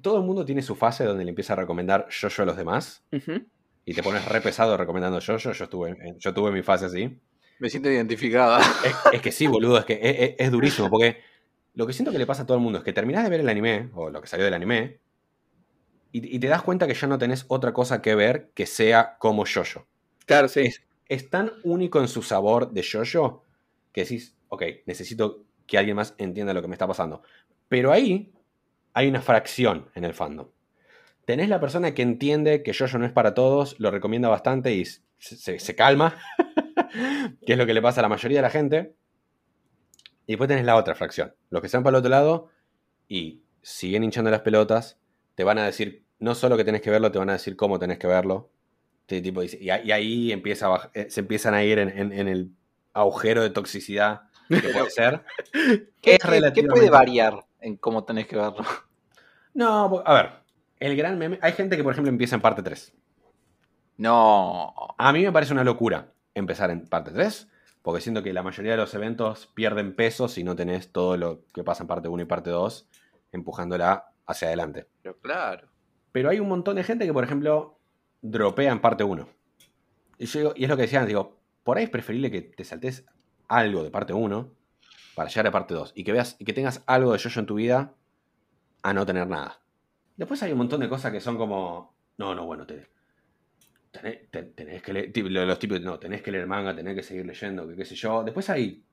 [0.00, 3.04] todo el mundo tiene su fase donde le empieza a recomendar yo-yo a los demás.
[3.84, 5.52] Y te pones re pesado recomendando yo-yo.
[5.52, 7.20] Yo, estuve, yo tuve mi fase así.
[7.58, 8.60] Me siento identificada.
[9.12, 10.90] Es, que sí, boludo, es que es, durísimo.
[10.90, 11.18] Porque
[11.74, 13.40] lo que siento que le pasa a todo el mundo es que terminás de ver
[13.40, 15.00] el anime, o lo que salió del anime,
[16.12, 19.44] y, te das cuenta que ya no tenés otra cosa que ver que sea como
[19.44, 19.86] yo-yo.
[20.24, 20.70] Claro, sí.
[21.08, 23.42] Es, tan único en su sabor de yo-yo
[23.92, 27.22] que decís, ok, necesito que alguien más entienda lo que me está pasando.
[27.68, 28.32] Pero ahí
[28.96, 30.48] hay una fracción en el fandom.
[31.26, 34.86] Tenés la persona que entiende que Jojo no es para todos, lo recomienda bastante y
[35.18, 36.16] se, calma,
[37.46, 38.94] que es lo que le pasa a la mayoría de la gente.
[40.26, 42.48] Y después tenés la otra fracción, los que están para el otro lado
[43.06, 44.98] y siguen hinchando las pelotas,
[45.34, 47.78] te van a decir no solo que tenés que verlo, te van a decir cómo
[47.78, 48.50] tenés que verlo.
[49.04, 52.50] Tipo, y, ahí empieza eh, se empiezan a ir en, el
[52.94, 55.22] agujero de toxicidad que puede ser.
[56.00, 56.16] ¿Qué,
[56.54, 58.64] ¿Qué puede variar en cómo tenés que verlo?
[59.56, 60.32] No, a ver,
[60.80, 61.38] el gran meme.
[61.40, 62.92] Hay gente que, por ejemplo, empieza en parte 3.
[63.96, 64.74] No.
[64.98, 67.48] A mí me parece una locura empezar en parte 3,
[67.80, 71.46] porque siento que la mayoría de los eventos pierden peso si no tenés todo lo
[71.54, 72.86] que pasa en parte 1 y parte 2
[73.32, 74.88] empujándola hacia adelante.
[75.02, 75.68] Pero claro.
[76.12, 77.78] Pero hay un montón de gente que, por ejemplo,
[78.20, 79.26] dropea en parte 1.
[80.18, 83.06] Y, y es lo que decían, digo, por ahí es preferible que te saltes
[83.48, 84.52] algo de parte 1
[85.14, 87.46] para llegar a parte 2 y que veas y que tengas algo de yo en
[87.46, 87.94] tu vida
[88.86, 89.60] a no tener nada.
[90.16, 92.86] Después hay un montón de cosas que son como, no, no, bueno, te,
[93.90, 95.12] tenés, que leer,
[95.46, 98.22] los tipos, no, tenés que leer manga, tenés que seguir leyendo, que qué sé yo.
[98.22, 98.84] Después hay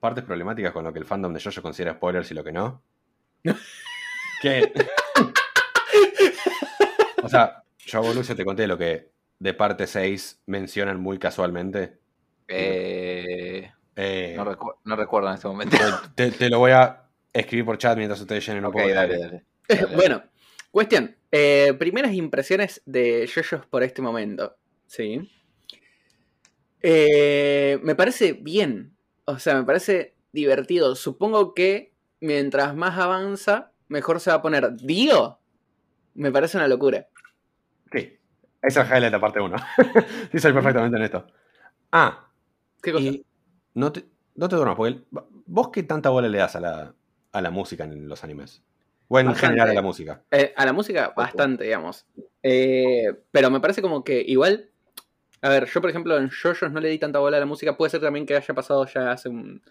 [0.00, 2.82] partes problemáticas con lo que el fandom de Jojo considera spoilers y lo que no.
[4.42, 4.72] que...
[7.22, 11.98] o sea, yo a te conté lo que de parte 6 mencionan muy casualmente.
[12.48, 13.70] Eh...
[13.98, 15.76] Eh, no, recuerdo en este momento.
[16.14, 17.05] Te, lo voy a
[17.40, 18.84] escribir por chat mientras ustedes llenen un poco.
[19.94, 20.22] bueno,
[20.70, 21.16] cuestión.
[21.30, 24.56] Eh, primeras impresiones de JoJo's por este momento.
[24.86, 25.30] Sí.
[26.82, 28.96] Eh, me parece bien.
[29.24, 30.94] O sea, me parece divertido.
[30.94, 34.76] Supongo que mientras más avanza, mejor se va a poner.
[34.76, 35.38] ¿Dio?
[36.14, 37.08] Me parece una locura.
[37.92, 38.18] Sí,
[38.62, 39.56] esa es el highlight de parte 1.
[40.32, 41.26] sí, soy perfectamente honesto.
[41.92, 42.30] Ah,
[42.82, 43.10] ¿qué cosa?
[43.74, 44.04] no te,
[44.34, 45.02] no te duermas, porque
[45.46, 46.94] vos qué tanta bola le das a la,
[47.36, 48.62] a la música en los animes.
[49.08, 50.22] O en general a la música.
[50.30, 52.06] Eh, a la música, bastante, digamos.
[52.42, 54.70] Eh, pero me parece como que igual.
[55.42, 57.76] A ver, yo por ejemplo en JoJo's no le di tanta bola a la música.
[57.76, 59.62] Puede ser también que haya pasado ya hace un.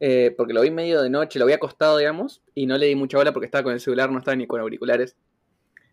[0.00, 2.94] Eh, porque lo vi medio de noche, lo vi acostado, digamos, y no le di
[2.94, 5.16] mucha bola porque estaba con el celular, no estaba ni con auriculares.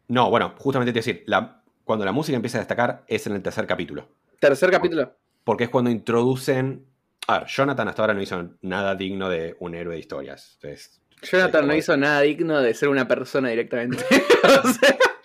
[0.07, 3.41] No, bueno, justamente te decir, la, cuando la música empieza a destacar es en el
[3.41, 4.10] tercer capítulo.
[4.40, 5.15] ¿Tercer capítulo?
[5.44, 6.86] Porque es cuando introducen.
[7.27, 10.57] A ver, Jonathan hasta ahora no hizo nada digno de un héroe de historias.
[10.61, 14.03] Entonces, Jonathan no hizo nada digno de ser una persona directamente.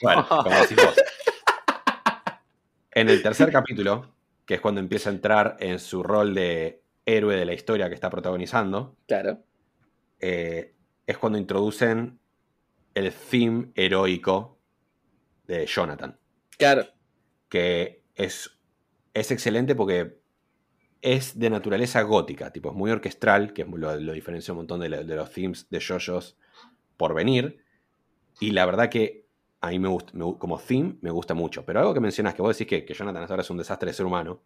[0.02, 0.94] Bueno, como decís vos.
[2.92, 4.14] En el tercer capítulo,
[4.46, 7.96] que es cuando empieza a entrar en su rol de héroe de la historia que
[7.96, 8.96] está protagonizando.
[9.06, 9.42] Claro.
[10.18, 10.74] Eh,
[11.06, 12.18] es cuando introducen
[12.94, 14.58] el theme heroico
[15.46, 16.18] de Jonathan.
[16.56, 16.86] Claro.
[17.50, 18.50] Que es,
[19.12, 20.19] es excelente porque
[21.02, 24.88] es de naturaleza gótica, tipo, es muy orquestral, que lo, lo diferencia un montón de,
[24.88, 26.36] los themes de JoJo's
[26.96, 27.64] por venir.
[28.38, 29.26] Y la verdad que
[29.60, 31.64] a mí me gusta, como theme me gusta mucho.
[31.64, 33.94] Pero algo que mencionas, que vos decís que, que Jonathan ahora es un desastre de
[33.94, 34.42] ser humano,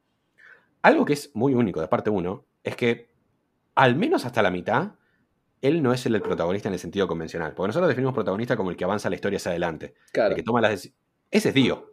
[0.82, 3.09] algo que es muy único de parte 1 es que,
[3.74, 4.93] al menos hasta la mitad,
[5.62, 7.55] él no es el, protagonista en el sentido convencional.
[7.55, 9.94] Porque nosotros definimos protagonista como el que avanza la historia hacia adelante.
[10.12, 10.31] Claro.
[10.31, 10.90] El que toma las
[11.31, 11.90] Ese es Dio.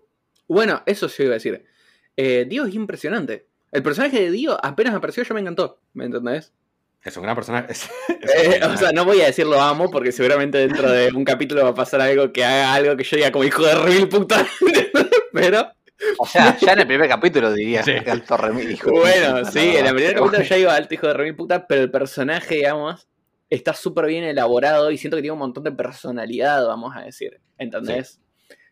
[0.47, 1.63] Bueno, eso sí iba a decir.
[2.17, 3.47] Eh, Dio es impresionante.
[3.71, 5.79] El personaje de Dio apenas apareció, yo me encantó.
[5.93, 6.53] ¿Me entendés?
[7.03, 7.73] Es un gran personaje.
[8.37, 11.63] Eh, o sea, no voy a decir lo amo porque seguramente dentro de un capítulo
[11.63, 14.45] va a pasar algo que haga algo que yo diga como hijo de remil puta.
[15.33, 15.71] Pero.
[16.17, 19.85] O sea, ya en el primer capítulo diría que alto remil hijo Bueno, sí, en
[19.85, 23.07] el primer capítulo ya iba alto hijo de remil puta, pero el personaje, digamos,
[23.49, 27.39] está súper bien elaborado y siento que tiene un montón de personalidad, vamos a decir.
[27.57, 28.19] ¿Entendés?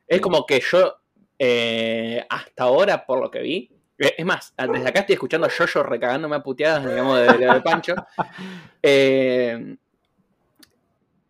[0.07, 0.95] Es como que yo,
[1.38, 5.84] eh, hasta ahora, por lo que vi, es más, desde acá estoy escuchando a Yoyo
[5.84, 7.95] recagándome a puteadas, digamos, de, Pancho.
[8.81, 9.76] Eh,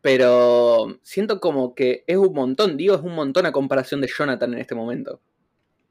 [0.02, 4.54] pero siento como que es un montón, digo, es un montón a comparación de Jonathan
[4.54, 5.20] en este momento.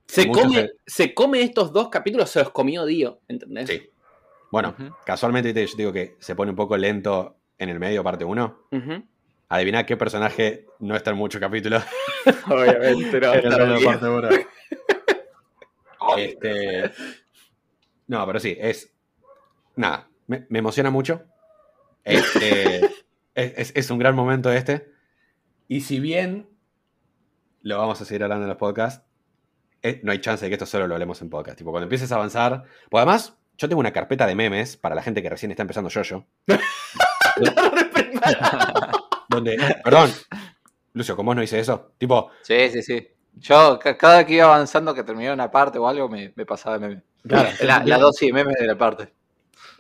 [0.06, 1.12] Se come, se...
[1.12, 3.68] come estos dos capítulos, se los comió Dio, ¿entendés?
[3.68, 3.90] Sí.
[4.50, 4.74] Bueno,
[5.05, 8.68] casualmente te, yo digo que se pone un poco lento en el medio, parte 1.
[9.50, 11.82] Adivina qué personaje no está en muchos capítulos.
[12.48, 13.34] Obviamente, no.
[13.34, 14.28] en el parte 1.
[16.16, 16.90] Este,
[18.09, 18.90] no, pero sí, es.
[19.76, 21.22] Nada, me, emociona mucho.
[22.05, 22.80] Este,
[23.35, 24.90] es, un gran momento este.
[25.68, 26.48] Y si bien
[27.62, 29.05] lo vamos a seguir hablando en los podcasts,
[29.82, 31.59] eh, no hay chance de que esto solo lo hablemos en podcast.
[31.59, 32.64] Tipo, cuando empieces a avanzar.
[32.90, 35.90] Pues además, yo tengo una carpeta de memes para la gente que recién está empezando
[35.90, 36.24] yo-yo.
[39.28, 40.10] donde, perdón,
[40.94, 41.93] Lucio, ¿cómo no hice eso?
[41.98, 42.30] Tipo.
[42.43, 43.09] Sí, sí, sí.
[43.34, 47.02] Yo, cada que iba avanzando, que terminaba una parte o algo, me, pasaba de meme.
[47.26, 49.12] Claro, la, la dosis de memes de la parte.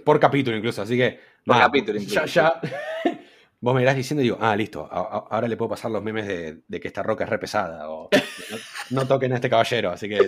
[0.04, 1.20] Por capítulo incluso, así que.
[1.44, 2.24] Por capítulo incluso.
[2.26, 2.60] Ya,
[3.04, 3.12] ya.
[3.60, 6.80] Vos me irás diciendo y digo, ah, listo, ahora le puedo pasar los memes de,
[6.80, 7.90] que esta roca es re pesada.
[7.90, 8.08] O
[8.90, 10.18] no, toquen a este caballero, así que.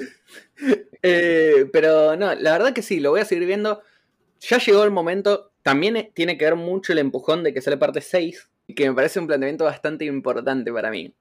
[1.03, 3.81] Eh, pero no, la verdad que sí, lo voy a seguir viendo.
[4.41, 5.51] Ya llegó el momento.
[5.63, 9.19] También tiene que ver mucho el empujón de que sale parte 6, que me parece
[9.19, 11.15] un planteamiento bastante importante para mí.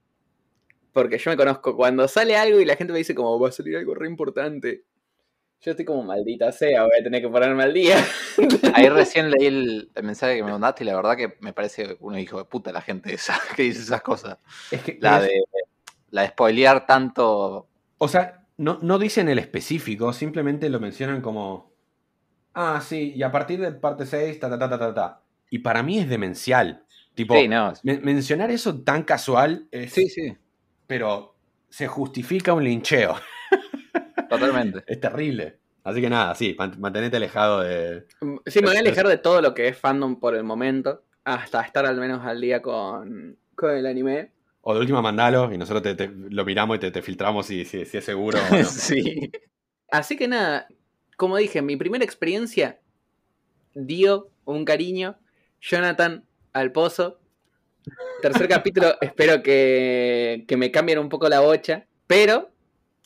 [0.92, 3.52] Porque yo me conozco, cuando sale algo y la gente me dice como va a
[3.52, 4.84] salir algo re importante.
[5.62, 7.96] Yo estoy como maldita sea, voy a tener que ponerme al día.
[8.74, 12.18] Ahí recién leí el, mensaje que me mandaste y la verdad que me parece uno
[12.18, 14.38] hijo de puta la gente esa que dice esas cosas.
[14.70, 15.42] Es que la de
[16.10, 17.68] la de spoilear tanto.
[17.98, 21.70] O sea, no, no dicen el específico, simplemente lo mencionan como.
[22.54, 25.22] Ah, sí, y a partir de parte 6, ta ta ta ta ta ta.
[25.50, 26.84] Y para mí es demencial.
[27.14, 27.34] Tipo,
[27.82, 29.92] mencionar eso tan casual es.
[29.92, 30.36] Sí, sí
[30.90, 31.36] pero
[31.68, 33.14] se justifica un lincheo.
[34.28, 34.82] Totalmente.
[34.88, 35.60] es terrible.
[35.84, 38.08] Así que nada, sí, mantenete alejado de.
[38.46, 41.04] Sí, me voy a alejar de todo lo que es fandom por el momento.
[41.22, 44.32] Hasta estar al menos al día con, el anime.
[44.62, 48.04] O de última mandalo y nosotros te, lo miramos y te, filtramos si, si, es
[48.04, 48.40] seguro.
[48.64, 49.30] sí.
[49.92, 50.66] Así que nada,
[51.16, 52.80] como dije, mi primera experiencia
[53.74, 55.16] dio un cariño.
[55.60, 57.19] Jonathan al pozo.
[58.22, 61.86] Tercer capítulo, espero que, que me cambien un poco la bocha.
[62.06, 62.50] Pero.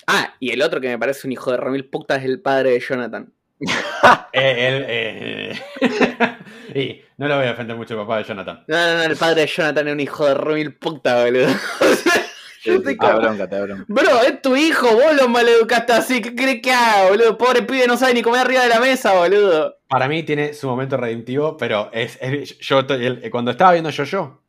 [0.07, 2.71] Ah, y el otro que me parece un hijo de Ramil puta es el padre
[2.71, 3.33] de Jonathan.
[4.33, 6.39] eh, eh,
[6.75, 8.65] y no lo voy a defender mucho el papá de Jonathan.
[8.67, 11.47] No, no, no, el padre de Jonathan es un hijo de Ramil puta, boludo.
[12.65, 13.85] Yo te bronca, te bronca.
[13.89, 16.23] Bro, es tu hijo, vos lo maleducaste así.
[16.23, 17.37] ¿Qué crees que haga, boludo?
[17.37, 19.77] Pobre pibe no sabe ni comer arriba de la mesa, boludo.
[19.87, 22.19] Para mí tiene su momento redimtivo, pero es,
[22.61, 22.87] yo
[23.31, 24.44] cuando estaba viendo yo yo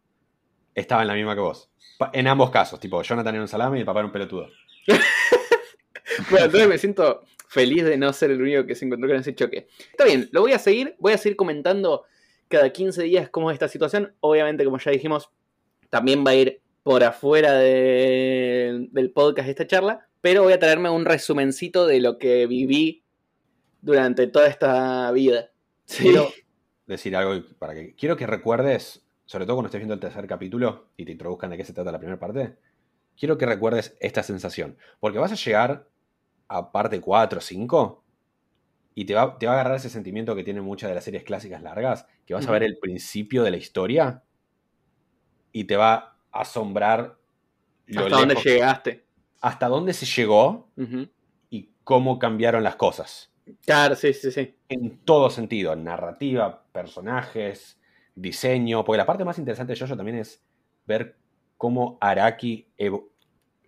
[0.76, 1.72] estaba en la misma que vos.
[2.14, 4.49] En ambos casos, tipo, Jonathan era un salame y el papá era un pelotudo.
[6.30, 9.34] bueno, entonces me siento feliz de no ser el único que se encontró con ese
[9.34, 9.68] choque.
[9.91, 12.03] Está bien, lo voy a seguir, voy a seguir comentando
[12.49, 14.14] cada 15 días cómo es esta situación.
[14.19, 15.30] Obviamente, como ya dijimos,
[15.89, 21.06] también va a ir por afuera del podcast esta charla, pero voy a traerme un
[21.06, 23.03] resumencito de lo que viví
[23.81, 25.52] durante toda esta vida.
[25.88, 26.30] Quiero
[26.88, 30.88] decir algo para que quiero que recuerdes, sobre todo cuando estés viendo el tercer capítulo
[30.97, 32.57] y te introduzcan de qué se trata la primera parte,
[33.18, 35.88] quiero que recuerdes esta sensación, porque vas a llegar
[36.47, 38.03] a parte 4 o 5
[38.93, 41.23] y te va, te va, a agarrar ese sentimiento que tienen muchas de las series
[41.23, 44.23] clásicas largas, que vas a ver el principio de la historia
[45.52, 47.18] y te va asombrar.
[47.88, 49.06] ¿Hasta dónde llegaste?
[49.41, 50.69] Hasta dónde se llegó
[51.49, 53.31] y cómo cambiaron las cosas.
[53.61, 54.56] Claro, sí, sí, sí.
[54.69, 57.80] En todo sentido, narrativa, personajes,
[58.15, 58.83] diseño.
[58.83, 60.43] Porque la parte más interesante de Jojo también es
[60.85, 61.17] ver
[61.57, 62.67] cómo Araki.
[62.77, 63.09] Evo...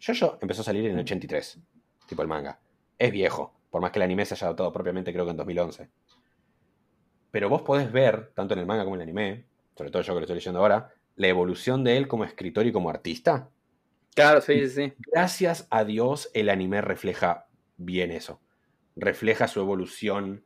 [0.02, 1.60] Jojo empezó a salir en el 83,
[2.08, 2.60] tipo el manga.
[2.98, 5.90] Es viejo, por más que el anime se haya adaptado propiamente, creo que en 2011.
[7.32, 9.46] Pero vos podés ver, tanto en el manga como en el anime,
[9.76, 12.72] sobre todo yo que lo estoy leyendo ahora, la evolución de él como escritor y
[12.72, 13.50] como artista.
[14.16, 14.94] Claro, sí, sí, sí.
[15.12, 17.48] Gracias a Dios el anime refleja
[17.78, 18.40] bien eso.
[18.96, 20.44] Refleja su evolución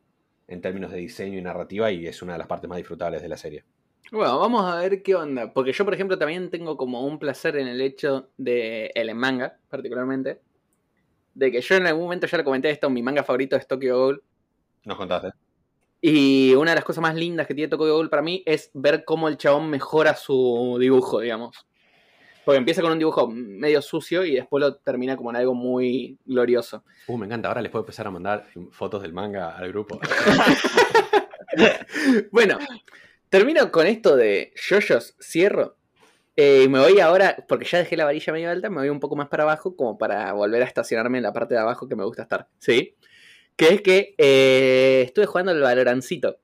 [0.48, 3.28] en términos de diseño y narrativa y es una de las partes más disfrutables de
[3.28, 3.64] la serie.
[4.10, 5.52] Bueno, vamos a ver qué onda.
[5.52, 9.58] Porque yo, por ejemplo, también tengo como un placer en el hecho de el manga,
[9.68, 10.40] particularmente.
[11.34, 13.96] De que yo en algún momento ya le comenté esto, mi manga favorito es Tokyo
[13.96, 14.22] Ghoul.
[14.84, 15.30] Nos contaste.
[16.00, 19.04] Y una de las cosas más lindas que tiene Tokyo Ghoul para mí es ver
[19.04, 21.66] cómo el chabón mejora su dibujo, digamos.
[22.44, 26.18] Porque empieza con un dibujo medio sucio y después lo termina como en algo muy
[26.24, 26.82] glorioso.
[27.06, 27.48] Uh, me encanta.
[27.48, 30.00] Ahora les puedo empezar a mandar fotos del manga al grupo.
[32.32, 32.58] bueno,
[33.32, 35.78] termino con esto de yoyos, cierro.
[36.36, 39.00] Eh, y me voy ahora, porque ya dejé la varilla medio alta, me voy un
[39.00, 41.96] poco más para abajo, como para volver a estacionarme en la parte de abajo que
[41.96, 42.48] me gusta estar.
[42.58, 42.94] ¿Sí?
[43.56, 46.36] Que es que eh, estuve jugando el Valorancito.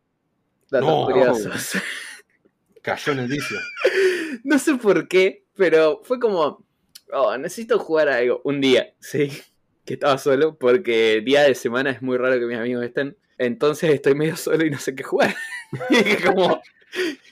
[0.70, 1.72] Datos curiosos.
[2.82, 3.58] Cayó en el vicio.
[4.44, 6.64] no sé por qué, pero fue como.
[7.12, 9.30] Oh, necesito jugar algo un día, ¿sí?
[9.84, 13.18] Que estaba solo, porque día de semana es muy raro que mis amigos estén.
[13.36, 15.36] Entonces estoy medio solo y no sé qué jugar.
[15.90, 16.62] y como.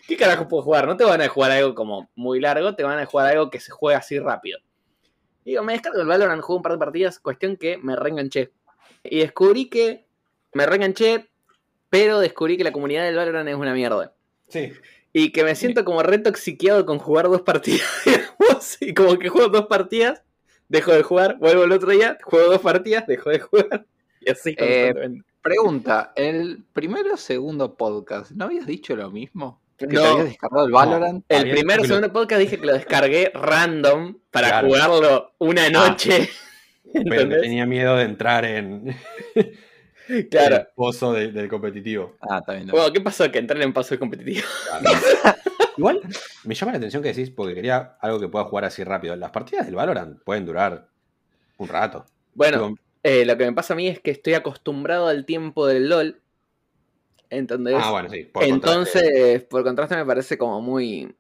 [0.07, 0.87] ¿Qué carajo puedo jugar?
[0.87, 3.61] No te van a jugar algo como muy largo, te van a jugar algo que
[3.61, 4.59] se juegue así rápido.
[5.45, 8.51] Y digo, me descargo el Valorant, juego un par de partidas, cuestión que me reenganché.
[9.05, 10.05] Y descubrí que
[10.53, 11.29] me reenganché,
[11.89, 14.13] pero descubrí que la comunidad del Valorant es una mierda.
[14.49, 14.73] Sí.
[15.13, 17.87] Y que me siento como retoxiqueado con jugar dos partidas.
[18.81, 20.23] y como que juego dos partidas,
[20.69, 23.87] dejo de jugar, vuelvo el otro día, juego dos partidas, dejo de jugar.
[24.21, 24.93] Y así eh,
[25.47, 29.63] Pregunta, el primero o segundo podcast, ¿no habías dicho lo mismo?
[29.77, 31.25] ¿Que no, habías descargado el Valorant?
[31.29, 35.71] el primer o segundo podcast dije que lo descargué random para jugarlo una ah.
[35.71, 36.29] noche.
[36.93, 38.97] Pero tenía miedo de entrar en.
[40.31, 40.57] Claro.
[40.57, 42.15] El pozo del competitivo.
[42.21, 42.69] Ah, está bien.
[42.69, 44.47] Bueno, ¿qué pasó que entrar en pozo del competitivo?
[45.77, 46.01] Igual
[46.45, 49.17] me llama la atención que decís, porque quería algo que pueda jugar así rápido.
[49.17, 50.87] Las partidas del Valorant pueden durar
[51.57, 52.07] un rato.
[52.35, 52.77] Bueno,
[53.09, 56.21] eh, lo que me pasa a mí es que estoy acostumbrado al tiempo del LOL.
[57.31, 58.29] Entonces, ah, bueno, sí.
[58.41, 61.15] entonces, por contraste me parece como muy.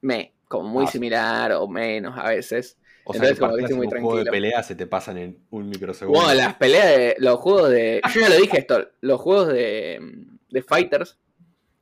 [0.00, 2.78] Me, como muy ah, similar o menos a veces.
[3.04, 6.20] O sea, como muy un juego de pelea se te pasan en un microsegundo.
[6.20, 7.16] Bueno, las peleas de.
[7.18, 8.00] Los juegos de.
[8.14, 8.88] Yo ya lo dije esto.
[9.02, 10.00] Los juegos de.
[10.48, 11.18] de Fighters.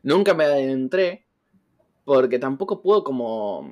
[0.03, 1.27] Nunca me adentré.
[2.05, 3.71] Porque tampoco puedo como.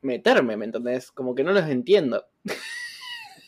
[0.00, 1.10] meterme, ¿me entendés?
[1.10, 2.24] Como que no los entiendo.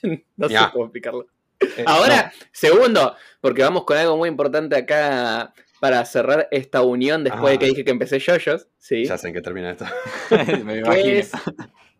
[0.37, 1.27] no sé cómo explicarlo.
[1.61, 7.53] Eh, Ahora, segundo, porque vamos con algo muy importante acá para cerrar esta unión después
[7.53, 7.69] de que ah.
[7.69, 8.69] dije que empecé yoyos.
[8.79, 9.05] ¿sí?
[9.05, 9.87] Ya sé en qué termina esto.
[10.65, 11.27] me imagino.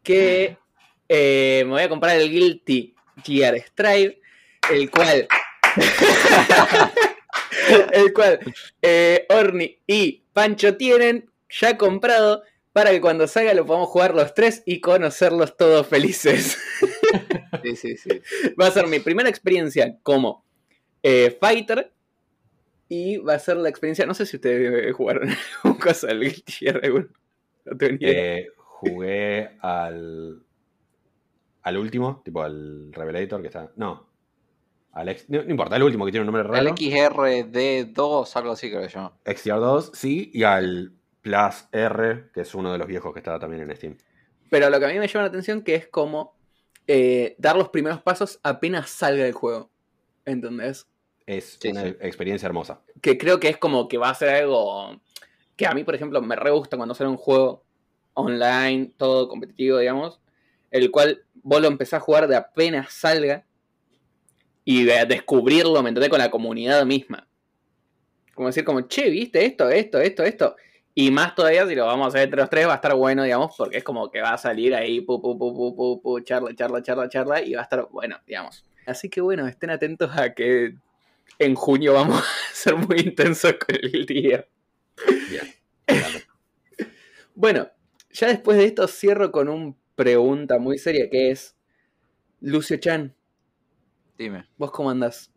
[0.03, 0.57] que
[1.09, 2.95] eh, me voy a comprar el Guilty
[3.25, 4.20] Gear Strive,
[4.70, 5.29] el cual.
[7.93, 8.41] el cual
[8.83, 12.43] eh, Orni y Pancho tienen ya comprado
[12.73, 16.59] para que cuando salga lo podamos jugar los tres y conocerlos todos felices.
[17.62, 18.20] Sí, sí, sí.
[18.60, 20.44] Va a ser mi primera experiencia como
[21.02, 21.93] eh, fighter
[22.89, 24.06] y va a ser la experiencia.
[24.06, 25.28] No sé si ustedes jugaron
[25.64, 26.80] un cosa al Guilty Gear.
[27.64, 27.76] No
[28.80, 30.43] jugué al
[31.62, 33.70] al último, tipo al Revelator que está.
[33.76, 34.09] No.
[34.93, 36.70] Al no, importa, el último que tiene un nombre raro.
[36.70, 39.12] Al XRD2, algo así creo yo.
[39.24, 43.62] XR2, sí, y al Plus R, que es uno de los viejos que estaba también
[43.62, 43.97] en Steam.
[44.51, 46.38] Pero lo que a mí me llama la atención que es como
[46.89, 49.70] eh, dar los primeros pasos apenas salga del juego.
[50.24, 50.86] ¿Entendés?
[51.27, 52.81] Es una experiencia hermosa.
[53.02, 54.98] Que creo que es como que va a ser algo
[55.56, 57.65] que a mí, por ejemplo, me re gusta cuando sale un juego
[58.15, 60.20] online, todo competitivo, digamos,
[60.70, 63.44] el cual vos lo empezás a jugar de apenas salga
[64.65, 66.10] y de descubrirlo, ¿me entendés?
[66.10, 67.28] Con la comunidad misma.
[68.35, 70.56] Como decir, como, che, ¿viste esto, esto, esto, esto?
[71.01, 73.23] Y más todavía, si lo vamos a hacer entre los tres, va a estar bueno,
[73.23, 76.20] digamos, porque es como que va a salir ahí, pu, pu, pu, pu, pu, pu,
[76.23, 78.65] charla, charla, charla, charla, y va a estar bueno, digamos.
[78.85, 80.75] Así que bueno, estén atentos a que
[81.39, 82.20] en junio vamos
[82.51, 84.45] a ser muy intensos con el día.
[85.31, 85.55] Bien.
[87.37, 87.70] bueno,
[88.11, 91.57] ya después de esto cierro con una pregunta muy seria que es,
[92.41, 93.15] Lucio Chan,
[94.16, 94.49] Dime.
[94.57, 95.31] ¿Vos cómo andás?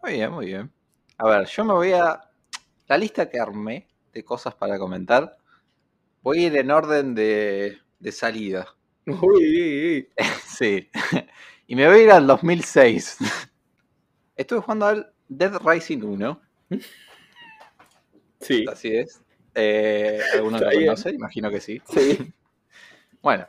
[0.00, 0.72] Muy bien, muy bien.
[1.16, 2.20] A ver, yo me voy a.
[2.86, 5.38] La lista que armé de cosas para comentar.
[6.22, 8.74] Voy a ir en orden de, de salida.
[9.06, 10.08] Uy,
[10.46, 10.90] sí.
[11.66, 13.18] Y me voy a ir al 2006.
[14.36, 16.40] Estuve jugando al Dead Rising 1.
[18.40, 18.64] Sí.
[18.70, 19.20] Así es.
[19.54, 21.10] Eh, ¿Alguno lo conoce?
[21.10, 21.82] Imagino que sí.
[21.88, 22.32] Sí.
[23.20, 23.48] Bueno.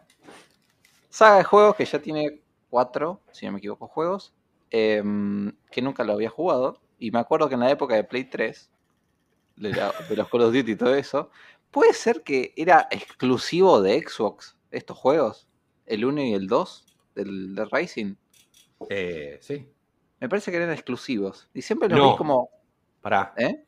[1.09, 2.41] Saga de juegos que ya tiene
[2.71, 4.33] cuatro, si no me equivoco, juegos,
[4.71, 6.81] em, que nunca lo había jugado.
[6.97, 8.71] Y me acuerdo que en la época de Play 3,
[9.59, 11.29] de, los Call of Duty y todo eso,
[11.71, 15.47] puede ser que era exclusivo de Xbox estos juegos,
[15.85, 18.15] el 1 y el 2 del, de Racing.
[18.89, 19.67] Eh, sí.
[20.19, 21.49] Me parece que eran exclusivos.
[21.53, 22.49] Y siempre los vi como.
[23.01, 23.33] Pará.
[23.37, 23.63] ¿Eh?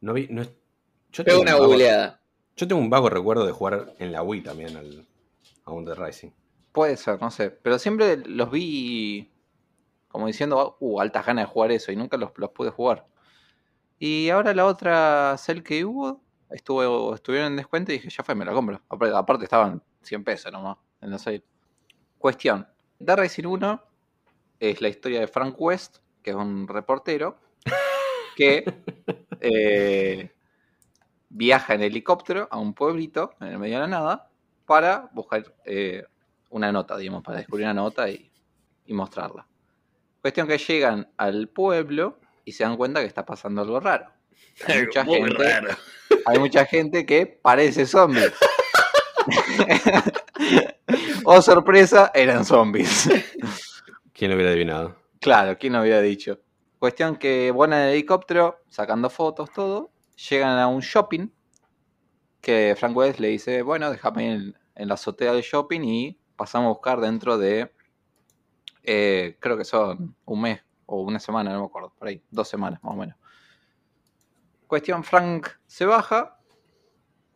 [0.00, 0.28] No vi.
[0.30, 0.42] No
[1.12, 2.20] Yo tengo una googleada.
[2.56, 5.06] Yo tengo un vago recuerdo de jugar en la Wii también al,
[5.64, 6.30] a un The Rising.
[6.72, 7.50] Puede ser, no sé.
[7.50, 9.30] Pero siempre los vi
[10.16, 13.06] como diciendo, uh, altas ganas de jugar eso y nunca los, pude jugar.
[13.98, 18.34] Y ahora la otra cel que hubo, estuvo, estuvieron en descuento y dije, ya fue,
[18.34, 18.80] me la compro.
[18.88, 21.42] Aparte estaban 100 pesos nomás en la sale.
[22.18, 22.66] Cuestión.
[23.04, 23.82] The Racing 1
[24.60, 27.38] es la historia de Frank West, que es un reportero,
[28.36, 28.64] que
[29.40, 30.32] eh,
[31.28, 34.30] viaja en helicóptero a un pueblito en el medio de la nada
[34.64, 36.04] para buscar eh,
[36.50, 38.30] una nota, digamos, para descubrir una nota y,
[38.88, 39.46] mostrarla.
[40.20, 44.06] Cuestión que llegan al pueblo y se dan cuenta que está pasando algo raro.
[44.66, 45.36] Hay mucha, gente,
[46.24, 48.32] hay mucha gente que parece zombie.
[51.24, 53.10] oh, sorpresa, eran zombies.
[54.14, 54.96] ¿Quién lo hubiera adivinado?
[55.20, 56.40] Claro, ¿quién lo hubiera dicho?
[56.78, 59.90] Cuestión que van en el helicóptero, sacando fotos, todo.
[60.30, 61.28] Llegan a un shopping.
[62.40, 66.66] Que Frank West le dice: Bueno, déjame en, en la azotea del shopping y pasamos
[66.66, 67.72] a buscar dentro de,
[68.84, 72.48] eh, creo que son un mes o una semana, no me acuerdo, por ahí, dos
[72.48, 73.16] semanas más o menos.
[74.66, 76.38] Cuestión, Frank se baja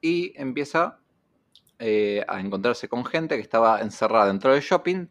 [0.00, 0.98] y empieza
[1.78, 5.06] eh, a encontrarse con gente que estaba encerrada dentro del shopping,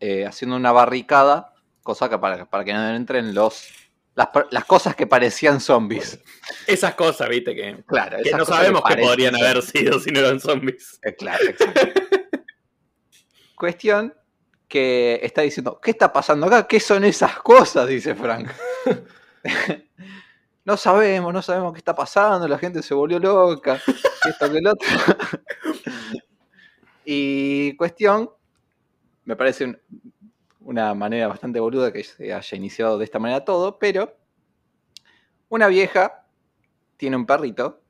[0.00, 3.72] eh, haciendo una barricada, cosa que para, para que no entren los
[4.14, 6.18] las, cosas que parecían zombies.
[6.66, 10.40] Esas cosas, viste, que, claro, que no sabemos que, podrían haber sido si no eran
[10.40, 11.00] zombies.
[11.18, 11.80] claro, exacto.
[13.56, 14.14] Cuestión
[14.72, 16.66] que está diciendo, ¿qué está pasando acá?
[16.66, 17.86] ¿Qué son esas cosas?
[17.86, 18.48] Dice Frank.
[20.64, 23.78] no sabemos, no sabemos qué está pasando, la gente se volvió loca,
[24.26, 24.88] esto que el otro.
[27.04, 28.30] y cuestión,
[29.26, 29.78] me parece
[30.62, 34.16] una manera bastante boluda que se haya iniciado de esta manera todo, pero
[35.50, 36.24] una vieja
[36.96, 37.82] tiene un perrito,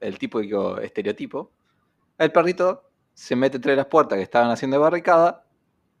[0.00, 1.50] el típico estereotipo.
[2.16, 5.44] El perrito se mete entre las puertas que estaban haciendo barricada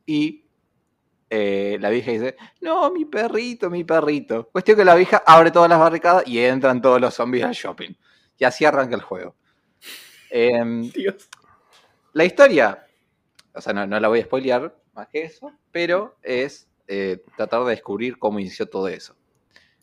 [0.08, 0.42] y
[1.28, 4.48] eh, la vieja dice, no, mi perrito, mi perrito.
[4.50, 7.92] Cuestión que la vieja abre todas las barricadas y entran todos los zombies al shopping.
[8.38, 9.36] Y así arranca el juego.
[10.30, 11.28] Em, Dios.
[12.14, 12.86] La historia,
[13.52, 17.72] o sea, no, la voy a spoilear más que eso, pero es eh, tratar de
[17.72, 19.14] descubrir cómo inició todo eso.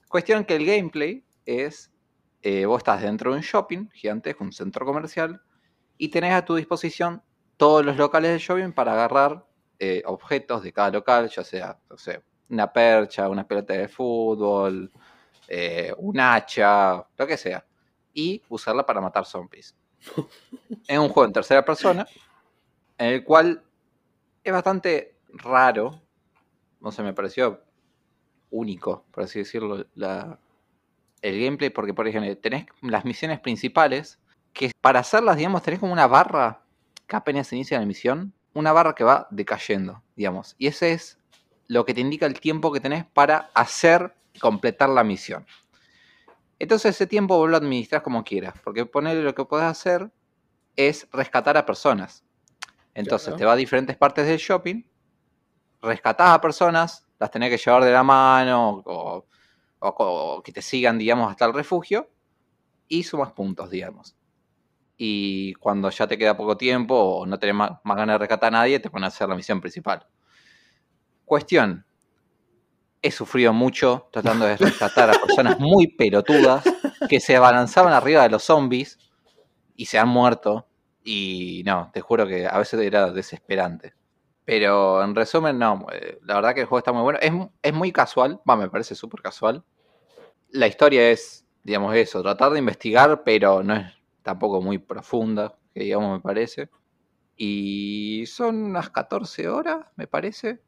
[0.10, 1.92] Cuestión que el gameplay es,
[2.42, 5.40] eh, vos estás dentro de un shopping gigante, un centro comercial,
[6.00, 7.22] y tenés a tu disposición
[7.58, 9.46] todos los locales de shopping para agarrar
[9.80, 14.92] eh, objetos de cada local, ya sea, no sé, una percha, una pelota de fútbol,
[15.48, 17.66] eh, un hacha, lo que sea,
[18.14, 19.76] y usarla para matar zombies.
[20.88, 22.06] es un juego en tercera persona,
[22.98, 23.64] en el cual
[24.44, 26.02] es bastante raro,
[26.80, 27.64] no sé, me pareció
[28.52, 30.40] único, por así decirlo, la,
[31.22, 34.20] el gameplay, porque por ejemplo, tenés las misiones principales
[34.54, 36.62] que para hacerlas, digamos, tenés como una barra
[37.08, 40.56] que apenas se inicia la misión, una barra que va decayendo, digamos.
[40.58, 41.20] Y ese es
[41.68, 45.46] lo que te indica el tiempo que tenés para hacer, completar la misión.
[46.58, 50.10] Entonces ese tiempo vos lo administras como quieras, porque ponerle lo que puedes hacer
[50.76, 52.24] es rescatar a personas.
[52.96, 54.84] Entonces te va a diferentes partes del shopping
[55.86, 61.30] rescatás a personas, las tenés que llevar de la mano o, que te sigan, digamos,
[61.30, 62.10] hasta el refugio
[62.88, 64.16] y sumas puntos, digamos.
[64.98, 68.60] Y cuando ya te queda poco tiempo o no tenés más, ganas de rescatar a
[68.60, 70.06] nadie, te pones a hacer la misión principal.
[71.26, 71.86] Cuestión.
[73.02, 76.64] He sufrido mucho tratando de rescatar a personas muy pelotudas
[77.08, 78.98] que se abalanzaban arriba de los zombies
[79.76, 80.68] y se han muerto.
[81.04, 83.94] Y no, te juro que a veces era desesperante.
[84.46, 87.20] Pero en resumen, no, eh, la verdad que el juego está muy bueno.
[87.62, 89.64] Es, muy casual, va, me parece súper casual.
[90.50, 93.95] La historia es, digamos, eso, tratar de investigar, pero no es
[94.26, 96.72] tampoco muy profunda, que digamos, me parece.
[97.38, 100.64] Y son unas 14 horas, me parece.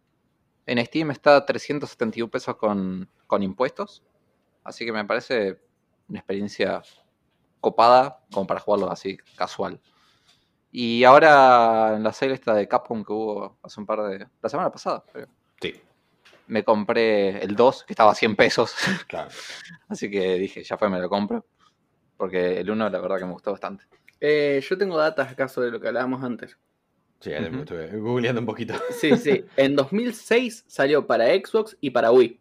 [0.67, 4.03] En Steam está 371 pesos con, con impuestos.
[4.63, 5.59] Así que me parece
[6.07, 6.83] una experiencia
[7.59, 9.81] copada como para jugarlo así, casual.
[10.71, 14.27] Y ahora en la serie esta de Capcom que hubo hace un par de...
[14.39, 15.29] La semana pasada, creo.
[15.59, 15.81] Sí.
[16.45, 18.75] Me compré el 2, que estaba a 100 pesos.
[19.07, 19.31] Claro.
[19.87, 21.43] Así que dije, ya fue, me lo compro.
[22.17, 23.85] Porque el 1 la verdad que me gustó bastante.
[24.19, 26.57] Eh, yo tengo datos acá sobre lo que hablábamos antes.
[27.19, 28.73] Sí, ya me estuve googleando un poquito.
[28.91, 29.45] Sí, sí.
[29.55, 32.39] En 2006 salió para Xbox y para Wii.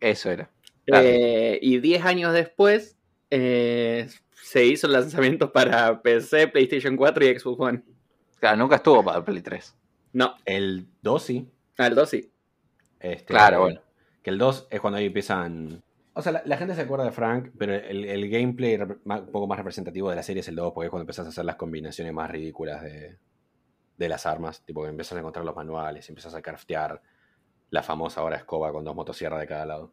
[0.00, 0.50] Eso era.
[0.86, 2.96] Eh, y 10 años después
[3.30, 7.82] eh, se hizo el lanzamiento para PC, PlayStation 4 y Xbox One.
[8.38, 9.76] Claro, nunca estuvo para Play 3.
[10.14, 10.34] No.
[10.44, 11.48] El 2 sí.
[11.78, 12.30] Ah, el 2 sí.
[13.00, 13.80] Este, claro, bueno.
[14.22, 15.82] Que el 2 es cuando ahí empiezan.
[16.14, 20.10] O sea, la, gente se acuerda de Frank, pero el, gameplay un poco más representativo
[20.10, 22.30] de la serie es el 2, porque es cuando empezás a hacer las combinaciones más
[22.30, 23.18] ridículas de,
[23.96, 24.62] de las armas.
[24.62, 27.00] Tipo que empiezas a encontrar los manuales, empiezas a craftear
[27.72, 29.92] la famosa ahora escoba con dos motosierras de cada lado.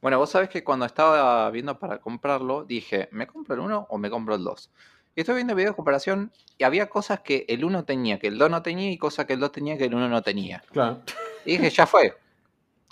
[0.00, 3.98] Bueno, vos sabés que cuando estaba viendo para comprarlo, dije, ¿me compro el 1 o
[3.98, 4.70] me compro el 2?
[5.14, 8.38] Y estoy viendo videos de comparación y había cosas que el 1 tenía, que el
[8.38, 10.64] 2 no tenía, y cosas que el 2 tenía, que el 1 no tenía.
[10.72, 11.02] Claro.
[11.44, 12.18] Y dije, ya fue.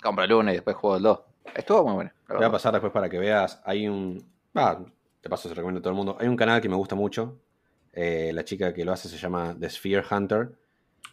[0.01, 1.19] Compro el 1 y después juego el 2.
[1.55, 2.11] Estuvo muy bueno.
[2.27, 3.61] Te voy a pasar después para que veas.
[3.65, 4.23] Hay un.
[4.53, 4.79] Ah,
[5.19, 6.17] te paso, se recomiendo a todo el mundo.
[6.19, 7.39] Hay un canal que me gusta mucho.
[7.93, 10.51] Eh, la chica que lo hace se llama The Sphere Hunter.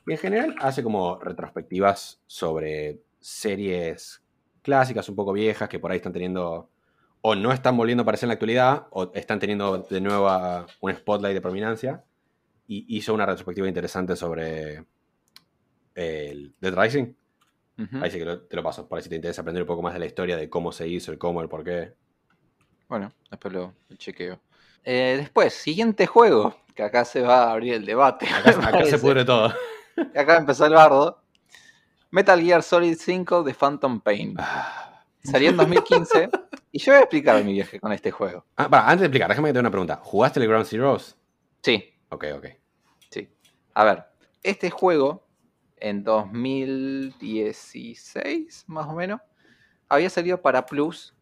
[0.06, 4.22] Y en general hace como retrospectivas sobre series
[4.62, 6.70] clásicas, un poco viejas, que por ahí están teniendo,
[7.20, 10.28] o no están volviendo a aparecer en la actualidad, o están teniendo de nuevo
[10.80, 12.05] un spotlight de prominencia.
[12.66, 14.84] Y hizo una retrospectiva interesante sobre
[15.94, 17.14] el Dead Rising.
[18.00, 20.00] Ahí sí que te lo paso, para si te interesa aprender un poco más de
[20.00, 21.94] la historia, de cómo se hizo, el cómo, el por qué.
[22.88, 24.40] Bueno, después lo, chequeo.
[24.82, 28.26] Eh, después, siguiente juego, que acá se va a abrir el debate.
[28.28, 29.55] Acá, se pudre todo.
[30.16, 31.22] Acá empezó el bardo.
[32.10, 34.34] Metal Gear Solid 5 de Phantom Pain.
[34.38, 35.05] Ah.
[35.22, 36.30] Salió en 2015
[36.72, 38.44] y yo voy a explicar mi viaje con este juego.
[38.56, 40.00] Ah, antes de explicar, déjame que te una pregunta.
[40.02, 41.16] ¿Jugaste el Ground Zeroes?
[41.62, 41.94] Sí.
[42.09, 42.46] Ok, ok.
[43.10, 43.28] Sí.
[43.74, 44.05] A ver,
[44.42, 45.27] este juego
[45.80, 49.20] en 2016, más o menos,
[49.88, 51.14] había salido para Plus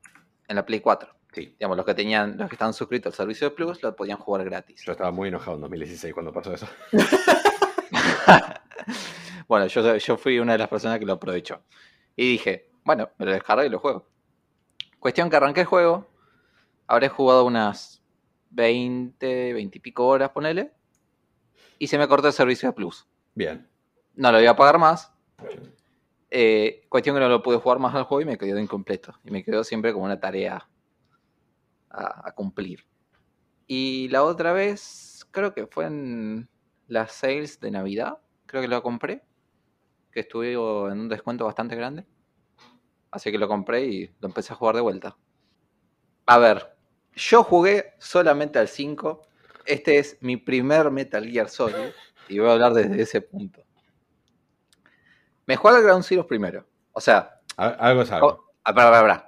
[0.49, 1.15] en la Play 4.
[1.33, 1.55] Sí.
[1.59, 4.45] Digamos, los que tenían, los que estaban suscritos al servicio de Plus lo podían jugar
[4.45, 4.83] gratis.
[4.85, 6.66] Yo estaba muy enojado en 2016 cuando pasó eso.
[9.49, 11.62] Bueno, yo, fui una de las personas que lo aprovechó.
[12.16, 14.07] Y dije, bueno, me lo descargué y lo juego.
[14.99, 16.09] Cuestión que arranqué el juego.
[16.89, 18.03] Habré jugado unas
[18.51, 20.73] 20, 20 y pico horas, ponele.
[21.78, 23.07] Y se me cortó el servicio de Plus.
[23.35, 23.69] Bien.
[24.17, 25.13] No lo voy a pagar más.
[26.31, 29.15] Eh, cuestión que no lo pude jugar más al juego y me quedó incompleto.
[29.25, 30.69] Y me quedó siempre como una tarea
[31.91, 32.85] a, a cumplir.
[33.67, 36.49] Y la otra vez, creo que fue en
[36.89, 38.19] las sales de Navidad.
[38.47, 39.23] Creo que lo compré
[40.17, 42.07] que estuve en un descuento bastante grande.
[43.11, 45.17] Así que lo compré y lo empecé a jugar de vuelta.
[46.25, 46.75] A ver,
[47.15, 49.21] yo jugué solamente al 5.
[49.67, 51.93] Este es mi primer Metal Gear Solid.
[52.29, 53.63] Y voy a hablar desde ese punto.
[55.47, 56.66] Me jugué al Ground Zero primero.
[56.93, 57.40] O sea.
[57.56, 58.52] Algo es algo.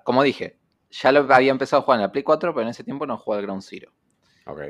[0.05, 0.59] Como dije,
[0.91, 3.17] ya lo había empezado a jugar en la Play 4, pero en ese tiempo no
[3.17, 3.93] jugué al Ground Zero.
[4.47, 4.61] Ok.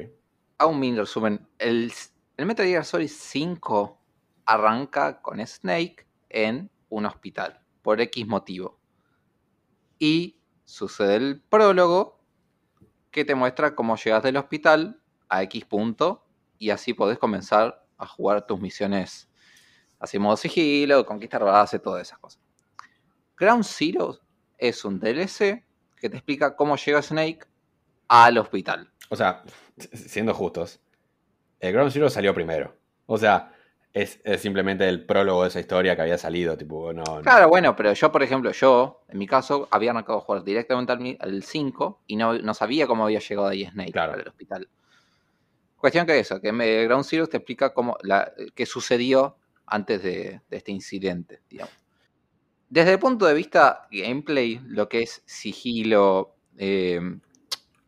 [0.59, 1.49] A un mini resumen.
[1.59, 1.93] El,
[2.37, 4.01] el Metal Gear Solid 5
[4.45, 8.79] arranca con Snake en un hospital, por X motivo.
[9.99, 12.21] Y sucede el prólogo
[13.11, 16.27] que te muestra cómo llegas del hospital a X punto
[16.59, 19.31] y así podés comenzar a jugar tus misiones
[19.99, 22.41] así modo sigilo, conquistar base, todas esas cosas.
[23.37, 24.19] Ground Zero
[24.57, 25.65] es un DLC
[25.97, 27.41] que te explica cómo llega Snake
[28.09, 28.91] al hospital.
[29.11, 29.43] O sea,
[29.93, 30.81] siendo justos,
[31.61, 32.77] el Ground Zero salió primero.
[33.07, 33.53] O sea,
[33.93, 37.93] es, simplemente el prólogo de esa historia que había salido, tipo, no, Claro, bueno, pero
[37.93, 42.17] yo, por ejemplo, yo, en mi caso, había arrancado a jugar directamente al, 5 y
[42.17, 44.69] no, sabía cómo había llegado ahí Snake al hospital.
[45.77, 46.51] Cuestión que eso, que
[46.85, 49.37] Ground Zero te explica cómo la, qué sucedió
[49.71, 51.75] antes de, este incidente, digamos.
[52.69, 57.01] desde el punto de vista gameplay, lo que es sigilo, eh,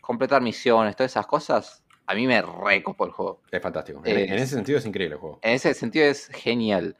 [0.01, 3.43] completar misiones, todas esas cosas, a mí me recopo el juego.
[3.52, 4.02] Es fantástico.
[4.05, 5.39] en, ese sentido es increíble el juego.
[5.43, 6.97] En ese sentido es genial.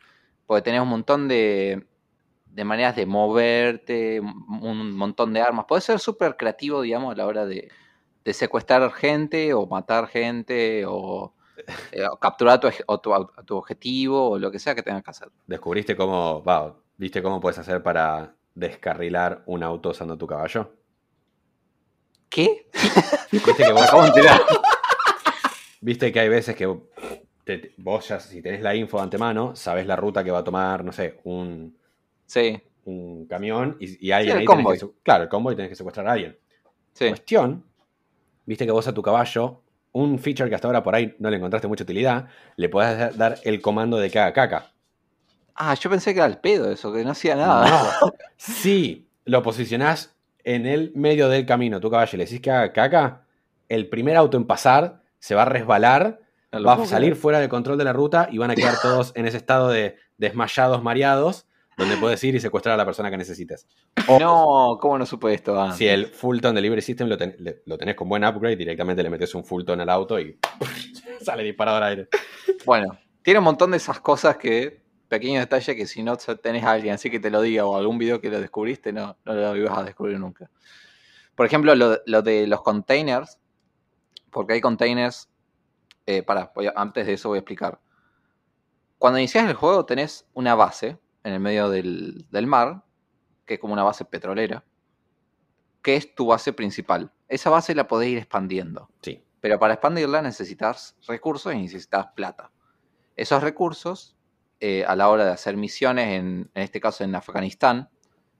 [0.47, 1.85] Porque tenés un montón de,
[2.47, 5.65] de maneras de moverte, un montón de armas.
[5.66, 7.70] Puedes ser súper creativo, digamos, a la hora de,
[8.24, 11.35] de, secuestrar gente o matar gente o,
[11.92, 12.68] eh, capturar tu,
[13.44, 15.28] tu, objetivo o lo que sea que tengas que hacer.
[15.46, 16.42] ¿Descubriste cómo,
[16.96, 20.72] viste cómo puedes hacer para descarrilar un auto usando tu caballo?
[22.28, 22.68] ¿Qué?
[23.32, 23.90] ¿Viste que vos,
[25.80, 29.96] Viste que hay veces que vos ya, si tenés la info de antemano, sabés la
[29.96, 31.76] ruta que va a tomar, no sé, un,
[32.26, 32.60] sí.
[32.84, 36.38] un camión y, alguien ahí Que, claro, el combo y tenés que secuestrar a alguien.
[36.92, 37.08] Sí.
[37.08, 37.64] Cuestión,
[38.46, 39.62] viste que vos a tu caballo,
[39.92, 43.38] un feature que hasta ahora por ahí no le encontraste mucha utilidad, le podés dar
[43.44, 44.66] el comando de caga caca.
[45.54, 47.98] Ah, yo pensé que era el pedo eso, que no hacía nada.
[48.36, 50.14] sí, lo posicionás
[50.44, 53.22] en el medio del camino, tu caballo, le decís que haga caca,
[53.68, 56.20] el primer auto en pasar se va a resbalar,
[56.54, 59.26] va a salir fuera del control de la ruta y van a quedar todos en
[59.26, 61.46] ese estado de desmayados, mareados,
[61.81, 63.66] donde puedes ir y secuestrar a la persona que necesites.
[64.20, 67.16] no, ¿cómo no supe esto Si el Fulton Delivery System lo,
[67.65, 70.39] lo, tenés con buen upgrade, directamente le metes un Fulton al auto y
[71.23, 72.09] sale disparado al aire.
[72.66, 76.73] Bueno, tiene un montón de esas cosas que pequeño detalle que si no tenés a
[76.73, 79.57] alguien así que te lo diga o algún video que lo descubriste, no, no lo
[79.57, 80.51] ibas a descubrir nunca.
[81.35, 83.39] Por ejemplo, lo, de los containers,
[84.31, 85.31] porque hay containers,
[86.05, 87.81] eh, para, antes de eso voy a explicar.
[88.98, 92.84] Cuando inicias el juego tenés una base en el medio del, del mar,
[93.47, 94.64] que es como una base petrolera,
[95.82, 97.12] que es tu base principal.
[97.28, 98.90] Esa base la podés ir expandiendo.
[99.02, 99.22] Sí.
[99.40, 102.51] Pero para expandirla necesitas recursos y necesitas plata.
[103.16, 104.16] Esos recursos
[104.60, 107.88] eh, a la hora de hacer misiones, en, este caso en Afganistán,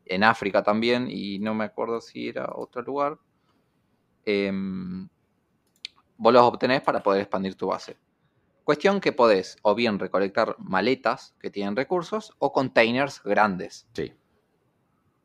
[0.05, 3.19] en África también, y no me acuerdo si era otro lugar,
[4.27, 5.09] em,
[6.19, 7.97] vos los obtenés para poder expandir tu base.
[8.71, 13.89] Cuestión que podés o bien recolectar maletas que tienen recursos o containers grandes.
[13.95, 14.13] Sí.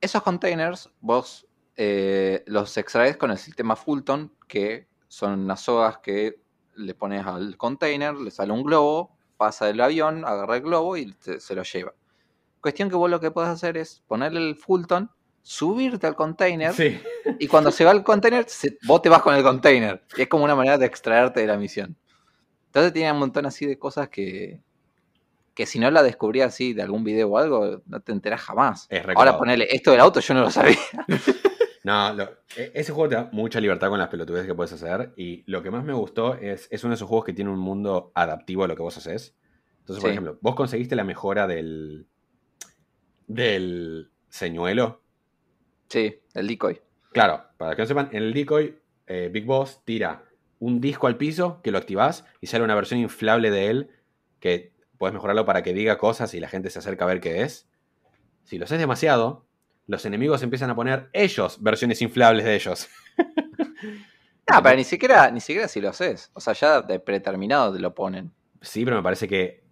[0.02, 1.46] Esos containers vos
[1.76, 6.42] eh, los extraes con el sistema Fulton, que son unas sogas que
[6.74, 11.16] le pones al container, le sale un globo, pasa del avión, agarra el globo y
[11.20, 11.94] se lo lleva.
[12.62, 15.12] Cuestión que vos lo que puedes hacer es ponerle el Fulton,
[15.44, 16.74] subirte al container
[17.40, 18.48] y cuando se va el container,
[18.88, 20.04] vos te vas con el container.
[20.18, 21.96] Y es como una manera de extraerte de la misión.
[22.76, 24.60] Entonces tiene un montón así de cosas que,
[25.54, 28.90] que si no la descubrías así de algún video o algo, no te enterás jamás.
[29.16, 30.78] Ahora ponerle esto del auto, yo no lo sabía.
[31.86, 32.20] No,
[32.58, 35.14] e, ese juego te da mucha libertad con las pelotudeces que puedes hacer.
[35.16, 37.60] Y lo que más me gustó es, es uno de esos juegos que tiene un
[37.60, 39.36] mundo adaptivo a lo que vos haces.
[39.82, 42.08] Entonces, por ejemplo, vos conseguiste la mejora del.
[43.28, 45.04] del señuelo.
[45.88, 46.82] Sí, el decoy.
[47.12, 50.25] Claro, para que no sepan, en el decoy, eh, Big Boss tira
[50.60, 53.90] un disco al piso que lo activás y sale una versión inflable de él
[54.40, 57.42] que puedes mejorarlo para que diga cosas y la gente se acerca a ver qué
[57.42, 57.68] es.
[58.44, 59.46] Si lo haces demasiado,
[59.88, 62.88] los enemigos empiezan a poner ellos versiones inflables de ellos.
[64.48, 66.30] Ah, pero ni siquiera, ni siquiera si lo haces.
[66.34, 68.32] O sea, ya de predeterminado te lo ponen.
[68.62, 69.64] Sí, pero me parece que.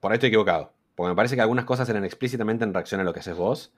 [0.00, 0.72] Por ahí estoy equivocado.
[0.94, 3.74] Porque me parece que algunas cosas eran explícitamente en reacción a lo que haces vos.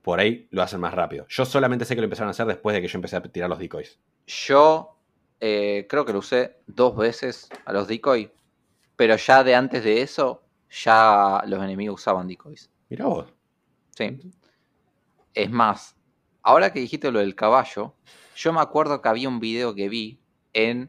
[0.00, 1.26] Por ahí lo hacen más rápido.
[1.28, 3.50] Yo solamente sé que lo empezaron a hacer después de que yo empecé a tirar
[3.50, 4.00] los decoys.
[4.26, 4.98] Yo
[5.44, 8.30] eh, creo que lo usé dos veces a los decoys.
[8.94, 12.70] Pero ya de antes de eso, ya los enemigos usaban decoys.
[12.88, 13.26] Mira vos.
[13.90, 14.20] Sí.
[15.34, 15.96] Es más,
[16.42, 17.96] ahora que dijiste lo del caballo,
[18.36, 20.20] yo me acuerdo que había un video que vi
[20.52, 20.88] en,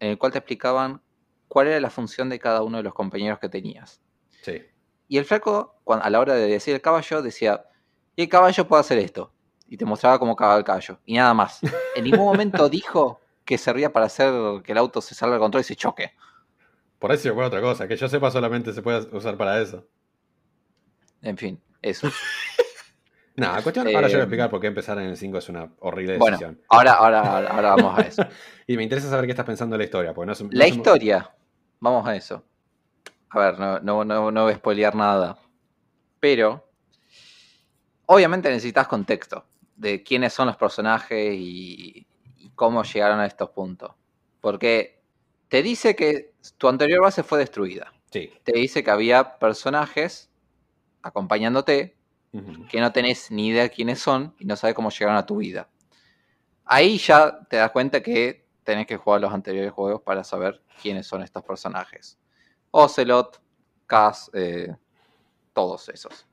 [0.00, 1.00] en el cual te explicaban
[1.46, 4.00] cuál era la función de cada uno de los compañeros que tenías.
[4.42, 4.60] Sí.
[5.06, 7.64] Y el flaco, a la hora de decir el caballo, decía,
[8.16, 9.32] y el caballo puede hacer esto.
[9.68, 10.98] Y te mostraba cómo cagaba el caballo.
[11.04, 11.60] Y nada más.
[11.94, 15.60] En ningún momento dijo que servía para hacer que el auto se salga de control
[15.60, 16.12] y se choque.
[16.98, 17.86] Por eso fue otra cosa.
[17.86, 19.86] Que yo sepa solamente se puede usar para eso.
[21.22, 22.08] En fin, eso.
[23.36, 25.48] No, cuestión, ahora yo voy a eh, explicar por qué empezar en el 5 es
[25.48, 26.60] una horrible decisión.
[26.68, 28.22] ahora, ahora, ahora vamos a eso.
[28.68, 30.14] y me interesa saber qué estás pensando de la historia.
[30.14, 31.34] Porque no, la historia,
[31.80, 32.44] vamos a eso.
[33.30, 35.36] A ver, no, no, no, no voy a spoilear nada.
[36.20, 36.64] Pero,
[38.06, 39.44] obviamente necesitas contexto
[39.74, 42.06] de quiénes son los personajes y
[42.54, 43.92] cómo llegaron a estos puntos.
[44.40, 45.02] Porque
[45.48, 47.92] te dice que tu anterior base fue destruida.
[48.10, 48.32] Sí.
[48.44, 50.30] Te dice que había personajes
[51.02, 51.96] acompañándote
[52.68, 55.68] que no tenés ni idea quiénes son y no sabes cómo llegaron a tu vida.
[56.64, 61.06] Ahí ya te das cuenta que tenés que jugar los anteriores juegos para saber quiénes
[61.06, 62.18] son estos personajes.
[62.72, 63.40] Ocelot,
[63.86, 64.74] Cass, eh,
[65.52, 66.26] todos esos.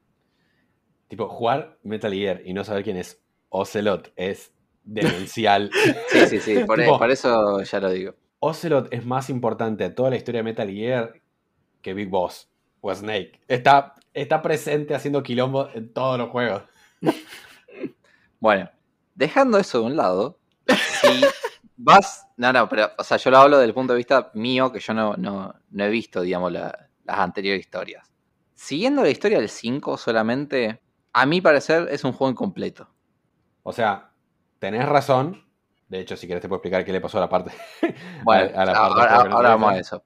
[1.08, 4.54] Tipo, jugar Metal Gear y no saber quién es Ocelot es
[4.84, 5.72] demencial.
[6.08, 8.16] sí, sí, sí, por, por, eso ya lo digo.
[8.40, 11.14] Ocelot es más importante a toda la historia de Metal Gear
[11.82, 12.50] que Big Boss
[12.82, 13.40] o Snake.
[13.48, 16.64] Está, está presente haciendo quilombo en todos los juegos.
[18.40, 18.70] bueno,
[19.16, 21.22] dejando eso de un lado, si
[21.78, 22.28] vas.
[22.38, 24.80] No, no, pero, o sea, yo lo hablo desde el punto de vista mío, que
[24.80, 26.74] yo no, no, he visto, digamos, las
[27.06, 28.12] anteriores historias.
[28.56, 30.82] Siguiendo la historia del 5 solamente,
[31.14, 32.88] a mi parecer es un juego incompleto.
[33.64, 34.11] O sea,
[34.62, 35.44] tenés razón.
[35.90, 37.52] De hecho, si querés te puedo explicar qué le pasó a la parte.
[38.24, 40.06] Bueno, ahora, vamos a eso.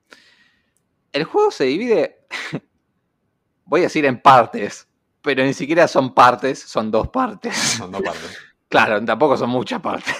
[1.11, 2.25] El juego se divide,
[3.65, 4.87] voy a decir en partes,
[5.21, 7.55] pero ni siquiera son partes, son dos partes.
[7.77, 8.37] Son dos partes.
[8.69, 10.15] claro, tampoco son muchas partes.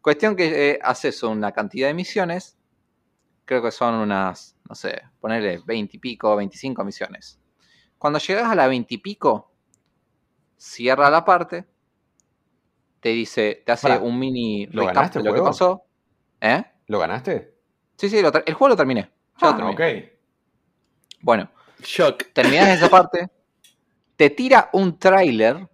[0.00, 2.56] Cuestión que eh, haces una cantidad de misiones,
[3.44, 7.38] creo que son unas, no sé, ponerle 20 y pico, 25 misiones.
[7.98, 9.52] Cuando llegas a la 20 y pico,
[10.56, 11.66] cierra la parte,
[13.00, 15.84] te dice, te hace un mini ¿Lo ganaste lo que pasó.
[16.40, 16.62] ¿Eh?
[16.86, 17.54] ¿Lo ganaste?
[17.96, 19.10] Sí, sí, el juego lo terminé.
[19.40, 19.80] Ya ah, ok.
[21.20, 21.50] Bueno,
[21.80, 22.32] Shock.
[22.32, 23.28] terminas esa parte,
[24.16, 25.68] te tira un tráiler,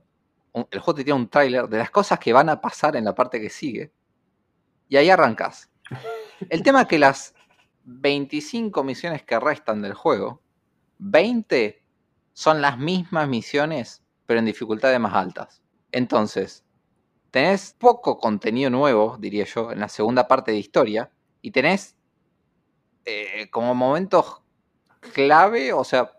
[0.52, 3.14] el juego te tira un tráiler de las cosas que van a pasar en la
[3.14, 3.92] parte que sigue,
[4.88, 5.70] y ahí arrancas.
[6.48, 7.34] El tema es que las
[7.84, 10.40] 25 misiones que restan del juego,
[10.98, 11.82] 20
[12.32, 15.62] son las mismas misiones, pero en dificultades más altas.
[15.92, 16.63] Entonces,
[17.34, 21.10] tenés poco contenido nuevo, diría yo, en la segunda parte de historia,
[21.42, 21.96] y tenés
[23.06, 24.40] eh, como momentos
[25.12, 26.12] clave, o sea,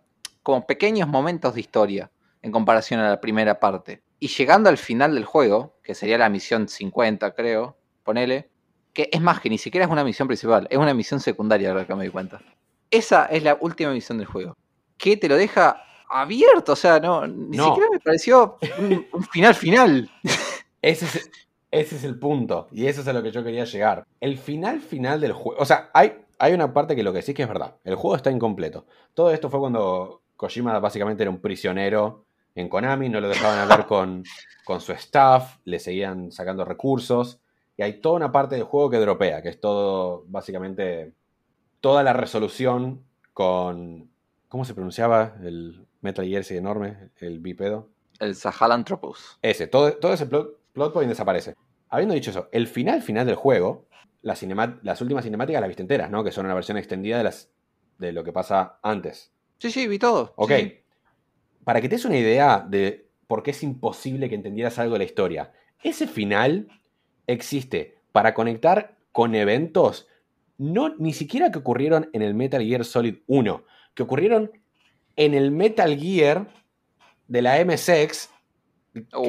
[0.43, 2.11] como pequeños momentos de historia
[2.41, 4.03] en comparación a la primera parte.
[4.19, 8.49] Y llegando al final del juego, que sería la misión 50, creo, ponele,
[8.91, 11.87] que es más que ni siquiera es una misión principal, es una misión secundaria, ahora
[11.87, 12.41] que me di cuenta.
[12.91, 14.57] Esa es la última misión del juego.
[14.97, 18.57] Que te lo deja abierto, o sea, no, ni siquiera me pareció
[19.13, 20.11] un final final.
[20.85, 21.31] Ese
[21.71, 22.67] es, el punto.
[22.71, 24.05] Y eso es a lo que yo quería llegar.
[24.19, 25.59] El final final del juego.
[25.59, 27.77] O sea, hay, hay una parte que lo que sí que es verdad.
[27.83, 28.85] El juego está incompleto.
[29.15, 33.09] Todo esto fue cuando Kojima básicamente era un prisionero en Konami.
[33.09, 34.23] No lo dejaban hablar con,
[34.63, 35.57] con su staff.
[35.65, 37.39] Le seguían sacando recursos.
[37.77, 39.41] Y hay toda una parte del juego que dropea.
[39.41, 41.13] Que es todo, básicamente,
[41.81, 43.03] toda la resolución
[43.33, 44.11] con.
[44.49, 47.09] ¿Cómo se pronunciaba el Metal Gear ese enorme?
[47.17, 47.89] El bipedo.
[48.19, 49.39] El Sahalanthropus.
[49.41, 51.55] Ese, todo, todo ese plot, Plotpoint desaparece.
[51.89, 53.87] Habiendo dicho eso, el final final del juego,
[54.21, 54.43] las,
[54.83, 56.23] las últimas cinemáticas las viste enteras, ¿no?
[56.23, 57.49] Que son una versión extendida de, las,
[57.97, 59.31] de lo que pasa antes.
[59.57, 60.33] Sí, sí, vi todo.
[60.35, 60.51] Ok.
[61.63, 64.99] Para que te des una idea de por qué es imposible que entendieras algo de
[64.99, 66.67] la historia, ese final
[67.25, 70.07] existe para conectar con eventos
[70.57, 74.51] no ni siquiera que ocurrieron en el Metal Gear Solid 1, que ocurrieron
[75.15, 76.49] en el Metal Gear
[77.27, 78.29] de la MSX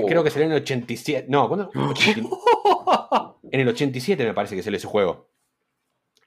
[0.07, 1.27] Creo que salió en el 87.
[1.29, 1.71] No, ¿cuándo?
[3.51, 5.29] en el 87 me parece que salió ese juego.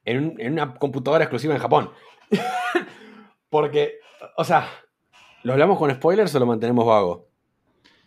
[0.04, 1.92] En, una computadora exclusiva en Japón.
[3.50, 4.00] Porque,
[4.38, 4.70] o sea,
[5.44, 7.28] ¿lo hablamos con spoilers o lo mantenemos vago?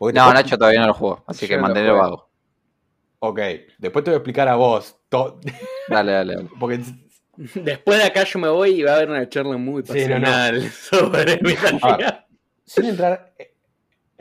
[0.01, 2.29] no, Nacho todavía no lo jugó, así que mantenerlo vago.
[3.21, 3.39] Ok,
[3.79, 4.97] después te voy a explicar a vos.
[5.89, 6.49] Dale, dale, dale.
[6.61, 6.81] Porque
[7.37, 11.41] Después de acá yo me voy y va a haber una charla muy pasional sobre
[11.41, 11.55] mi
[12.67, 13.33] Sin entrar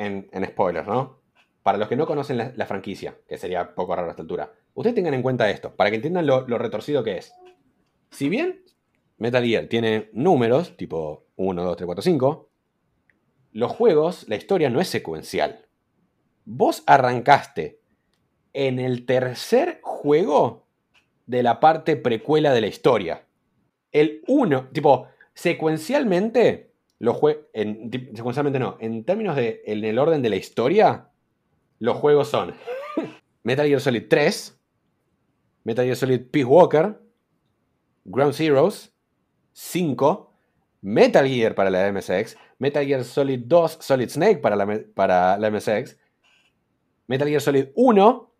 [0.05, 1.21] en, spoilers, ¿no?
[1.63, 4.95] Para los que no conocen la, franquicia, que sería poco raro a esta altura, ustedes
[4.95, 7.33] tengan en cuenta esto, para que entiendan lo, retorcido que es.
[8.09, 8.63] Si bien
[9.17, 12.49] Metal Gear tiene números, tipo 1, 2, 3, 4, 5,
[13.53, 15.67] los juegos, la historia no es secuencial.
[16.45, 17.79] Vos arrancaste
[18.53, 20.65] en el tercer juego
[21.27, 23.25] de la parte precuela de la historia.
[23.91, 26.70] El 1, tipo, secuencialmente,
[27.01, 31.09] los juegos, no, en términos de en el orden de la historia,
[31.79, 32.53] los juegos son
[33.43, 34.61] Metal Gear Solid 3,
[35.63, 37.01] Metal Gear Solid Peace Walker,
[38.05, 38.93] Ground Zeroes,
[39.53, 40.31] 5,
[40.81, 45.49] Metal Gear para la MSX, Metal Gear Solid 2, Solid Snake para la, para la
[45.49, 45.97] MSX,
[47.07, 48.33] Metal Gear Solid 1,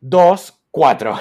[0.00, 1.14] 2, 4.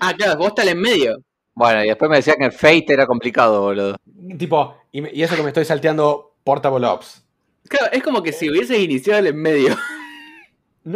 [0.00, 1.22] ah, claro, vos estás en medio.
[1.58, 3.96] Bueno, y después me decían que el Fate era complicado, boludo.
[4.38, 7.26] Tipo, y, eso que me estoy salteando Portable Ops.
[7.64, 9.76] Claro, es como que si hubieses iniciado en medio.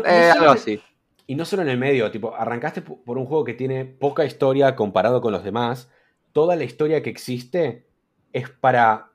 [0.07, 0.81] Eh, algo así.
[1.27, 4.77] Y no solo en el medio, tipo, arrancaste por un juego que tiene poca historia
[4.77, 5.91] comparado con los demás.
[6.33, 7.89] Toda la historia que existe
[8.33, 9.11] es para.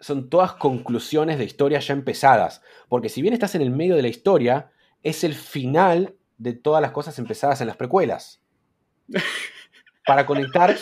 [0.00, 2.60] Son todas conclusiones de historias ya empezadas.
[2.88, 4.72] Porque si bien estás en el medio de la historia,
[5.04, 8.42] es el final de todas las cosas empezadas en las precuelas.
[10.06, 10.76] para conectar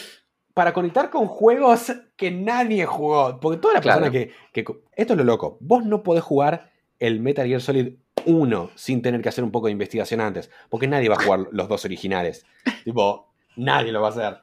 [0.55, 3.41] para conectar con juegos que nadie jugó.
[3.41, 5.57] Porque toda la persona que, que, Esto es lo loco.
[5.61, 7.95] Vos no podés jugar el Metal Gear Solid
[8.27, 10.51] 1 sin tener que hacer un poco de investigación antes.
[10.69, 12.45] Porque nadie va a jugar los dos originales.
[12.85, 14.39] tipo, nadie lo va a hacer.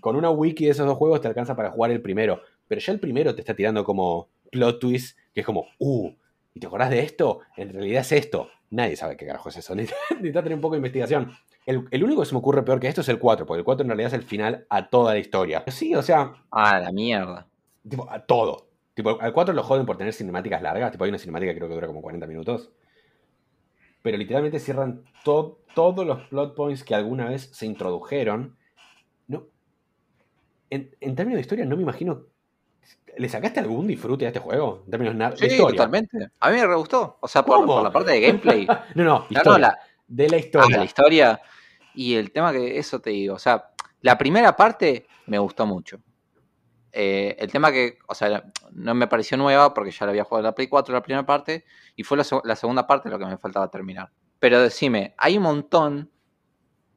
[0.00, 2.40] Con una wiki de esos dos juegos te alcanza para jugar el primero.
[2.66, 6.10] Pero ya el primero te está tirando como plot twist, que es como, uh,
[6.54, 7.40] ¿y te acordás de esto?
[7.56, 8.48] En realidad es esto.
[8.70, 9.74] Nadie sabe qué carajo es eso.
[9.74, 11.32] Necesita tener un poco de investigación.
[11.68, 13.82] El, único que se me ocurre peor que esto es el 4, porque el 4
[13.82, 15.64] en realidad es el final a toda la historia.
[15.66, 16.32] Sí, o sea.
[16.50, 17.46] Ah, la mierda.
[17.86, 18.68] Tipo, a todo.
[18.94, 20.90] Tipo, al 4 lo joden por tener cinemáticas largas.
[20.92, 22.70] Tipo, hay una cinemática que creo que dura como 40 minutos.
[24.02, 28.56] Pero literalmente cierran todos los plot points que alguna vez se introdujeron.
[29.26, 29.44] No.
[30.70, 32.22] En, términos de historia, no me imagino.
[33.18, 34.84] ¿Le sacaste algún disfrute a este juego?
[34.86, 35.68] En términos de historia.
[35.68, 36.30] totalmente.
[36.40, 37.18] A mí me re gustó.
[37.20, 38.66] O sea, por, la parte de gameplay.
[38.94, 39.78] no, no, historia.
[40.06, 40.76] de la historia.
[40.76, 41.42] Ah, la historia.
[41.94, 43.70] Y el tema que eso te digo, o sea,
[44.00, 46.00] la primera parte me gustó mucho.
[46.92, 50.40] Eh, el tema que, o sea, no me pareció nueva porque ya la había jugado
[50.40, 53.36] en la Play 4 la primera parte y fue la, segunda parte lo que me
[53.36, 54.10] faltaba terminar.
[54.38, 56.10] Pero decime, hay un montón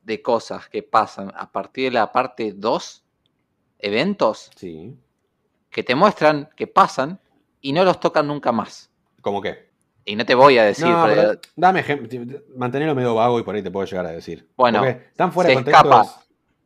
[0.03, 3.05] de cosas que pasan a partir de la parte 2,
[3.79, 4.97] eventos, sí.
[5.69, 7.19] que te muestran que pasan
[7.59, 8.91] y no los tocan nunca más.
[9.21, 9.70] ¿Cómo qué?
[10.05, 10.87] Y no te voy a decir.
[11.55, 12.09] dame ejemplo.
[12.55, 14.49] Mantenerlo medio vago y por ahí te puedo llegar a decir.
[14.55, 16.05] Bueno, están fuera se de escapa.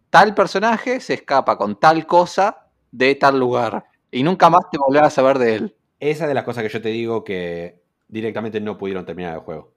[0.10, 3.86] Tal personaje se escapa con tal cosa de tal lugar.
[4.12, 5.76] Y nunca más te volverás a saber de él.
[6.00, 9.74] Esa de las cosas que yo te digo que directamente no pudieron terminar el juego.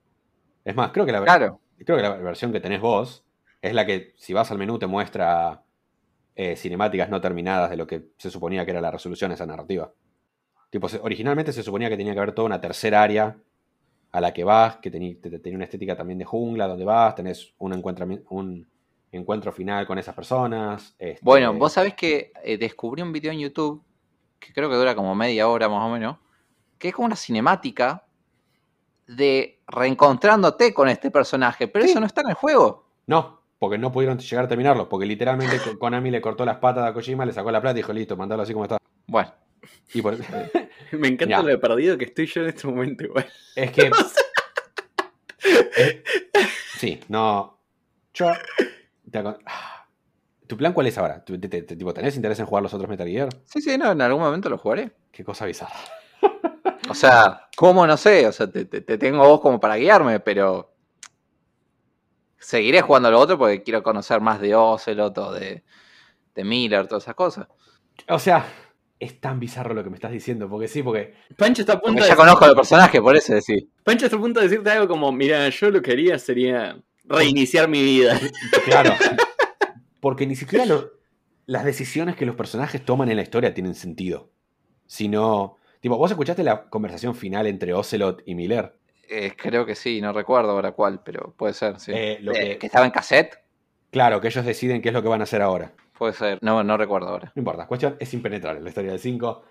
[0.63, 3.25] Es más, creo que la, creo que la versión que tenés vos
[3.61, 5.63] es la que, si vas al menú, te muestra
[6.35, 9.45] eh, cinemáticas no terminadas de lo que se suponía que era la resolución de esa
[9.45, 9.91] narrativa.
[10.69, 13.35] Tipo, originalmente se suponía que tenía que haber toda una tercera área
[14.11, 15.15] a la que vas, que tenía,
[15.53, 18.67] una estética también de jungla, donde vas, tenés un encuentro, un
[19.11, 20.95] encuentro final con esas personas.
[20.97, 23.83] Este bueno, vos sabés que eh, descubrí un video en YouTube,
[24.39, 26.17] que creo que dura como media hora más o menos,
[26.77, 28.05] que es como una cinemática
[29.07, 32.85] de reencontrándote con este personaje, pero eso no está en el juego.
[33.07, 36.93] No, porque no pudieron llegar a terminarlo, porque literalmente Konami le cortó las patas a
[36.93, 38.77] Kojima, le sacó la plata y dijo, listo, mandalo así como está.
[39.07, 39.31] Bueno,
[40.91, 43.27] Me encanta lo de perdido que estoy yo en este momento igual.
[43.55, 43.91] Es que.
[46.77, 47.59] sí, no.
[48.13, 48.31] Yo.
[50.47, 51.23] ¿Tu plan cuál es ahora?
[51.23, 53.29] ¿Tenés interés en jugar los otros Metal Gear?
[53.45, 54.91] Sí, sí, no, en algún momento lo jugaré.
[55.11, 55.75] Qué cosa bizarra.
[56.89, 57.85] o sea, ¿cómo?
[57.85, 58.27] No sé.
[58.27, 60.73] O sea, te, tengo vos como para guiarme, pero.
[62.37, 65.63] Seguiré jugando lo otro porque quiero conocer más de Ocelot o de,
[66.33, 67.47] de Miller, todas esas cosas.
[68.07, 68.45] O sea,
[68.99, 71.13] es tan bizarro lo que me estás diciendo, porque sí, porque...
[71.37, 72.09] Pancho está a punto de...
[72.09, 73.65] Ya conozco al personaje, por eso decís.
[73.83, 77.69] Pancho está a punto de decirte algo como, mira, yo lo que haría sería reiniciar
[77.69, 78.19] mi vida.
[78.65, 78.93] Claro.
[80.01, 80.65] Porque ni siquiera
[81.45, 84.29] las decisiones que los personajes toman en la historia tienen sentido.
[84.85, 85.57] Sino...
[85.79, 88.73] Tipo, ¿vos escuchaste la conversación final entre Ocelot y Miller?
[89.07, 91.93] Eh, creo que sí, no recuerdo ahora cuál, pero puede ser, sí.
[91.93, 93.39] Eh, eh, que estaba en cassette?
[93.91, 95.73] Claro, que ellos deciden qué es lo que van a hacer ahora.
[95.99, 97.29] Puede ser, no, no recuerdo ahora.
[97.35, 99.43] No importa, cuestión es impenetrable la historia del 5.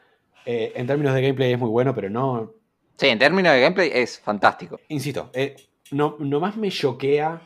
[0.46, 2.54] Eh, en términos de gameplay es muy bueno, pero no.
[2.96, 4.80] Sí, en términos de gameplay es fantástico.
[4.88, 5.56] Insisto, eh,
[5.90, 7.42] no, nomás me choquea.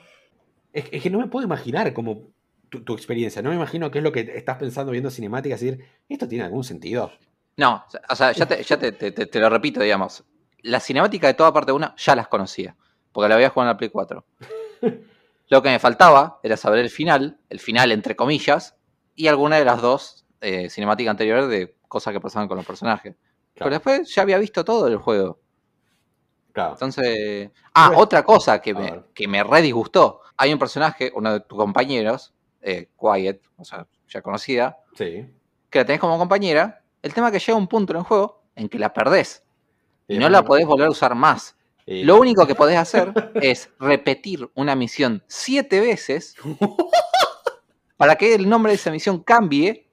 [0.73, 2.29] Es, que no me puedo imaginar como
[2.71, 3.43] tu, experiencia.
[3.43, 6.45] No me imagino qué es lo que estás pensando viendo cinemáticas y decir, ¿esto tiene
[6.45, 7.11] algún sentido?
[7.57, 10.23] No, o sea, ya, te, ya te, lo repito, digamos.
[10.61, 12.77] La cinemática de toda parte 1 ya las conocía,
[13.11, 14.25] porque la había jugado en la Play 4.
[15.49, 18.77] lo que me faltaba era saber el final, el final entre comillas,
[19.15, 23.15] y alguna de las dos eh, cinemáticas anteriores de cosas que pasaban con los personajes.
[23.55, 25.39] Pero después ya había visto todo el juego.
[26.53, 26.73] Claro.
[26.73, 27.51] Entonces.
[27.75, 30.21] Ah, otra cosa que me, que me re disgustó.
[30.37, 34.79] Hay un personaje, uno de tus compañeros, eh, Quiet, o sea, ya conocida.
[34.95, 35.27] Sí.
[35.71, 36.83] Que la tenés como compañera.
[37.03, 39.45] El tema es que llega un punto en el juego en que la perdés.
[40.09, 41.57] Y, no la podés volver a usar más.
[41.87, 46.37] Lo único que podés hacer es repetir una misión siete veces
[48.03, 49.87] para que el nombre de esa misión cambie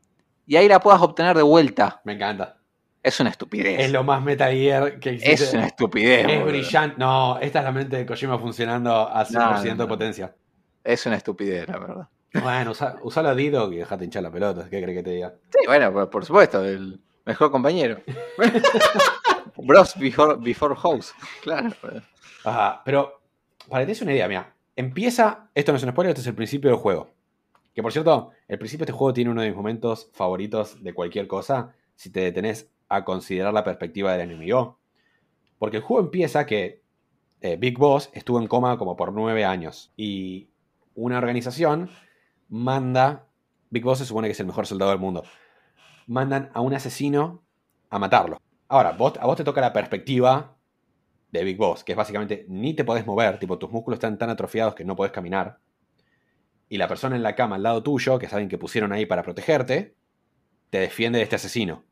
[0.48, 2.02] y ahí la puedas obtener de vuelta.
[2.06, 2.58] Me encanta.
[3.04, 3.82] Es una estupidez.
[3.82, 5.32] Es lo más Metal Gear que existe.
[5.32, 6.26] Es una estupidez.
[6.28, 6.96] Es brillante.
[6.98, 10.36] No, esta es la mente de Kojima funcionando a 100% de potencia.
[10.84, 12.08] Es una estupidez, la verdad.
[12.34, 12.72] Bueno,
[13.04, 14.68] usa, la Dido y dejate hinchar la pelota.
[14.68, 15.36] ¿Qué crees que te diga?
[15.52, 18.02] Sí, bueno, por, supuesto, el mejor compañero.
[19.56, 21.14] Bros before, before house.
[21.44, 21.70] Claro.
[22.44, 23.22] Ajá, pero
[23.70, 24.52] para que te des una idea, mira.
[24.76, 27.19] Empieza, esto no es un spoiler, este es el principio del juego.
[27.80, 30.94] Que por cierto, el principio de este juego tiene uno de mis momentos favoritos de
[30.94, 34.80] cualquier cosa, si te detenés a considerar la perspectiva del enemigo.
[35.58, 36.84] Porque el juego empieza que
[37.40, 40.50] eh, Big Boss estuvo en coma como por nueve años y
[40.94, 41.90] una organización
[42.50, 43.30] manda
[43.70, 45.24] Big Boss se supone que es el mejor soldado del mundo.
[46.06, 47.44] Mandan a un asesino
[47.90, 48.42] a matarlo.
[48.68, 50.58] Ahora, a vos te toca la perspectiva
[51.32, 54.30] de Big Boss, que es básicamente ni te podés mover, tipo tus músculos están tan
[54.30, 55.60] atrofiados que no podés caminar.
[56.70, 59.24] Y la persona en la cama al lado tuyo, que saben que pusieron ahí para
[59.24, 59.96] protegerte,
[60.70, 61.84] te defiende de este asesino.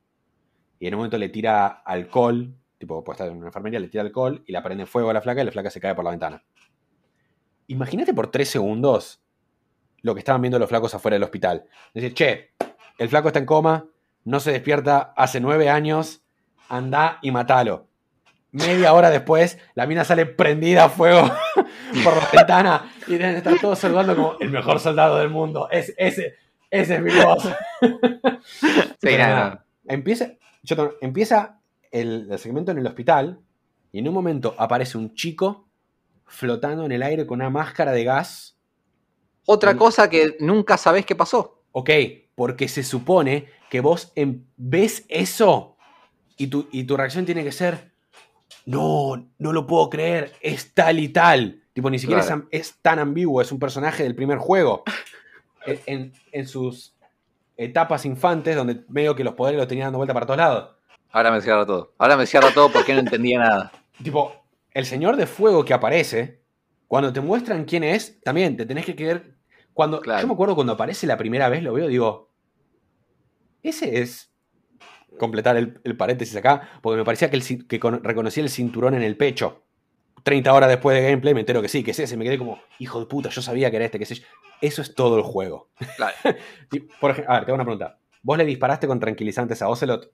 [0.80, 4.04] Y en un momento le tira alcohol, tipo, puede estar en una enfermería, le tira
[4.04, 6.12] alcohol y la prende fuego a la flaca y la flaca se cae por la
[6.12, 6.44] ventana.
[7.68, 9.22] Imagínate por tres segundos
[10.02, 11.66] lo que estaban viendo los flacos afuera del hospital.
[11.94, 12.52] Decir, che,
[12.99, 13.88] el flaco está en coma,
[14.24, 16.22] no se despierta hace nueve años,
[16.70, 17.86] anda y matalo.
[18.58, 21.22] Media hora después, la mina sale prendida a fuego
[22.04, 25.70] por la ventana y estar todos saludando como el mejor soldado del mundo.
[25.72, 26.36] Es, ese,
[26.70, 27.48] ese es mi voz.
[29.02, 29.66] Sí, nada.
[29.86, 30.32] Empieza,
[31.02, 31.60] empieza
[31.92, 33.40] el, el segmento en el hospital
[33.92, 35.68] y en un momento aparece un chico
[36.26, 38.58] flotando en el aire con una máscara de gas.
[39.46, 41.64] Otra cosa que nunca sabés qué pasó.
[41.72, 41.90] Ok,
[42.36, 44.12] porque se supone que vos
[44.58, 45.78] ves eso
[46.38, 47.92] y tu, y tu reacción tiene que ser,
[48.68, 51.64] no, no lo puedo creer, es tal y tal.
[51.72, 52.22] Tipo, ni siquiera
[52.52, 54.84] es, tan ambiguo, es un personaje del primer juego.
[55.65, 56.94] en, en, sus
[57.56, 60.76] etapas infantes, donde medio que los poderes lo tenían dando vuelta para todos lados.
[61.11, 61.94] Ahora me cierra todo.
[61.98, 63.72] Ahora me cierra todo porque no entendía nada.
[64.03, 64.34] Tipo,
[64.72, 66.41] el señor de fuego que aparece,
[66.88, 69.23] cuando te muestran quién es, también te tenés que quedar.
[69.73, 72.31] Cuando, Yo me acuerdo cuando aparece la primera vez, lo veo, digo.
[73.64, 74.30] Ese es.
[75.18, 79.18] Completar el, paréntesis acá, porque me parecía que, el, que reconocía el cinturón en el
[79.18, 79.64] pecho.
[80.24, 82.18] 30 horas después de gameplay me entero que sí, que es ese.
[82.18, 84.22] Me quedé como, hijo de puta, yo sabía que era este, que sé
[84.62, 85.70] Eso es todo el juego.
[85.96, 86.16] Claro.
[87.00, 87.98] Por ejemplo, a ver, te hago una pregunta.
[88.22, 90.12] ¿Vos le disparaste con tranquilizantes a Ocelot?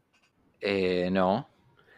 [0.61, 1.49] Eh, no.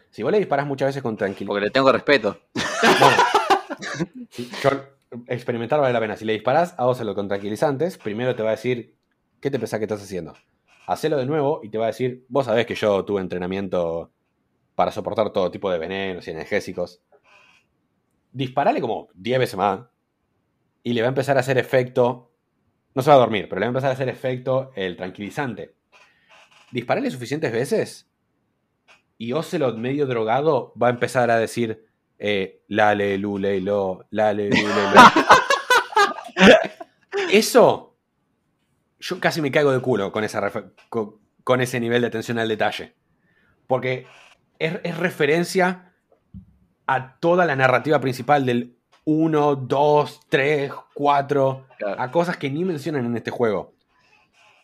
[0.09, 1.49] Si vos le disparas muchas veces con tranquilidad.
[1.49, 2.39] Porque le tengo respeto.
[5.27, 6.15] experimentar vale la pena.
[6.15, 8.95] Si le disparas a Ocelo con tranquilizantes, primero te va a decir,
[9.39, 10.33] ¿qué te pensás que estás haciendo?
[10.87, 14.11] Hacelo de nuevo y te va a decir, vos sabés que yo tuve entrenamiento
[14.75, 17.01] para soportar todo tipo de venenos y energésicos.
[18.31, 19.81] Disparale como 10 veces más
[20.83, 22.31] y le va a empezar a hacer efecto.
[22.93, 25.73] No se va a dormir, pero le va a empezar a hacer efecto el tranquilizante.
[26.71, 28.09] Disparale suficientes veces
[29.17, 31.85] y Ocelot medio drogado va a empezar a decir
[32.19, 34.55] eh, la le lule lo, la le lo.
[37.31, 37.94] Eso,
[39.05, 40.51] yo casi me caigo de culo con, esa
[40.89, 42.95] con, ese nivel de atención al detalle.
[43.67, 44.07] Porque
[44.57, 45.93] es, referencia
[46.87, 51.67] a toda la narrativa principal del 1, 2, 3, 4,
[51.97, 53.73] a cosas que ni mencionan en este juego.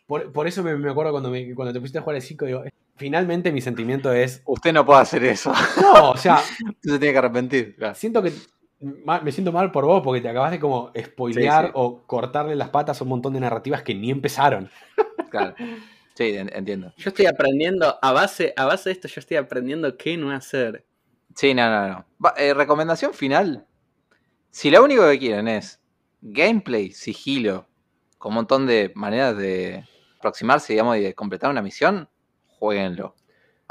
[0.08, 2.64] Por, eso me, acuerdo cuando, cuando te pusiste a jugar el 5, digo,
[2.98, 4.42] finalmente mi sentimiento es.
[4.46, 5.54] Usted no puede hacer eso.
[5.80, 6.36] No, o sea.
[6.68, 7.76] Usted se tiene que arrepentir.
[7.94, 8.34] Siento que.
[8.82, 13.00] Me siento mal por vos porque te acabas de como spoilear o cortarle las patas
[13.00, 14.70] a un montón de narrativas que ni empezaron.
[15.30, 15.56] Claro.
[16.14, 16.94] Sí, entiendo.
[16.98, 20.86] Yo estoy aprendiendo, a base, a base de esto, yo estoy aprendiendo qué no hacer.
[21.36, 21.88] Sí, no, no,
[22.20, 22.34] no.
[22.38, 23.66] Eh, recomendación final.
[24.50, 25.82] Si lo único que quieren es
[26.22, 27.68] gameplay, sigilo,
[28.18, 29.86] con un montón de maneras de
[30.18, 32.10] aproximarse, digamos, y de completar una misión,
[32.60, 33.16] jueguenlo.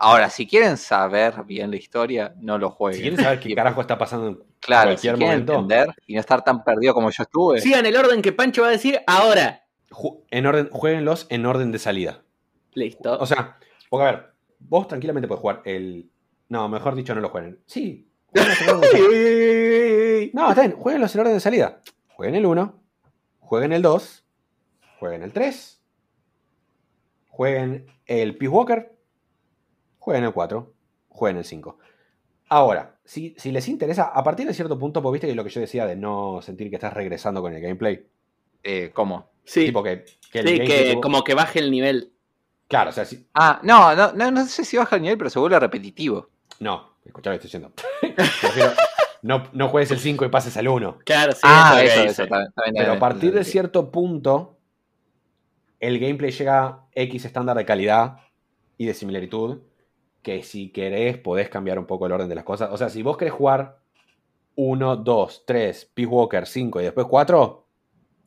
[0.03, 2.97] Ahora, si quieren saber bien la historia, no lo jueguen.
[2.97, 5.53] Si quieren saber qué carajo está pasando en claro, cualquier si momento.
[5.53, 7.61] entender y no estar tan perdido como yo estuve.
[7.61, 9.67] Sigan el orden que Pancho va a decir ahora.
[10.31, 12.23] En orden, jueguenlos en orden de salida.
[12.73, 13.19] Listo.
[13.19, 13.59] O sea,
[13.91, 16.11] porque a ver, vos tranquilamente puedes jugar el.
[16.49, 17.61] No, mejor dicho, no lo jueguen.
[17.67, 18.09] Sí.
[20.33, 21.81] no, está bien, jueguenlos en orden de salida.
[22.15, 22.83] Jueguen el 1,
[23.41, 24.25] jueguen el 2,
[24.99, 25.83] jueguen el 3,
[27.29, 29.00] Jueguen el Peace Walker,
[30.01, 30.73] jueguen el 4,
[31.09, 31.79] jueguen el 5.
[32.49, 35.51] Ahora, si, si, les interesa, a partir de cierto punto, pues viste que lo que
[35.51, 38.05] yo decía de no sentir que estás regresando con el gameplay.
[38.65, 39.31] Eh, ¿Cómo?
[39.45, 39.67] Sí.
[39.67, 42.13] Tipo que, que, como que baje el nivel.
[42.67, 43.25] Claro, o sea, si...
[43.35, 46.29] Ah, no, no, no, no, sé si baja el nivel, pero se vuelve repetitivo.
[46.59, 47.73] No, escucha lo que estoy diciendo.
[49.23, 50.99] no, no juegues el 5 y pases al 1.
[51.05, 51.41] Claro, sí.
[51.45, 52.25] Ah, eso, eso,
[52.75, 54.59] Pero a partir de cierto punto,
[55.79, 58.19] el gameplay llega a X estándar de calidad
[58.77, 59.61] y de similaritud,
[60.23, 62.71] que si querés podés cambiar un poco el orden de las cosas.
[62.73, 63.79] O sea, si vos querés jugar
[64.57, 67.67] 1, 2, 3, Peace Walker, 5 y después 4,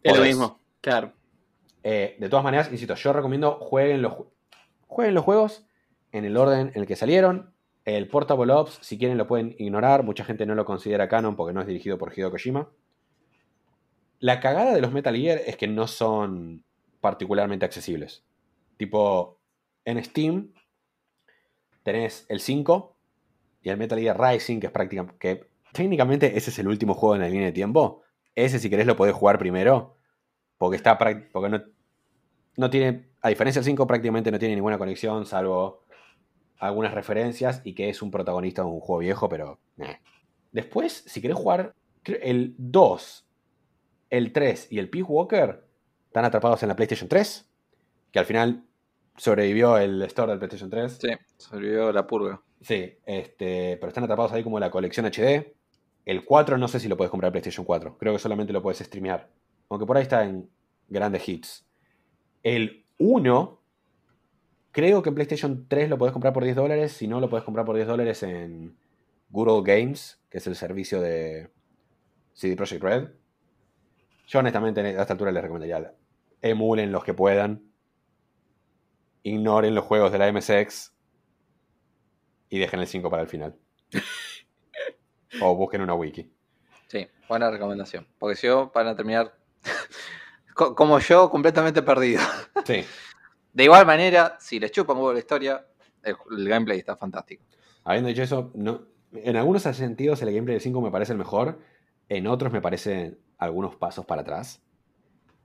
[0.03, 1.13] es lo mismo, claro.
[1.83, 4.13] Eh, de todas maneras, insisto, yo recomiendo jueguen los,
[4.87, 5.65] jueguen los juegos
[6.11, 7.53] en el orden en el que salieron.
[7.85, 10.03] El Portable Ops, si quieren, lo pueden ignorar.
[10.03, 12.69] Mucha gente no lo considera canon porque no es dirigido por Hideo Kojima.
[14.19, 16.63] La cagada de los Metal Gear es que no son
[17.01, 18.23] particularmente accesibles.
[18.77, 19.37] Tipo,
[19.83, 20.53] en Steam
[21.83, 22.95] tenés el 5
[23.61, 25.49] y el Metal Gear Rising, que es prácticamente.
[25.71, 28.01] técnicamente ese es el último juego en la línea de tiempo.
[28.35, 29.97] Ese, si querés, lo podés jugar primero.
[30.57, 31.61] Porque está porque no,
[32.57, 35.83] no tiene, a diferencia del 5, prácticamente no tiene ninguna conexión, salvo
[36.57, 39.59] algunas referencias y que es un protagonista de un juego viejo, pero...
[40.51, 43.27] Después, si querés jugar el 2,
[44.11, 45.65] el 3 y el Peace Walker,
[46.05, 47.49] están atrapados en la PlayStation 3,
[48.11, 48.63] que al final
[49.17, 50.97] sobrevivió el store del PlayStation 3.
[50.99, 52.41] Sí, sobrevivió la purga.
[52.61, 55.55] Sí, este, pero están atrapados ahí como la colección HD.
[56.05, 57.97] El 4 no sé si lo puedes comprar en PlayStation 4.
[57.97, 59.29] Creo que solamente lo puedes streamear.
[59.69, 60.49] Aunque por ahí está en
[60.87, 61.65] grandes hits.
[62.41, 63.61] El 1,
[64.71, 66.93] creo que en PlayStation 3 lo puedes comprar por 10 dólares.
[66.93, 68.75] Si no, lo puedes comprar por 10 dólares en
[69.29, 71.49] Google Games, que es el servicio de
[72.33, 73.09] CD Projekt Red.
[74.27, 75.93] Yo honestamente a esta altura les recomendaría
[76.43, 77.72] emulen los que puedan.
[79.23, 80.93] Ignoren los juegos de la MSX
[82.49, 83.55] y dejen el 5 para el final.
[85.41, 86.31] o busquen una wiki.
[86.87, 88.07] Sí, buena recomendación.
[88.19, 89.35] Porque si yo, para terminar,
[90.53, 92.21] como yo, completamente perdido.
[92.65, 92.85] Sí.
[93.51, 95.65] De igual manera, si les chupan huevo la historia,
[96.01, 96.15] el,
[96.47, 97.43] gameplay está fantástico.
[97.83, 101.59] Habiendo dicho eso, no, en algunos sentidos el gameplay del 5 me parece el mejor,
[102.07, 104.61] en otros me parecen algunos pasos para atrás.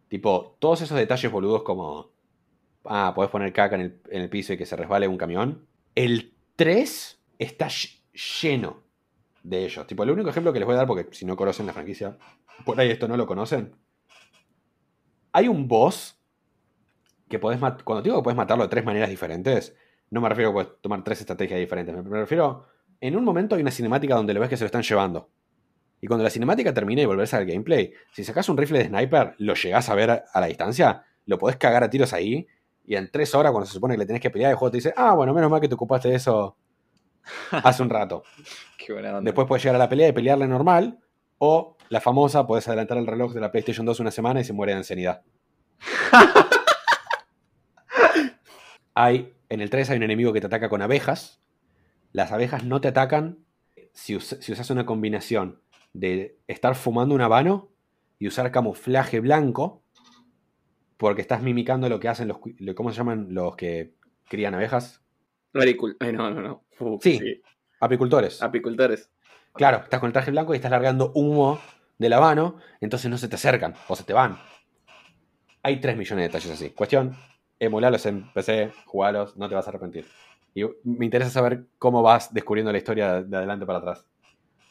[0.07, 2.13] Tipo, todos esos detalles boludos como,
[2.89, 5.67] ah, podés poner caca en el, en el piso y que se resbale un camión.
[5.95, 7.69] El 3 está
[8.13, 8.83] lleno
[9.43, 9.87] de ellos.
[9.87, 12.17] Tipo, el único ejemplo que les voy a dar, porque si no conocen la franquicia,
[12.65, 13.75] por ahí esto no lo conocen.
[15.33, 16.19] Hay un boss
[17.29, 17.85] que podés matar.
[17.85, 19.77] Cuando digo que podés matarlo de tres maneras diferentes,
[20.11, 21.95] no me refiero a que tomar tres estrategias diferentes.
[21.95, 22.67] Me refiero.
[23.01, 25.31] En un momento hay una cinemática donde lo ves que se lo están llevando.
[26.01, 29.35] Y cuando la cinemática termina y volvés al gameplay, si sacas un rifle de sniper,
[29.39, 32.49] lo llegás a ver a la distancia, lo podés cagar a tiros ahí.
[32.89, 34.79] Y en tres horas, cuando se supone que le tenés que pelear, el juego te
[34.79, 36.57] dice, ah, bueno, menos mal que te ocupaste de eso
[37.51, 38.23] hace un rato.
[39.21, 40.99] Después puedes llegar a la pelea y pelearle normal.
[41.37, 44.55] O la famosa, puedes adelantar el reloj de la PlayStation 2 una semana y se
[44.55, 45.21] muere de ansiedad.
[48.95, 51.43] hay, en el 3 hay un enemigo que te ataca con abejas.
[52.13, 53.45] Las abejas no te atacan
[53.93, 55.61] si, si usas una combinación
[55.93, 57.69] de estar fumando un habano
[58.19, 59.83] y usar camuflaje blanco,
[60.99, 62.39] porque estás mimicando lo que hacen los.
[62.77, 63.95] ¿Cómo se llaman los que
[64.29, 65.03] crían abejas?
[65.55, 66.99] no, no, no.
[67.01, 67.41] sí,
[67.81, 68.43] apicultores.
[68.43, 69.11] Apicultores.
[69.55, 71.59] Claro, estás con el traje blanco y estás largando humo
[71.97, 74.39] del habano, entonces no se te acercan o se te van.
[75.63, 76.71] Hay 3 millones de detalles así.
[76.71, 77.17] Cuestión,
[77.59, 80.07] emularlos en PC, jugarlos, no te vas a arrepentir.
[80.55, 84.07] Y me interesa saber cómo vas descubriendo la historia de adelante para atrás.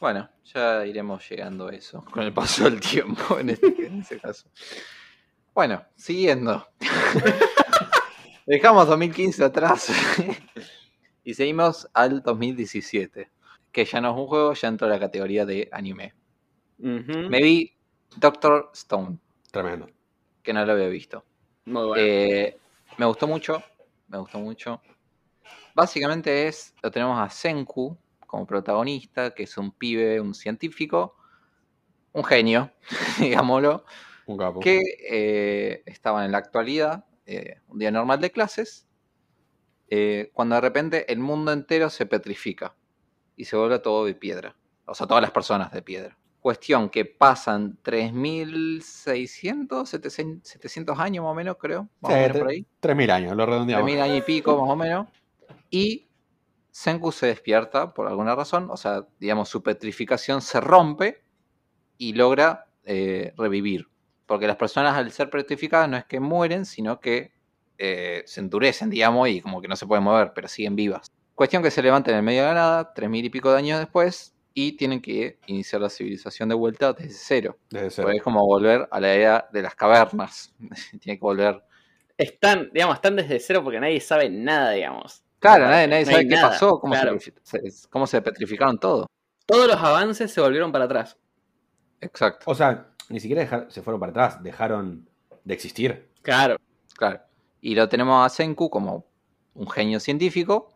[0.00, 4.48] Bueno, ya iremos llegando a eso con el paso del tiempo en, este, ese caso.
[5.54, 6.66] Bueno, siguiendo.
[8.46, 9.92] Dejamos 2015 atrás
[11.24, 13.30] y seguimos al 2017,
[13.70, 16.14] que ya no es un juego, ya entró a la categoría de anime.
[16.78, 17.76] Me vi
[18.16, 19.18] Doctor Stone.
[19.50, 19.88] Tremendo.
[20.42, 21.24] Que no lo había visto.
[21.66, 22.02] Muy bueno.
[22.02, 22.56] Eh,
[22.96, 23.62] me gustó mucho,
[24.08, 24.80] me gustó mucho.
[25.74, 31.16] Básicamente es, lo tenemos a Senku, como protagonista, que es un pibe, un científico,
[32.12, 32.72] un genio,
[33.18, 33.84] digámoslo,
[34.60, 34.80] que
[35.10, 38.86] eh, estaba en la actualidad, eh, un día normal de clases,
[39.88, 42.74] eh, cuando de repente el mundo entero se petrifica
[43.36, 44.56] y se vuelve todo de piedra,
[44.86, 46.18] o sea, todas las personas de piedra.
[46.40, 51.88] Cuestión que pasan 3.600, 700 años más o menos, creo.
[52.00, 52.64] Más o menos por ahí.
[52.80, 53.90] 3.000 años, lo redondeamos.
[53.90, 55.08] 3.000 años y pico, más o menos.
[55.70, 56.08] Y
[56.70, 61.24] Senku se despierta por alguna razón, o sea, digamos, su petrificación se rompe
[61.96, 63.88] y logra eh, revivir.
[64.28, 67.32] Porque las personas al ser petrificadas no es que mueren, sino que
[67.78, 71.10] eh, se endurecen, digamos, y como que no se pueden mover, pero siguen vivas.
[71.34, 73.56] Cuestión que se levantan en el medio de la nada, tres mil y pico de
[73.56, 77.58] años después, y tienen que iniciar la civilización de vuelta desde cero.
[77.70, 78.10] Desde cero.
[78.10, 80.54] es como volver a la era de las cavernas.
[81.00, 81.62] Tiene que volver.
[82.18, 85.24] Están, digamos, están desde cero porque nadie sabe nada, digamos.
[85.38, 89.06] Claro, nadie, sabe qué pasó, cómo, se, cómo se petrificaron todo.
[89.46, 91.16] Todos los avances se volvieron para atrás.
[92.02, 92.50] Exacto.
[92.50, 95.08] O sea, ni siquiera se fueron para atrás, dejaron
[95.44, 96.10] de existir.
[96.22, 96.56] Claro.
[96.96, 97.20] Claro.
[97.60, 99.06] Y lo tenemos a Senku como
[99.54, 100.68] un genio científico,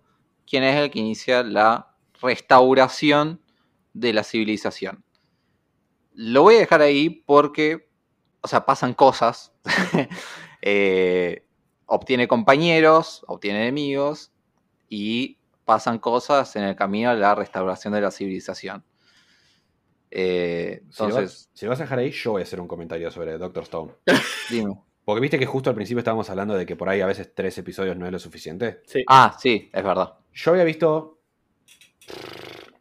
[0.47, 3.41] quien es el que inicia la restauración
[3.93, 5.05] de la civilización.
[6.15, 7.89] Lo voy a dejar ahí porque,
[8.41, 9.53] o sea, pasan cosas.
[10.65, 11.45] Eh,
[11.87, 14.31] obtiene compañeros, obtiene enemigos,
[14.89, 18.85] y pasan cosas en el camino a la restauración de la civilización.
[20.15, 23.39] Eh, entonces, si lo, vas, a dejar ahí, yo voy a hacer un comentario sobre
[23.39, 23.93] Doctor Stone.
[24.51, 24.75] Dime.
[25.07, 27.57] Porque viste que justo al principio estábamos hablando de que por ahí a veces tres
[27.57, 28.83] episodios no es lo suficiente.
[28.87, 29.03] Sí.
[29.09, 30.15] Ah, sí, es verdad.
[30.35, 31.19] Yo había visto,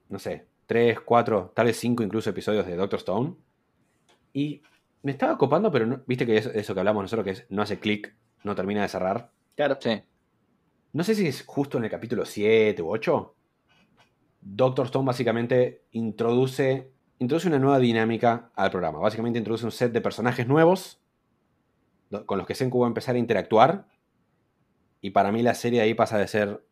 [0.10, 3.36] no sé, tres, cuatro, tal vez cinco incluso episodios de Doctor Stone.
[4.34, 4.62] Y
[5.02, 7.62] me estaba copando, pero no, viste que eso, eso que hablamos nosotros que es, no
[7.62, 8.14] hace clic
[8.44, 9.32] no termina de cerrar.
[9.56, 9.78] Claro.
[9.80, 10.02] Sí.
[10.92, 13.36] No sé si es justo en el capítulo 7 u 8.
[14.42, 16.92] Doctor Stone básicamente introduce,
[17.22, 18.98] introduce una nueva dinámica al programa.
[18.98, 21.00] Básicamente introduce un set de personajes nuevos
[22.26, 23.88] con los que Senku va a empezar a interactuar.
[25.02, 26.66] Y para mí la serie ahí pasa de ser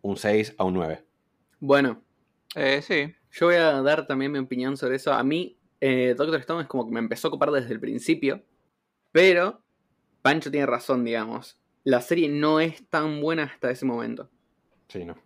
[0.00, 1.04] un 6 a un 9.
[1.58, 2.02] Bueno.
[2.54, 3.12] Eh, sí.
[3.32, 5.12] Yo voy a dar también mi opinión sobre eso.
[5.12, 8.44] A mí, eh, Doctor Stone es como que me empezó a ocupar desde el principio.
[9.10, 9.60] Pero
[10.22, 11.60] Pancho tiene razón, digamos.
[11.82, 14.30] La serie no es tan buena hasta ese momento.
[14.86, 15.16] Sí, no.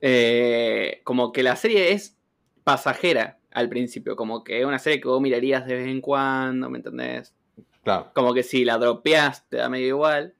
[0.00, 2.18] Eh, como que la serie es
[2.64, 4.16] pasajera al principio.
[4.16, 7.34] Como que es una serie que vos mirarías de vez en cuando, ¿me entendés?
[7.82, 8.10] Claro.
[8.14, 10.34] Como que si la dropeas te da medio igual.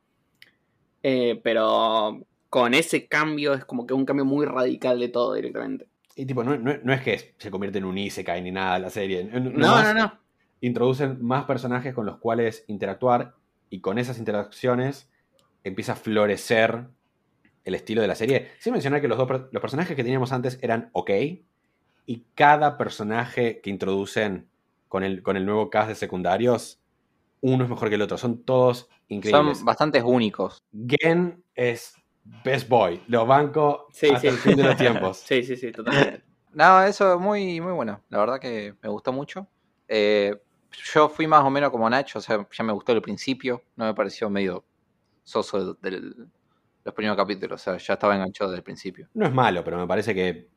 [1.03, 2.21] Eh, pero
[2.51, 5.89] con ese cambio es como que un cambio muy radical de todo directamente.
[6.17, 9.25] Y tipo, no, no, es que se convierte en un Isekai ni nada la serie.
[9.25, 9.41] No,
[9.83, 10.19] no, no.
[10.61, 13.37] Introducen más personajes con los cuales interactuar
[13.71, 15.09] y con esas interacciones
[15.63, 16.87] empieza a florecer
[17.65, 18.49] el estilo de la serie.
[18.59, 21.11] Sin mencionar que los, dos, los personajes que teníamos antes eran ok
[22.09, 24.49] y cada personaje que introducen
[24.89, 26.81] con el, con el nuevo cast de secundarios,
[27.43, 28.17] uno es mejor que el otro.
[28.17, 29.59] Son todos increíbles.
[29.59, 30.65] Son bastantes únicos.
[30.87, 31.97] Gen es
[32.43, 33.03] Best Boy.
[33.09, 35.19] Lo banco sí, hasta el fin de los tiempos.
[35.27, 36.25] sí, sí, sí, totalmente.
[36.55, 38.03] No, eso es muy, muy bueno.
[38.09, 39.47] La verdad que me gustó mucho.
[39.87, 40.35] Eh,
[40.95, 43.65] yo fui más o menos como Nacho, o sea, ya me gustó el principio.
[43.77, 44.65] No me pareció medio
[45.25, 45.91] soso de
[46.85, 47.61] los primeros capítulos.
[47.61, 49.11] O sea, ya estaba enganchado desde el principio.
[49.13, 50.49] No es malo, pero me parece que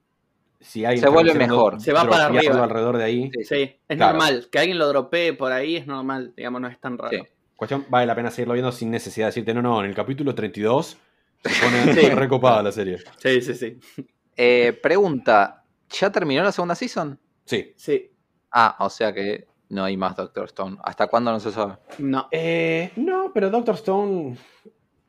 [0.62, 1.82] si alguien se vuelve mejor.
[1.82, 2.64] Se va para arriba.
[2.64, 3.32] alrededor de ahí.
[3.44, 4.48] Sí, es normal.
[4.52, 6.34] Que alguien lo dropee por ahí es normal.
[6.36, 7.26] Digamos, no es tan raro.
[7.56, 10.34] Cuestión, vale la pena seguirlo viendo sin necesidad de decirte, no, no, en el capítulo
[10.34, 10.98] 32
[11.44, 12.98] se pone recopada la serie.
[13.18, 13.80] Sí, sí, sí.
[14.36, 17.20] Eh, pregunta, ¿ya terminó la segunda season?
[17.46, 17.74] Sí.
[17.76, 18.12] Sí.
[18.52, 20.78] Ah, o sea que no hay más Doctor Stone.
[20.84, 21.78] ¿Hasta cuándo no se sabe?
[22.00, 22.28] No.
[22.32, 24.38] Eh, no, pero Doctor Stone.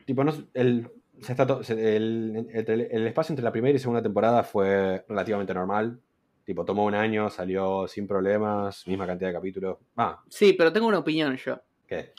[0.05, 0.89] Tipo, no, el,
[1.29, 5.99] el, espacio entre la primera y segunda temporada fue relativamente normal.
[6.45, 9.77] Tipo, tomó un año, salió sin problemas, misma cantidad de capítulos.
[9.95, 10.21] Ah.
[10.27, 11.61] Sí, pero tengo una opinión yo.
[11.87, 12.11] ¿Qué?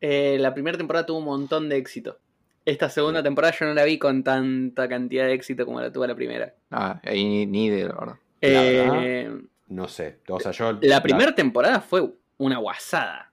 [0.00, 2.18] Eh, la primera temporada tuvo un montón de éxito.
[2.64, 6.06] Esta segunda temporada yo no la vi con tanta cantidad de éxito como la tuvo
[6.06, 6.54] la primera.
[6.70, 8.14] Ah, ahí ni, de verdad.
[8.40, 9.30] Eh,
[9.68, 10.18] no sé.
[10.28, 10.78] O sea, yo.
[10.82, 13.32] La primera temporada fue una guasada.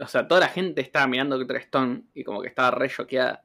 [0.00, 3.44] O sea, toda la gente estaba mirando Stone y como que estaba re choqueada.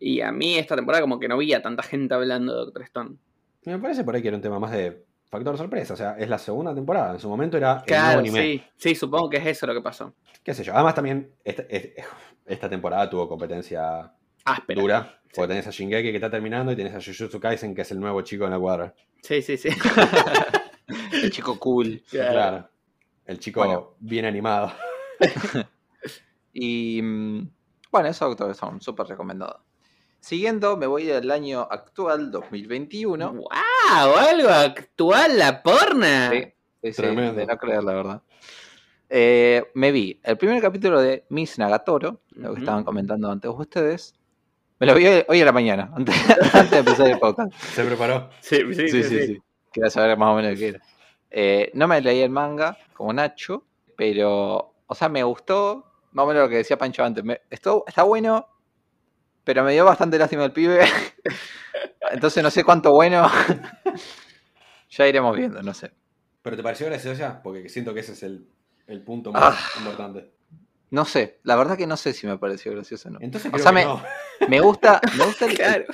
[0.00, 2.82] Y a mí esta temporada como que no vi a tanta gente hablando de Doctor
[2.82, 3.16] Stone.
[3.64, 5.94] Me parece por ahí que era un tema más de factor sorpresa.
[5.94, 7.14] O sea, es la segunda temporada.
[7.14, 10.14] En su momento era claro, Sí, sí, supongo que es eso lo que pasó.
[10.42, 10.74] Qué sé yo.
[10.74, 14.12] Además también esta, temporada tuvo competencia
[14.44, 14.80] Áspera.
[14.80, 15.20] dura.
[15.34, 18.00] Porque tenés a Shingeki que está terminando y tenés a Jujutsu Kaisen que es el
[18.00, 18.94] nuevo chico en la cuadra.
[19.22, 19.68] Sí, sí, sí.
[21.22, 22.02] el chico cool.
[22.08, 22.68] Claro.
[23.26, 24.72] El chico bien animado.
[26.54, 27.50] y mm,
[27.90, 29.60] bueno, eso son súper recomendados.
[30.20, 33.32] Siguiendo, me voy al año actual, 2021.
[33.32, 33.48] ¡Wow!
[34.18, 36.30] Algo actual, la porna.
[36.30, 38.22] Sí, sí, de no creer, la verdad.
[39.10, 44.14] Eh, me vi el primer capítulo de Miss Nagatoro, lo que estaban comentando antes ustedes.
[44.78, 46.14] Me lo vi hoy a la mañana, antes,
[46.70, 47.52] de empezar el podcast.
[47.52, 48.28] ¿Se preparó?
[48.40, 49.02] Sí, sí, sí.
[49.02, 49.42] sí,
[49.72, 50.80] Quería saber más o menos qué era.
[51.30, 53.64] Eh, no me leí el manga, como Nacho,
[53.96, 57.24] pero, o sea, me gustó, más o menos lo que decía Pancho antes.
[57.24, 58.46] Me, está bueno,
[59.48, 60.84] pero me dio bastante lástima el pibe.
[62.12, 63.30] Entonces no sé cuánto bueno.
[64.90, 65.90] ya iremos viendo, no sé.
[66.42, 67.40] ¿Pero te pareció graciosa?
[67.42, 69.78] Porque siento que ese es el, punto más ah.
[69.78, 70.34] importante.
[70.90, 73.20] No sé, la verdad que no sé si me pareció gracioso o no.
[73.22, 73.86] Entonces o sea, me,
[74.50, 75.86] me, gusta, me gusta el, claro,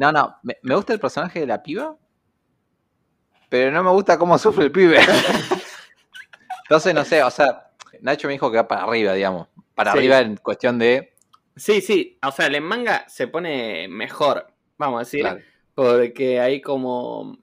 [0.00, 0.10] no.
[0.10, 1.98] no, me, me, gusta el personaje de la piba,
[3.50, 4.98] pero no me gusta cómo sufre el pibe.
[6.62, 7.70] Entonces, no sé, o sea,
[8.00, 9.48] Nacho me dijo que va para arriba, digamos.
[9.74, 11.13] Para arriba en cuestión de
[11.56, 15.26] Sí, sí, o sea, el manga se pone mejor, vamos a decir,
[15.74, 17.38] porque hay como,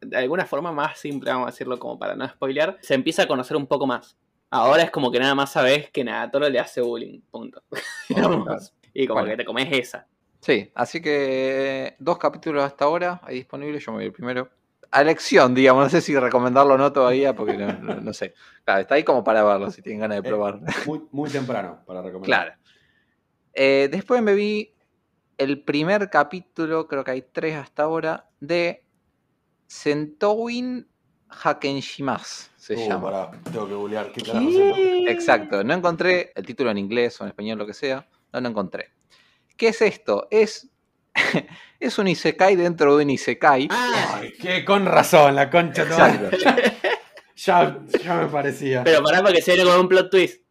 [0.00, 3.28] de alguna forma más simple, vamos a decirlo como para no spoilear, se empieza a
[3.28, 4.16] conocer un poco más.
[4.50, 7.62] Ahora es como que nada más sabes que Nagatoro le hace bullying, punto.
[8.94, 10.06] y como que te comes esa.
[10.38, 14.50] Sí, así que dos capítulos hasta ahora hay disponibles, yo me voy el primero.
[14.92, 18.34] A elección, digamos, no sé si recomendarlo o no todavía, porque no, sé.
[18.64, 20.60] Claro, está ahí como para verlo, si tienen ganas de probar.
[20.86, 22.44] Muy, muy temprano para recomendar.
[22.44, 22.63] Claro.
[23.54, 24.74] Eh, después me vi
[25.38, 28.84] el primer capítulo, creo que hay tres hasta ahora, de
[29.66, 30.86] Sentowin
[31.28, 32.50] Hakenshimas.
[32.56, 33.30] Se uh, llama.
[33.52, 34.12] tengo que googlear.
[35.08, 38.08] Exacto, no encontré el título en inglés o en español, lo que sea.
[38.32, 38.90] No lo encontré.
[39.56, 40.26] ¿Qué es esto?
[40.30, 40.68] Es,
[41.80, 43.68] es un Isekai dentro de un Isekai.
[43.70, 46.36] Ay, que con razón, la concha Exacto.
[47.36, 48.82] ya, ya me parecía.
[48.82, 50.42] Pero pará para que se viene con un plot twist.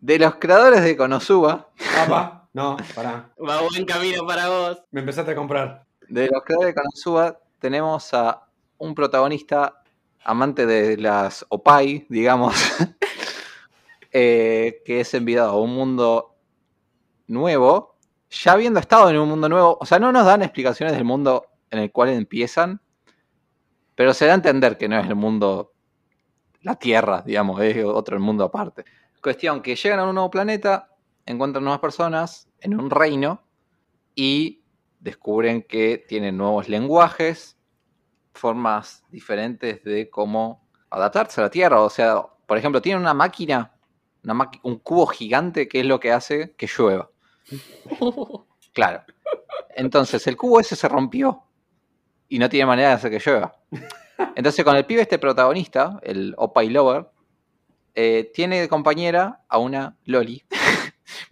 [0.00, 1.70] De los creadores de Konosuba.
[1.94, 3.30] Papá, no, pará.
[3.38, 4.82] Va buen camino para vos.
[4.90, 5.84] Me empezaste a comprar.
[6.08, 9.82] De los creadores de Konosuba tenemos a un protagonista
[10.24, 12.54] amante de las Opai, digamos,
[14.10, 16.34] eh, que es enviado a un mundo
[17.26, 17.98] nuevo,
[18.30, 21.44] ya habiendo estado en un mundo nuevo, o sea, no nos dan explicaciones del mundo
[21.70, 22.80] en el cual empiezan,
[23.94, 25.74] pero se da a entender que no es el mundo,
[26.62, 28.86] la Tierra, digamos, es otro mundo aparte.
[29.22, 30.88] Cuestión que llegan a un nuevo planeta,
[31.26, 33.42] encuentran nuevas personas en un reino
[34.14, 34.62] y
[35.00, 37.56] descubren que tienen nuevos lenguajes,
[38.34, 41.80] formas diferentes de cómo adaptarse a la Tierra.
[41.80, 43.72] O sea, por ejemplo, tienen una máquina,
[44.62, 47.10] un cubo gigante que es lo que hace que llueva.
[48.72, 49.02] Claro.
[49.74, 51.44] Entonces el cubo ese se rompió
[52.28, 53.56] y no tiene manera de hacer que llueva.
[54.34, 57.08] Entonces con el pibe este protagonista, el Opay Lover,
[57.94, 60.44] eh, tiene de compañera a una Loli.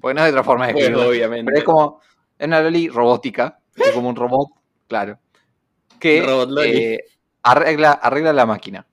[0.00, 1.08] Porque no es de otra forma de escribirlo.
[1.08, 1.44] obviamente.
[1.46, 2.00] Pero es como,
[2.38, 4.50] es una Loli robótica, es como un robot,
[4.88, 5.18] claro.
[5.98, 6.18] Que
[6.64, 6.98] eh,
[7.42, 8.86] arregla, arregla la máquina.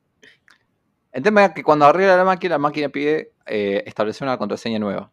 [1.11, 4.79] El tema es que cuando arregla la máquina, la máquina pide eh, establecer una contraseña
[4.79, 5.11] nueva.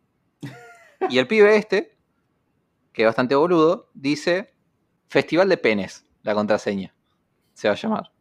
[1.09, 1.97] Y el pibe este,
[2.93, 4.55] que es bastante boludo, dice
[5.09, 6.95] Festival de Penes, la contraseña.
[7.55, 8.13] Se va a llamar.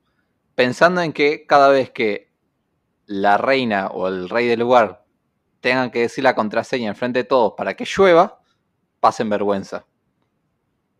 [0.55, 2.31] Pensando en que cada vez que
[3.05, 5.05] la reina o el rey del lugar
[5.67, 8.39] tengan que decir la contraseña enfrente de todos para que llueva,
[9.01, 9.85] pasen vergüenza.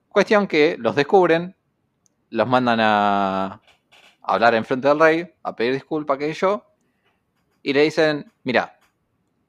[0.10, 1.56] Cuestión que los descubren,
[2.32, 3.62] los mandan a
[4.22, 6.66] hablar enfrente del rey, a pedir disculpas, que yo,
[7.64, 8.78] y le dicen, mira,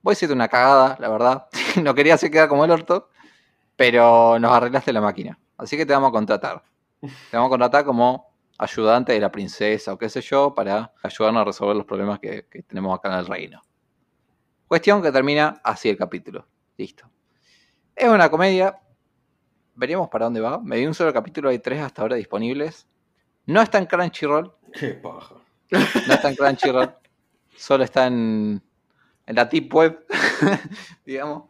[0.02, 1.48] voy a hacerte una cagada, la verdad,
[1.82, 3.10] no quería hacer quedar como el orto,
[3.74, 6.62] pero nos arreglaste la máquina, así que te vamos a contratar.
[7.00, 11.40] Te vamos a contratar como ayudante de la princesa o qué sé yo, para ayudarnos
[11.40, 13.62] a resolver los problemas que, tenemos acá en el reino.
[14.68, 16.46] Cuestión que termina así el capítulo.
[16.76, 17.10] Listo.
[17.96, 18.78] Es una comedia.
[19.74, 20.60] Veremos para dónde va.
[20.60, 22.86] Me di un solo capítulo, hay tres hasta ahora disponibles.
[23.46, 24.52] No está en Crunchyroll.
[24.74, 25.36] Qué paja.
[25.70, 26.94] No está en Crunchyroll.
[27.56, 28.62] solo está en,
[29.24, 30.04] en la Tip Web,
[31.06, 31.44] digamos.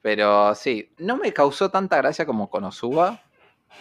[0.00, 3.20] Pero sí, no me causó tanta gracia como Konosuba.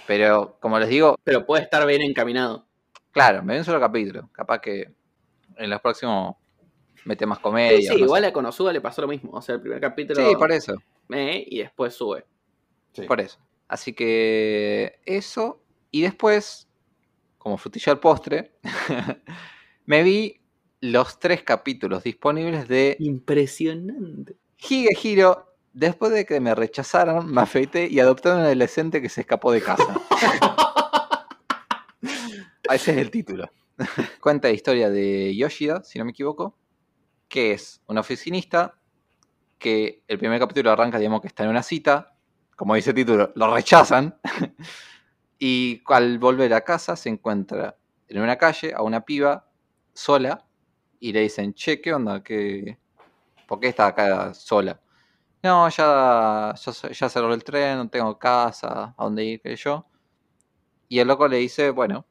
[0.07, 1.15] Pero como les digo.
[1.23, 2.65] Pero puede estar bien encaminado.
[3.11, 4.29] Claro, me dio un solo capítulo.
[4.31, 4.93] Capaz que
[5.57, 6.37] en los próximos
[7.07, 7.91] mete más comedia.
[7.91, 9.31] Sí, igual a Konosuba le pasó lo mismo.
[9.31, 10.27] O sea, el primer capítulo.
[10.27, 10.75] Sí, por eso.
[11.09, 12.25] y después sube.
[13.07, 13.39] Por eso.
[13.67, 15.61] Así que eso.
[15.91, 16.67] Y después,
[17.37, 18.51] como frutilla al postre,
[19.85, 20.39] me vi
[20.81, 22.97] los tres capítulos disponibles de.
[22.99, 24.35] Impresionante.
[24.57, 25.47] Hige Hiro
[25.77, 29.51] Después de que me rechazaron, me afeité y adopté a un adolescente que se escapó
[29.51, 30.01] de casa.
[32.71, 33.47] Ese es el título.
[34.19, 36.57] Cuenta la historia de Yoshida, si no me equivoco,
[37.27, 38.75] que es un oficinista
[39.57, 42.15] que el primer capítulo arranca, digamos, que está en una cita,
[42.55, 44.19] como dice el título, lo rechazan,
[45.39, 47.77] y al volver a casa se encuentra
[48.07, 49.49] en una calle a una piba
[49.93, 50.45] sola
[50.99, 52.23] y le dicen, che, ¿qué onda?
[52.23, 52.77] ¿Qué...
[53.47, 54.81] ¿Por qué está acá sola?
[55.43, 56.53] No, ya,
[56.91, 59.85] ya, cerró el tren, no tengo casa, a dónde ir, que yo.
[60.89, 62.05] Y el loco le dice, bueno,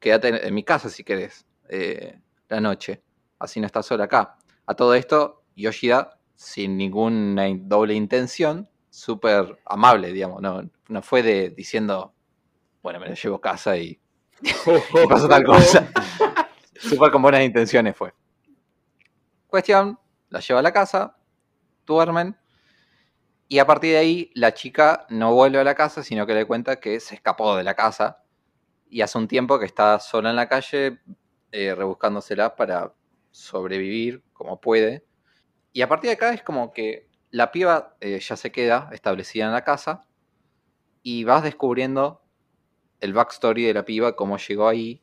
[0.00, 2.18] quédate en, mi casa si querés, eh,
[2.48, 3.02] la noche.
[3.38, 4.38] Así no estás sola acá.
[4.66, 10.40] A todo esto, Yoshida, sin ninguna doble intención, súper amable, digamos.
[10.40, 12.14] No, no fue de diciendo,
[12.82, 14.00] bueno, me lo llevo a casa y,
[14.42, 15.88] y pasó tal cosa.
[16.78, 18.12] súper con buenas intenciones fue.
[19.46, 19.98] Cuestión,
[20.30, 21.16] la lleva a la casa,
[21.86, 22.36] duermen
[23.48, 26.46] y a partir de ahí, la chica no vuelve a la casa, sino que le
[26.46, 28.22] cuenta que se escapó de la casa
[28.88, 31.00] y hace un tiempo que está sola en la calle,
[31.52, 32.94] eh, rebuscándosela para
[33.30, 35.06] sobrevivir como puede.
[35.72, 39.46] Y a partir de acá es como que la piba eh, ya se queda establecida
[39.46, 40.06] en la casa
[41.02, 42.22] y vas descubriendo
[43.00, 45.02] el backstory de la piba, cómo llegó ahí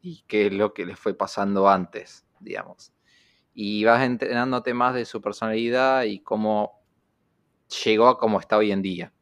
[0.00, 2.92] y qué es lo que le fue pasando antes, digamos.
[3.54, 6.82] Y vas entrenándote más de su personalidad y cómo
[7.84, 9.12] llegó a como está hoy en día.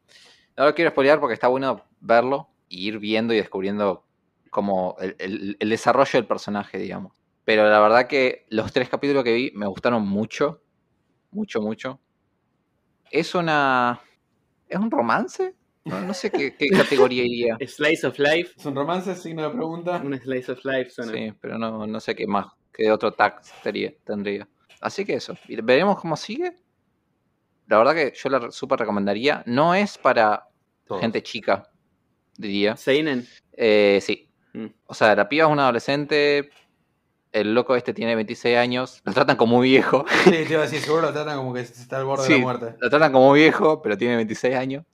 [0.55, 4.05] No lo quiero spoilear porque está bueno verlo y ir viendo y descubriendo
[4.49, 7.13] como el, desarrollo del personaje, digamos.
[7.47, 10.61] Pero la verdad que los tres capítulos que vi me gustaron mucho.
[11.31, 12.01] Mucho, mucho.
[13.09, 14.01] Es una.
[14.67, 15.55] ¿Es un romance?
[15.85, 17.57] No, sé qué, categoría iría.
[17.65, 18.51] Slice of Life.
[18.57, 19.15] ¿Es un romance?
[19.15, 20.01] Signo de pregunta.
[20.03, 23.39] Un Slice of Life Sí, pero no, no sé qué más, qué otro tag
[24.03, 24.45] tendría.
[24.81, 25.33] Así que eso.
[25.47, 26.53] Veremos cómo sigue
[27.67, 29.43] la verdad que yo la súper recomendaría.
[29.45, 30.47] No es para
[30.99, 31.69] gente chica,
[32.37, 32.75] diría.
[32.77, 33.27] ¿Seinen?
[33.53, 34.29] Eh, sí.
[34.53, 34.67] Mm.
[34.85, 36.49] O sea, la piba es una adolescente
[37.31, 40.05] el loco este tiene 26 años, lo tratan como viejo.
[40.23, 42.37] Sí, te iba a decir, seguro lo tratan como que está al borde de la
[42.39, 42.75] muerte.
[42.79, 44.85] Lo tratan como viejo, pero tiene 26 años.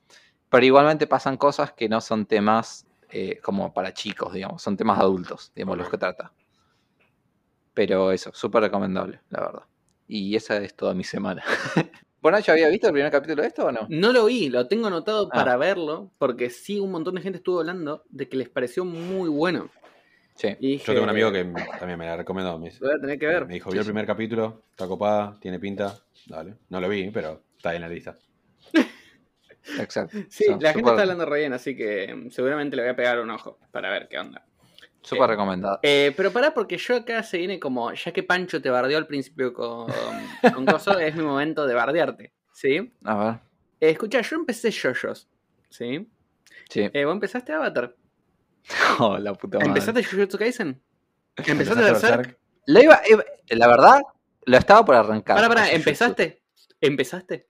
[0.50, 5.00] Pero igualmente pasan cosas que no son temas eh, como para chicos, digamos, son temas
[5.00, 6.34] adultos, digamos, los que trata.
[7.74, 9.64] Pero eso, súper recomendable, la verdad.
[10.08, 11.44] Y esa es toda mi semana.
[12.24, 13.86] Bueno, ¿ya había visto el primer capítulo de esto o no?
[13.90, 15.36] No lo vi, lo tengo anotado ah.
[15.36, 19.28] para verlo, porque sí, un montón de gente estuvo hablando de que les pareció muy
[19.28, 19.70] bueno.
[20.36, 20.58] Sí.
[20.60, 21.44] Yo tengo un amigo que
[21.80, 22.58] también me la recomendó.
[22.58, 23.46] Me, voy a tener que ver.
[23.46, 25.96] Me dijo, vio el primer capítulo, está copada, tiene pinta.
[26.26, 26.56] Dale.
[26.70, 28.18] No lo vi, pero está en la lista.
[29.80, 30.18] Exacto.
[30.30, 33.20] Sí, la gente está hablando re bien, así que mm, seguramente le voy a pegar
[33.20, 34.46] un ojo para ver qué onda.
[35.02, 35.80] Súper recomendado.
[35.84, 39.08] Eh, pero pará, porque yo acá se viene como, ya que Pancho te bardeó al
[39.08, 39.88] principio con,
[40.54, 42.34] con Coso, es mi momento de bardearte.
[42.54, 42.94] ¿Sí?
[43.04, 43.34] A ver.
[43.82, 45.28] Eh, escucha, yo empecé Yoyos.
[45.70, 46.10] ¿Sí?
[46.70, 46.90] Sí.
[46.94, 47.96] Eh, ¿Vos empezaste Avatar?
[49.00, 49.70] Oh, la puta madre.
[49.70, 50.82] ¿Empezaste Jujutsu Kaisen?
[51.38, 52.38] ¿Empezaste Berserk?
[52.66, 53.02] La, iba,
[53.50, 54.02] la verdad,
[54.46, 55.36] lo estaba por arrancar.
[55.36, 56.42] Pará, pará, ¿empezaste?
[56.80, 57.48] ¿Empezaste?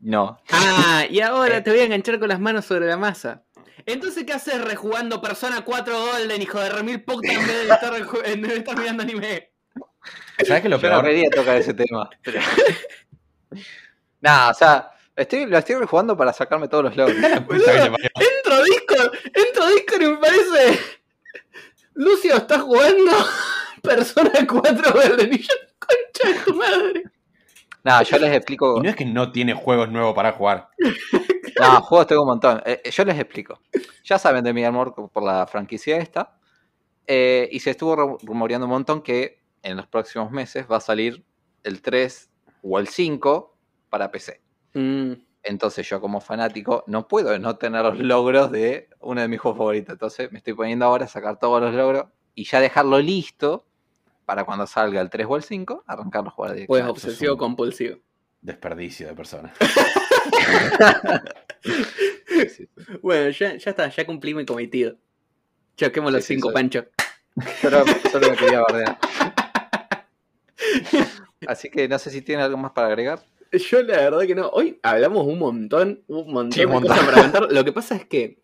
[0.00, 0.40] No.
[0.50, 3.44] Ah, y ahora te voy a enganchar con las manos sobre la masa.
[3.86, 7.94] Entonces, ¿qué haces rejugando Persona 4 Golden, hijo de remil puta, en vez de estar,
[8.24, 9.52] en vez de estar mirando anime?
[10.46, 10.92] ¿Sabes que lo peor?
[10.92, 12.08] Yo no quería tocar ese tema.
[14.20, 17.16] Nada, o sea, estoy, lo estoy rejugando para sacarme todos los logros.
[18.50, 20.80] Entro Discord, entro Discord y me parece.
[21.94, 23.12] Lucio está jugando
[23.82, 27.02] Persona 4 Golden y yo, concha de tu madre.
[27.82, 28.78] Nada, yo les explico.
[28.78, 30.68] Y no es que no tiene juegos nuevos para jugar.
[31.58, 32.62] No, juegos tengo un montón.
[32.66, 33.60] Eh, yo les explico.
[34.04, 36.38] Ya saben de mi amor por la franquicia esta.
[37.06, 41.24] Eh, y se estuvo rumoreando un montón que en los próximos meses va a salir
[41.62, 42.30] el 3
[42.62, 43.56] o el 5
[43.88, 44.40] para PC.
[44.74, 45.12] Mm.
[45.42, 49.58] Entonces yo como fanático no puedo no tener los logros de uno de mis juegos
[49.58, 49.92] favoritos.
[49.94, 53.66] Entonces me estoy poniendo ahora a sacar todos los logros y ya dejarlo listo
[54.26, 57.98] para cuando salga el 3 o el 5, arrancarlo a jugar Pues obsesivo compulsivo.
[58.40, 59.56] Desperdicio de personas.
[63.02, 64.96] Bueno, ya, está, ya cumplí mi cometido.
[65.76, 66.86] Choquemos los cinco, Pancho.
[67.60, 68.98] Solo, solo me quería bardear.
[71.46, 73.20] Así que no sé si tiene algo más para agregar.
[73.52, 74.48] Yo la verdad que no.
[74.48, 77.52] Hoy hablamos un montón, un montón de cosas para contar.
[77.52, 78.42] Lo que pasa es que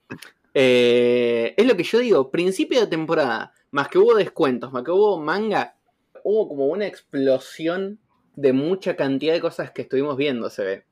[0.54, 4.90] eh, es lo que yo digo, principio de temporada, más que hubo descuentos, más que
[4.90, 5.76] hubo manga,
[6.24, 8.00] hubo como una explosión
[8.34, 10.86] de mucha cantidad de cosas que estuvimos viendo, se ve.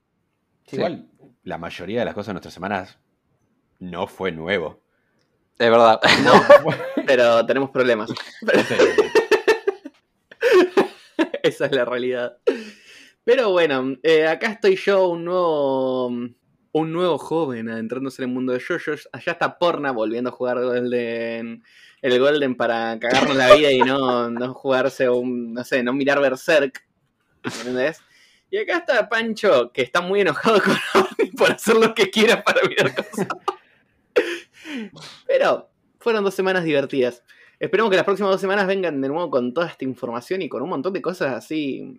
[0.71, 1.09] Igual,
[1.43, 2.99] la mayoría de las cosas de nuestras semanas
[3.79, 4.81] no fue nuevo.
[5.59, 6.01] Es verdad.
[6.25, 6.33] No,
[7.07, 8.11] pero tenemos problemas.
[11.43, 12.39] Esa es la realidad.
[13.25, 18.53] Pero bueno, eh, acá estoy yo, un nuevo, un nuevo joven adentrándose en el mundo
[18.53, 19.09] de JoJo's.
[19.13, 21.63] Allá está Porna volviendo a jugar Golden,
[22.03, 26.21] el Golden para cagarnos la vida y no, no jugarse un, no sé, no mirar
[26.21, 26.87] Berserk.
[27.43, 28.03] ¿Entendés?
[28.51, 30.77] Y acá está Pancho, que está muy enojado con
[31.37, 33.29] por hacer lo que quiera para mirar cosas.
[35.27, 37.23] Pero fueron dos semanas divertidas.
[37.59, 40.63] Esperemos que las próximas dos semanas vengan de nuevo con toda esta información y con
[40.63, 41.99] un montón de cosas así.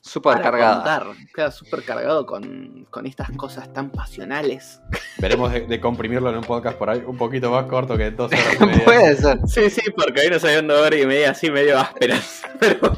[0.00, 1.14] Súper cargado.
[1.34, 4.80] Queda súper cargado con, estas cosas tan pasionales.
[5.18, 8.56] Veremos de, comprimirlo en un podcast por ahí un poquito más corto que dos horas
[8.60, 8.84] y media.
[8.84, 9.38] Puede ser.
[9.46, 12.42] Sí, sí, porque hoy nos habían dado hora y media así medio ásperas.
[12.60, 12.96] Pero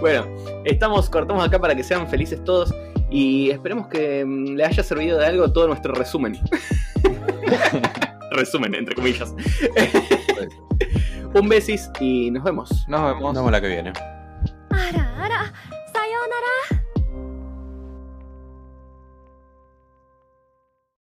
[0.00, 0.26] bueno,
[0.64, 2.74] estamos, cortamos acá para que sean felices todos
[3.10, 6.38] y esperemos que mm, le haya servido de algo todo nuestro resumen.
[8.30, 9.34] resumen, entre comillas.
[11.34, 12.88] Un besis y nos vemos.
[12.88, 13.22] Nos vemos.
[13.22, 13.92] Nos vemos la que viene.
[14.70, 15.38] あらあら
[15.92, 16.79] さようなら。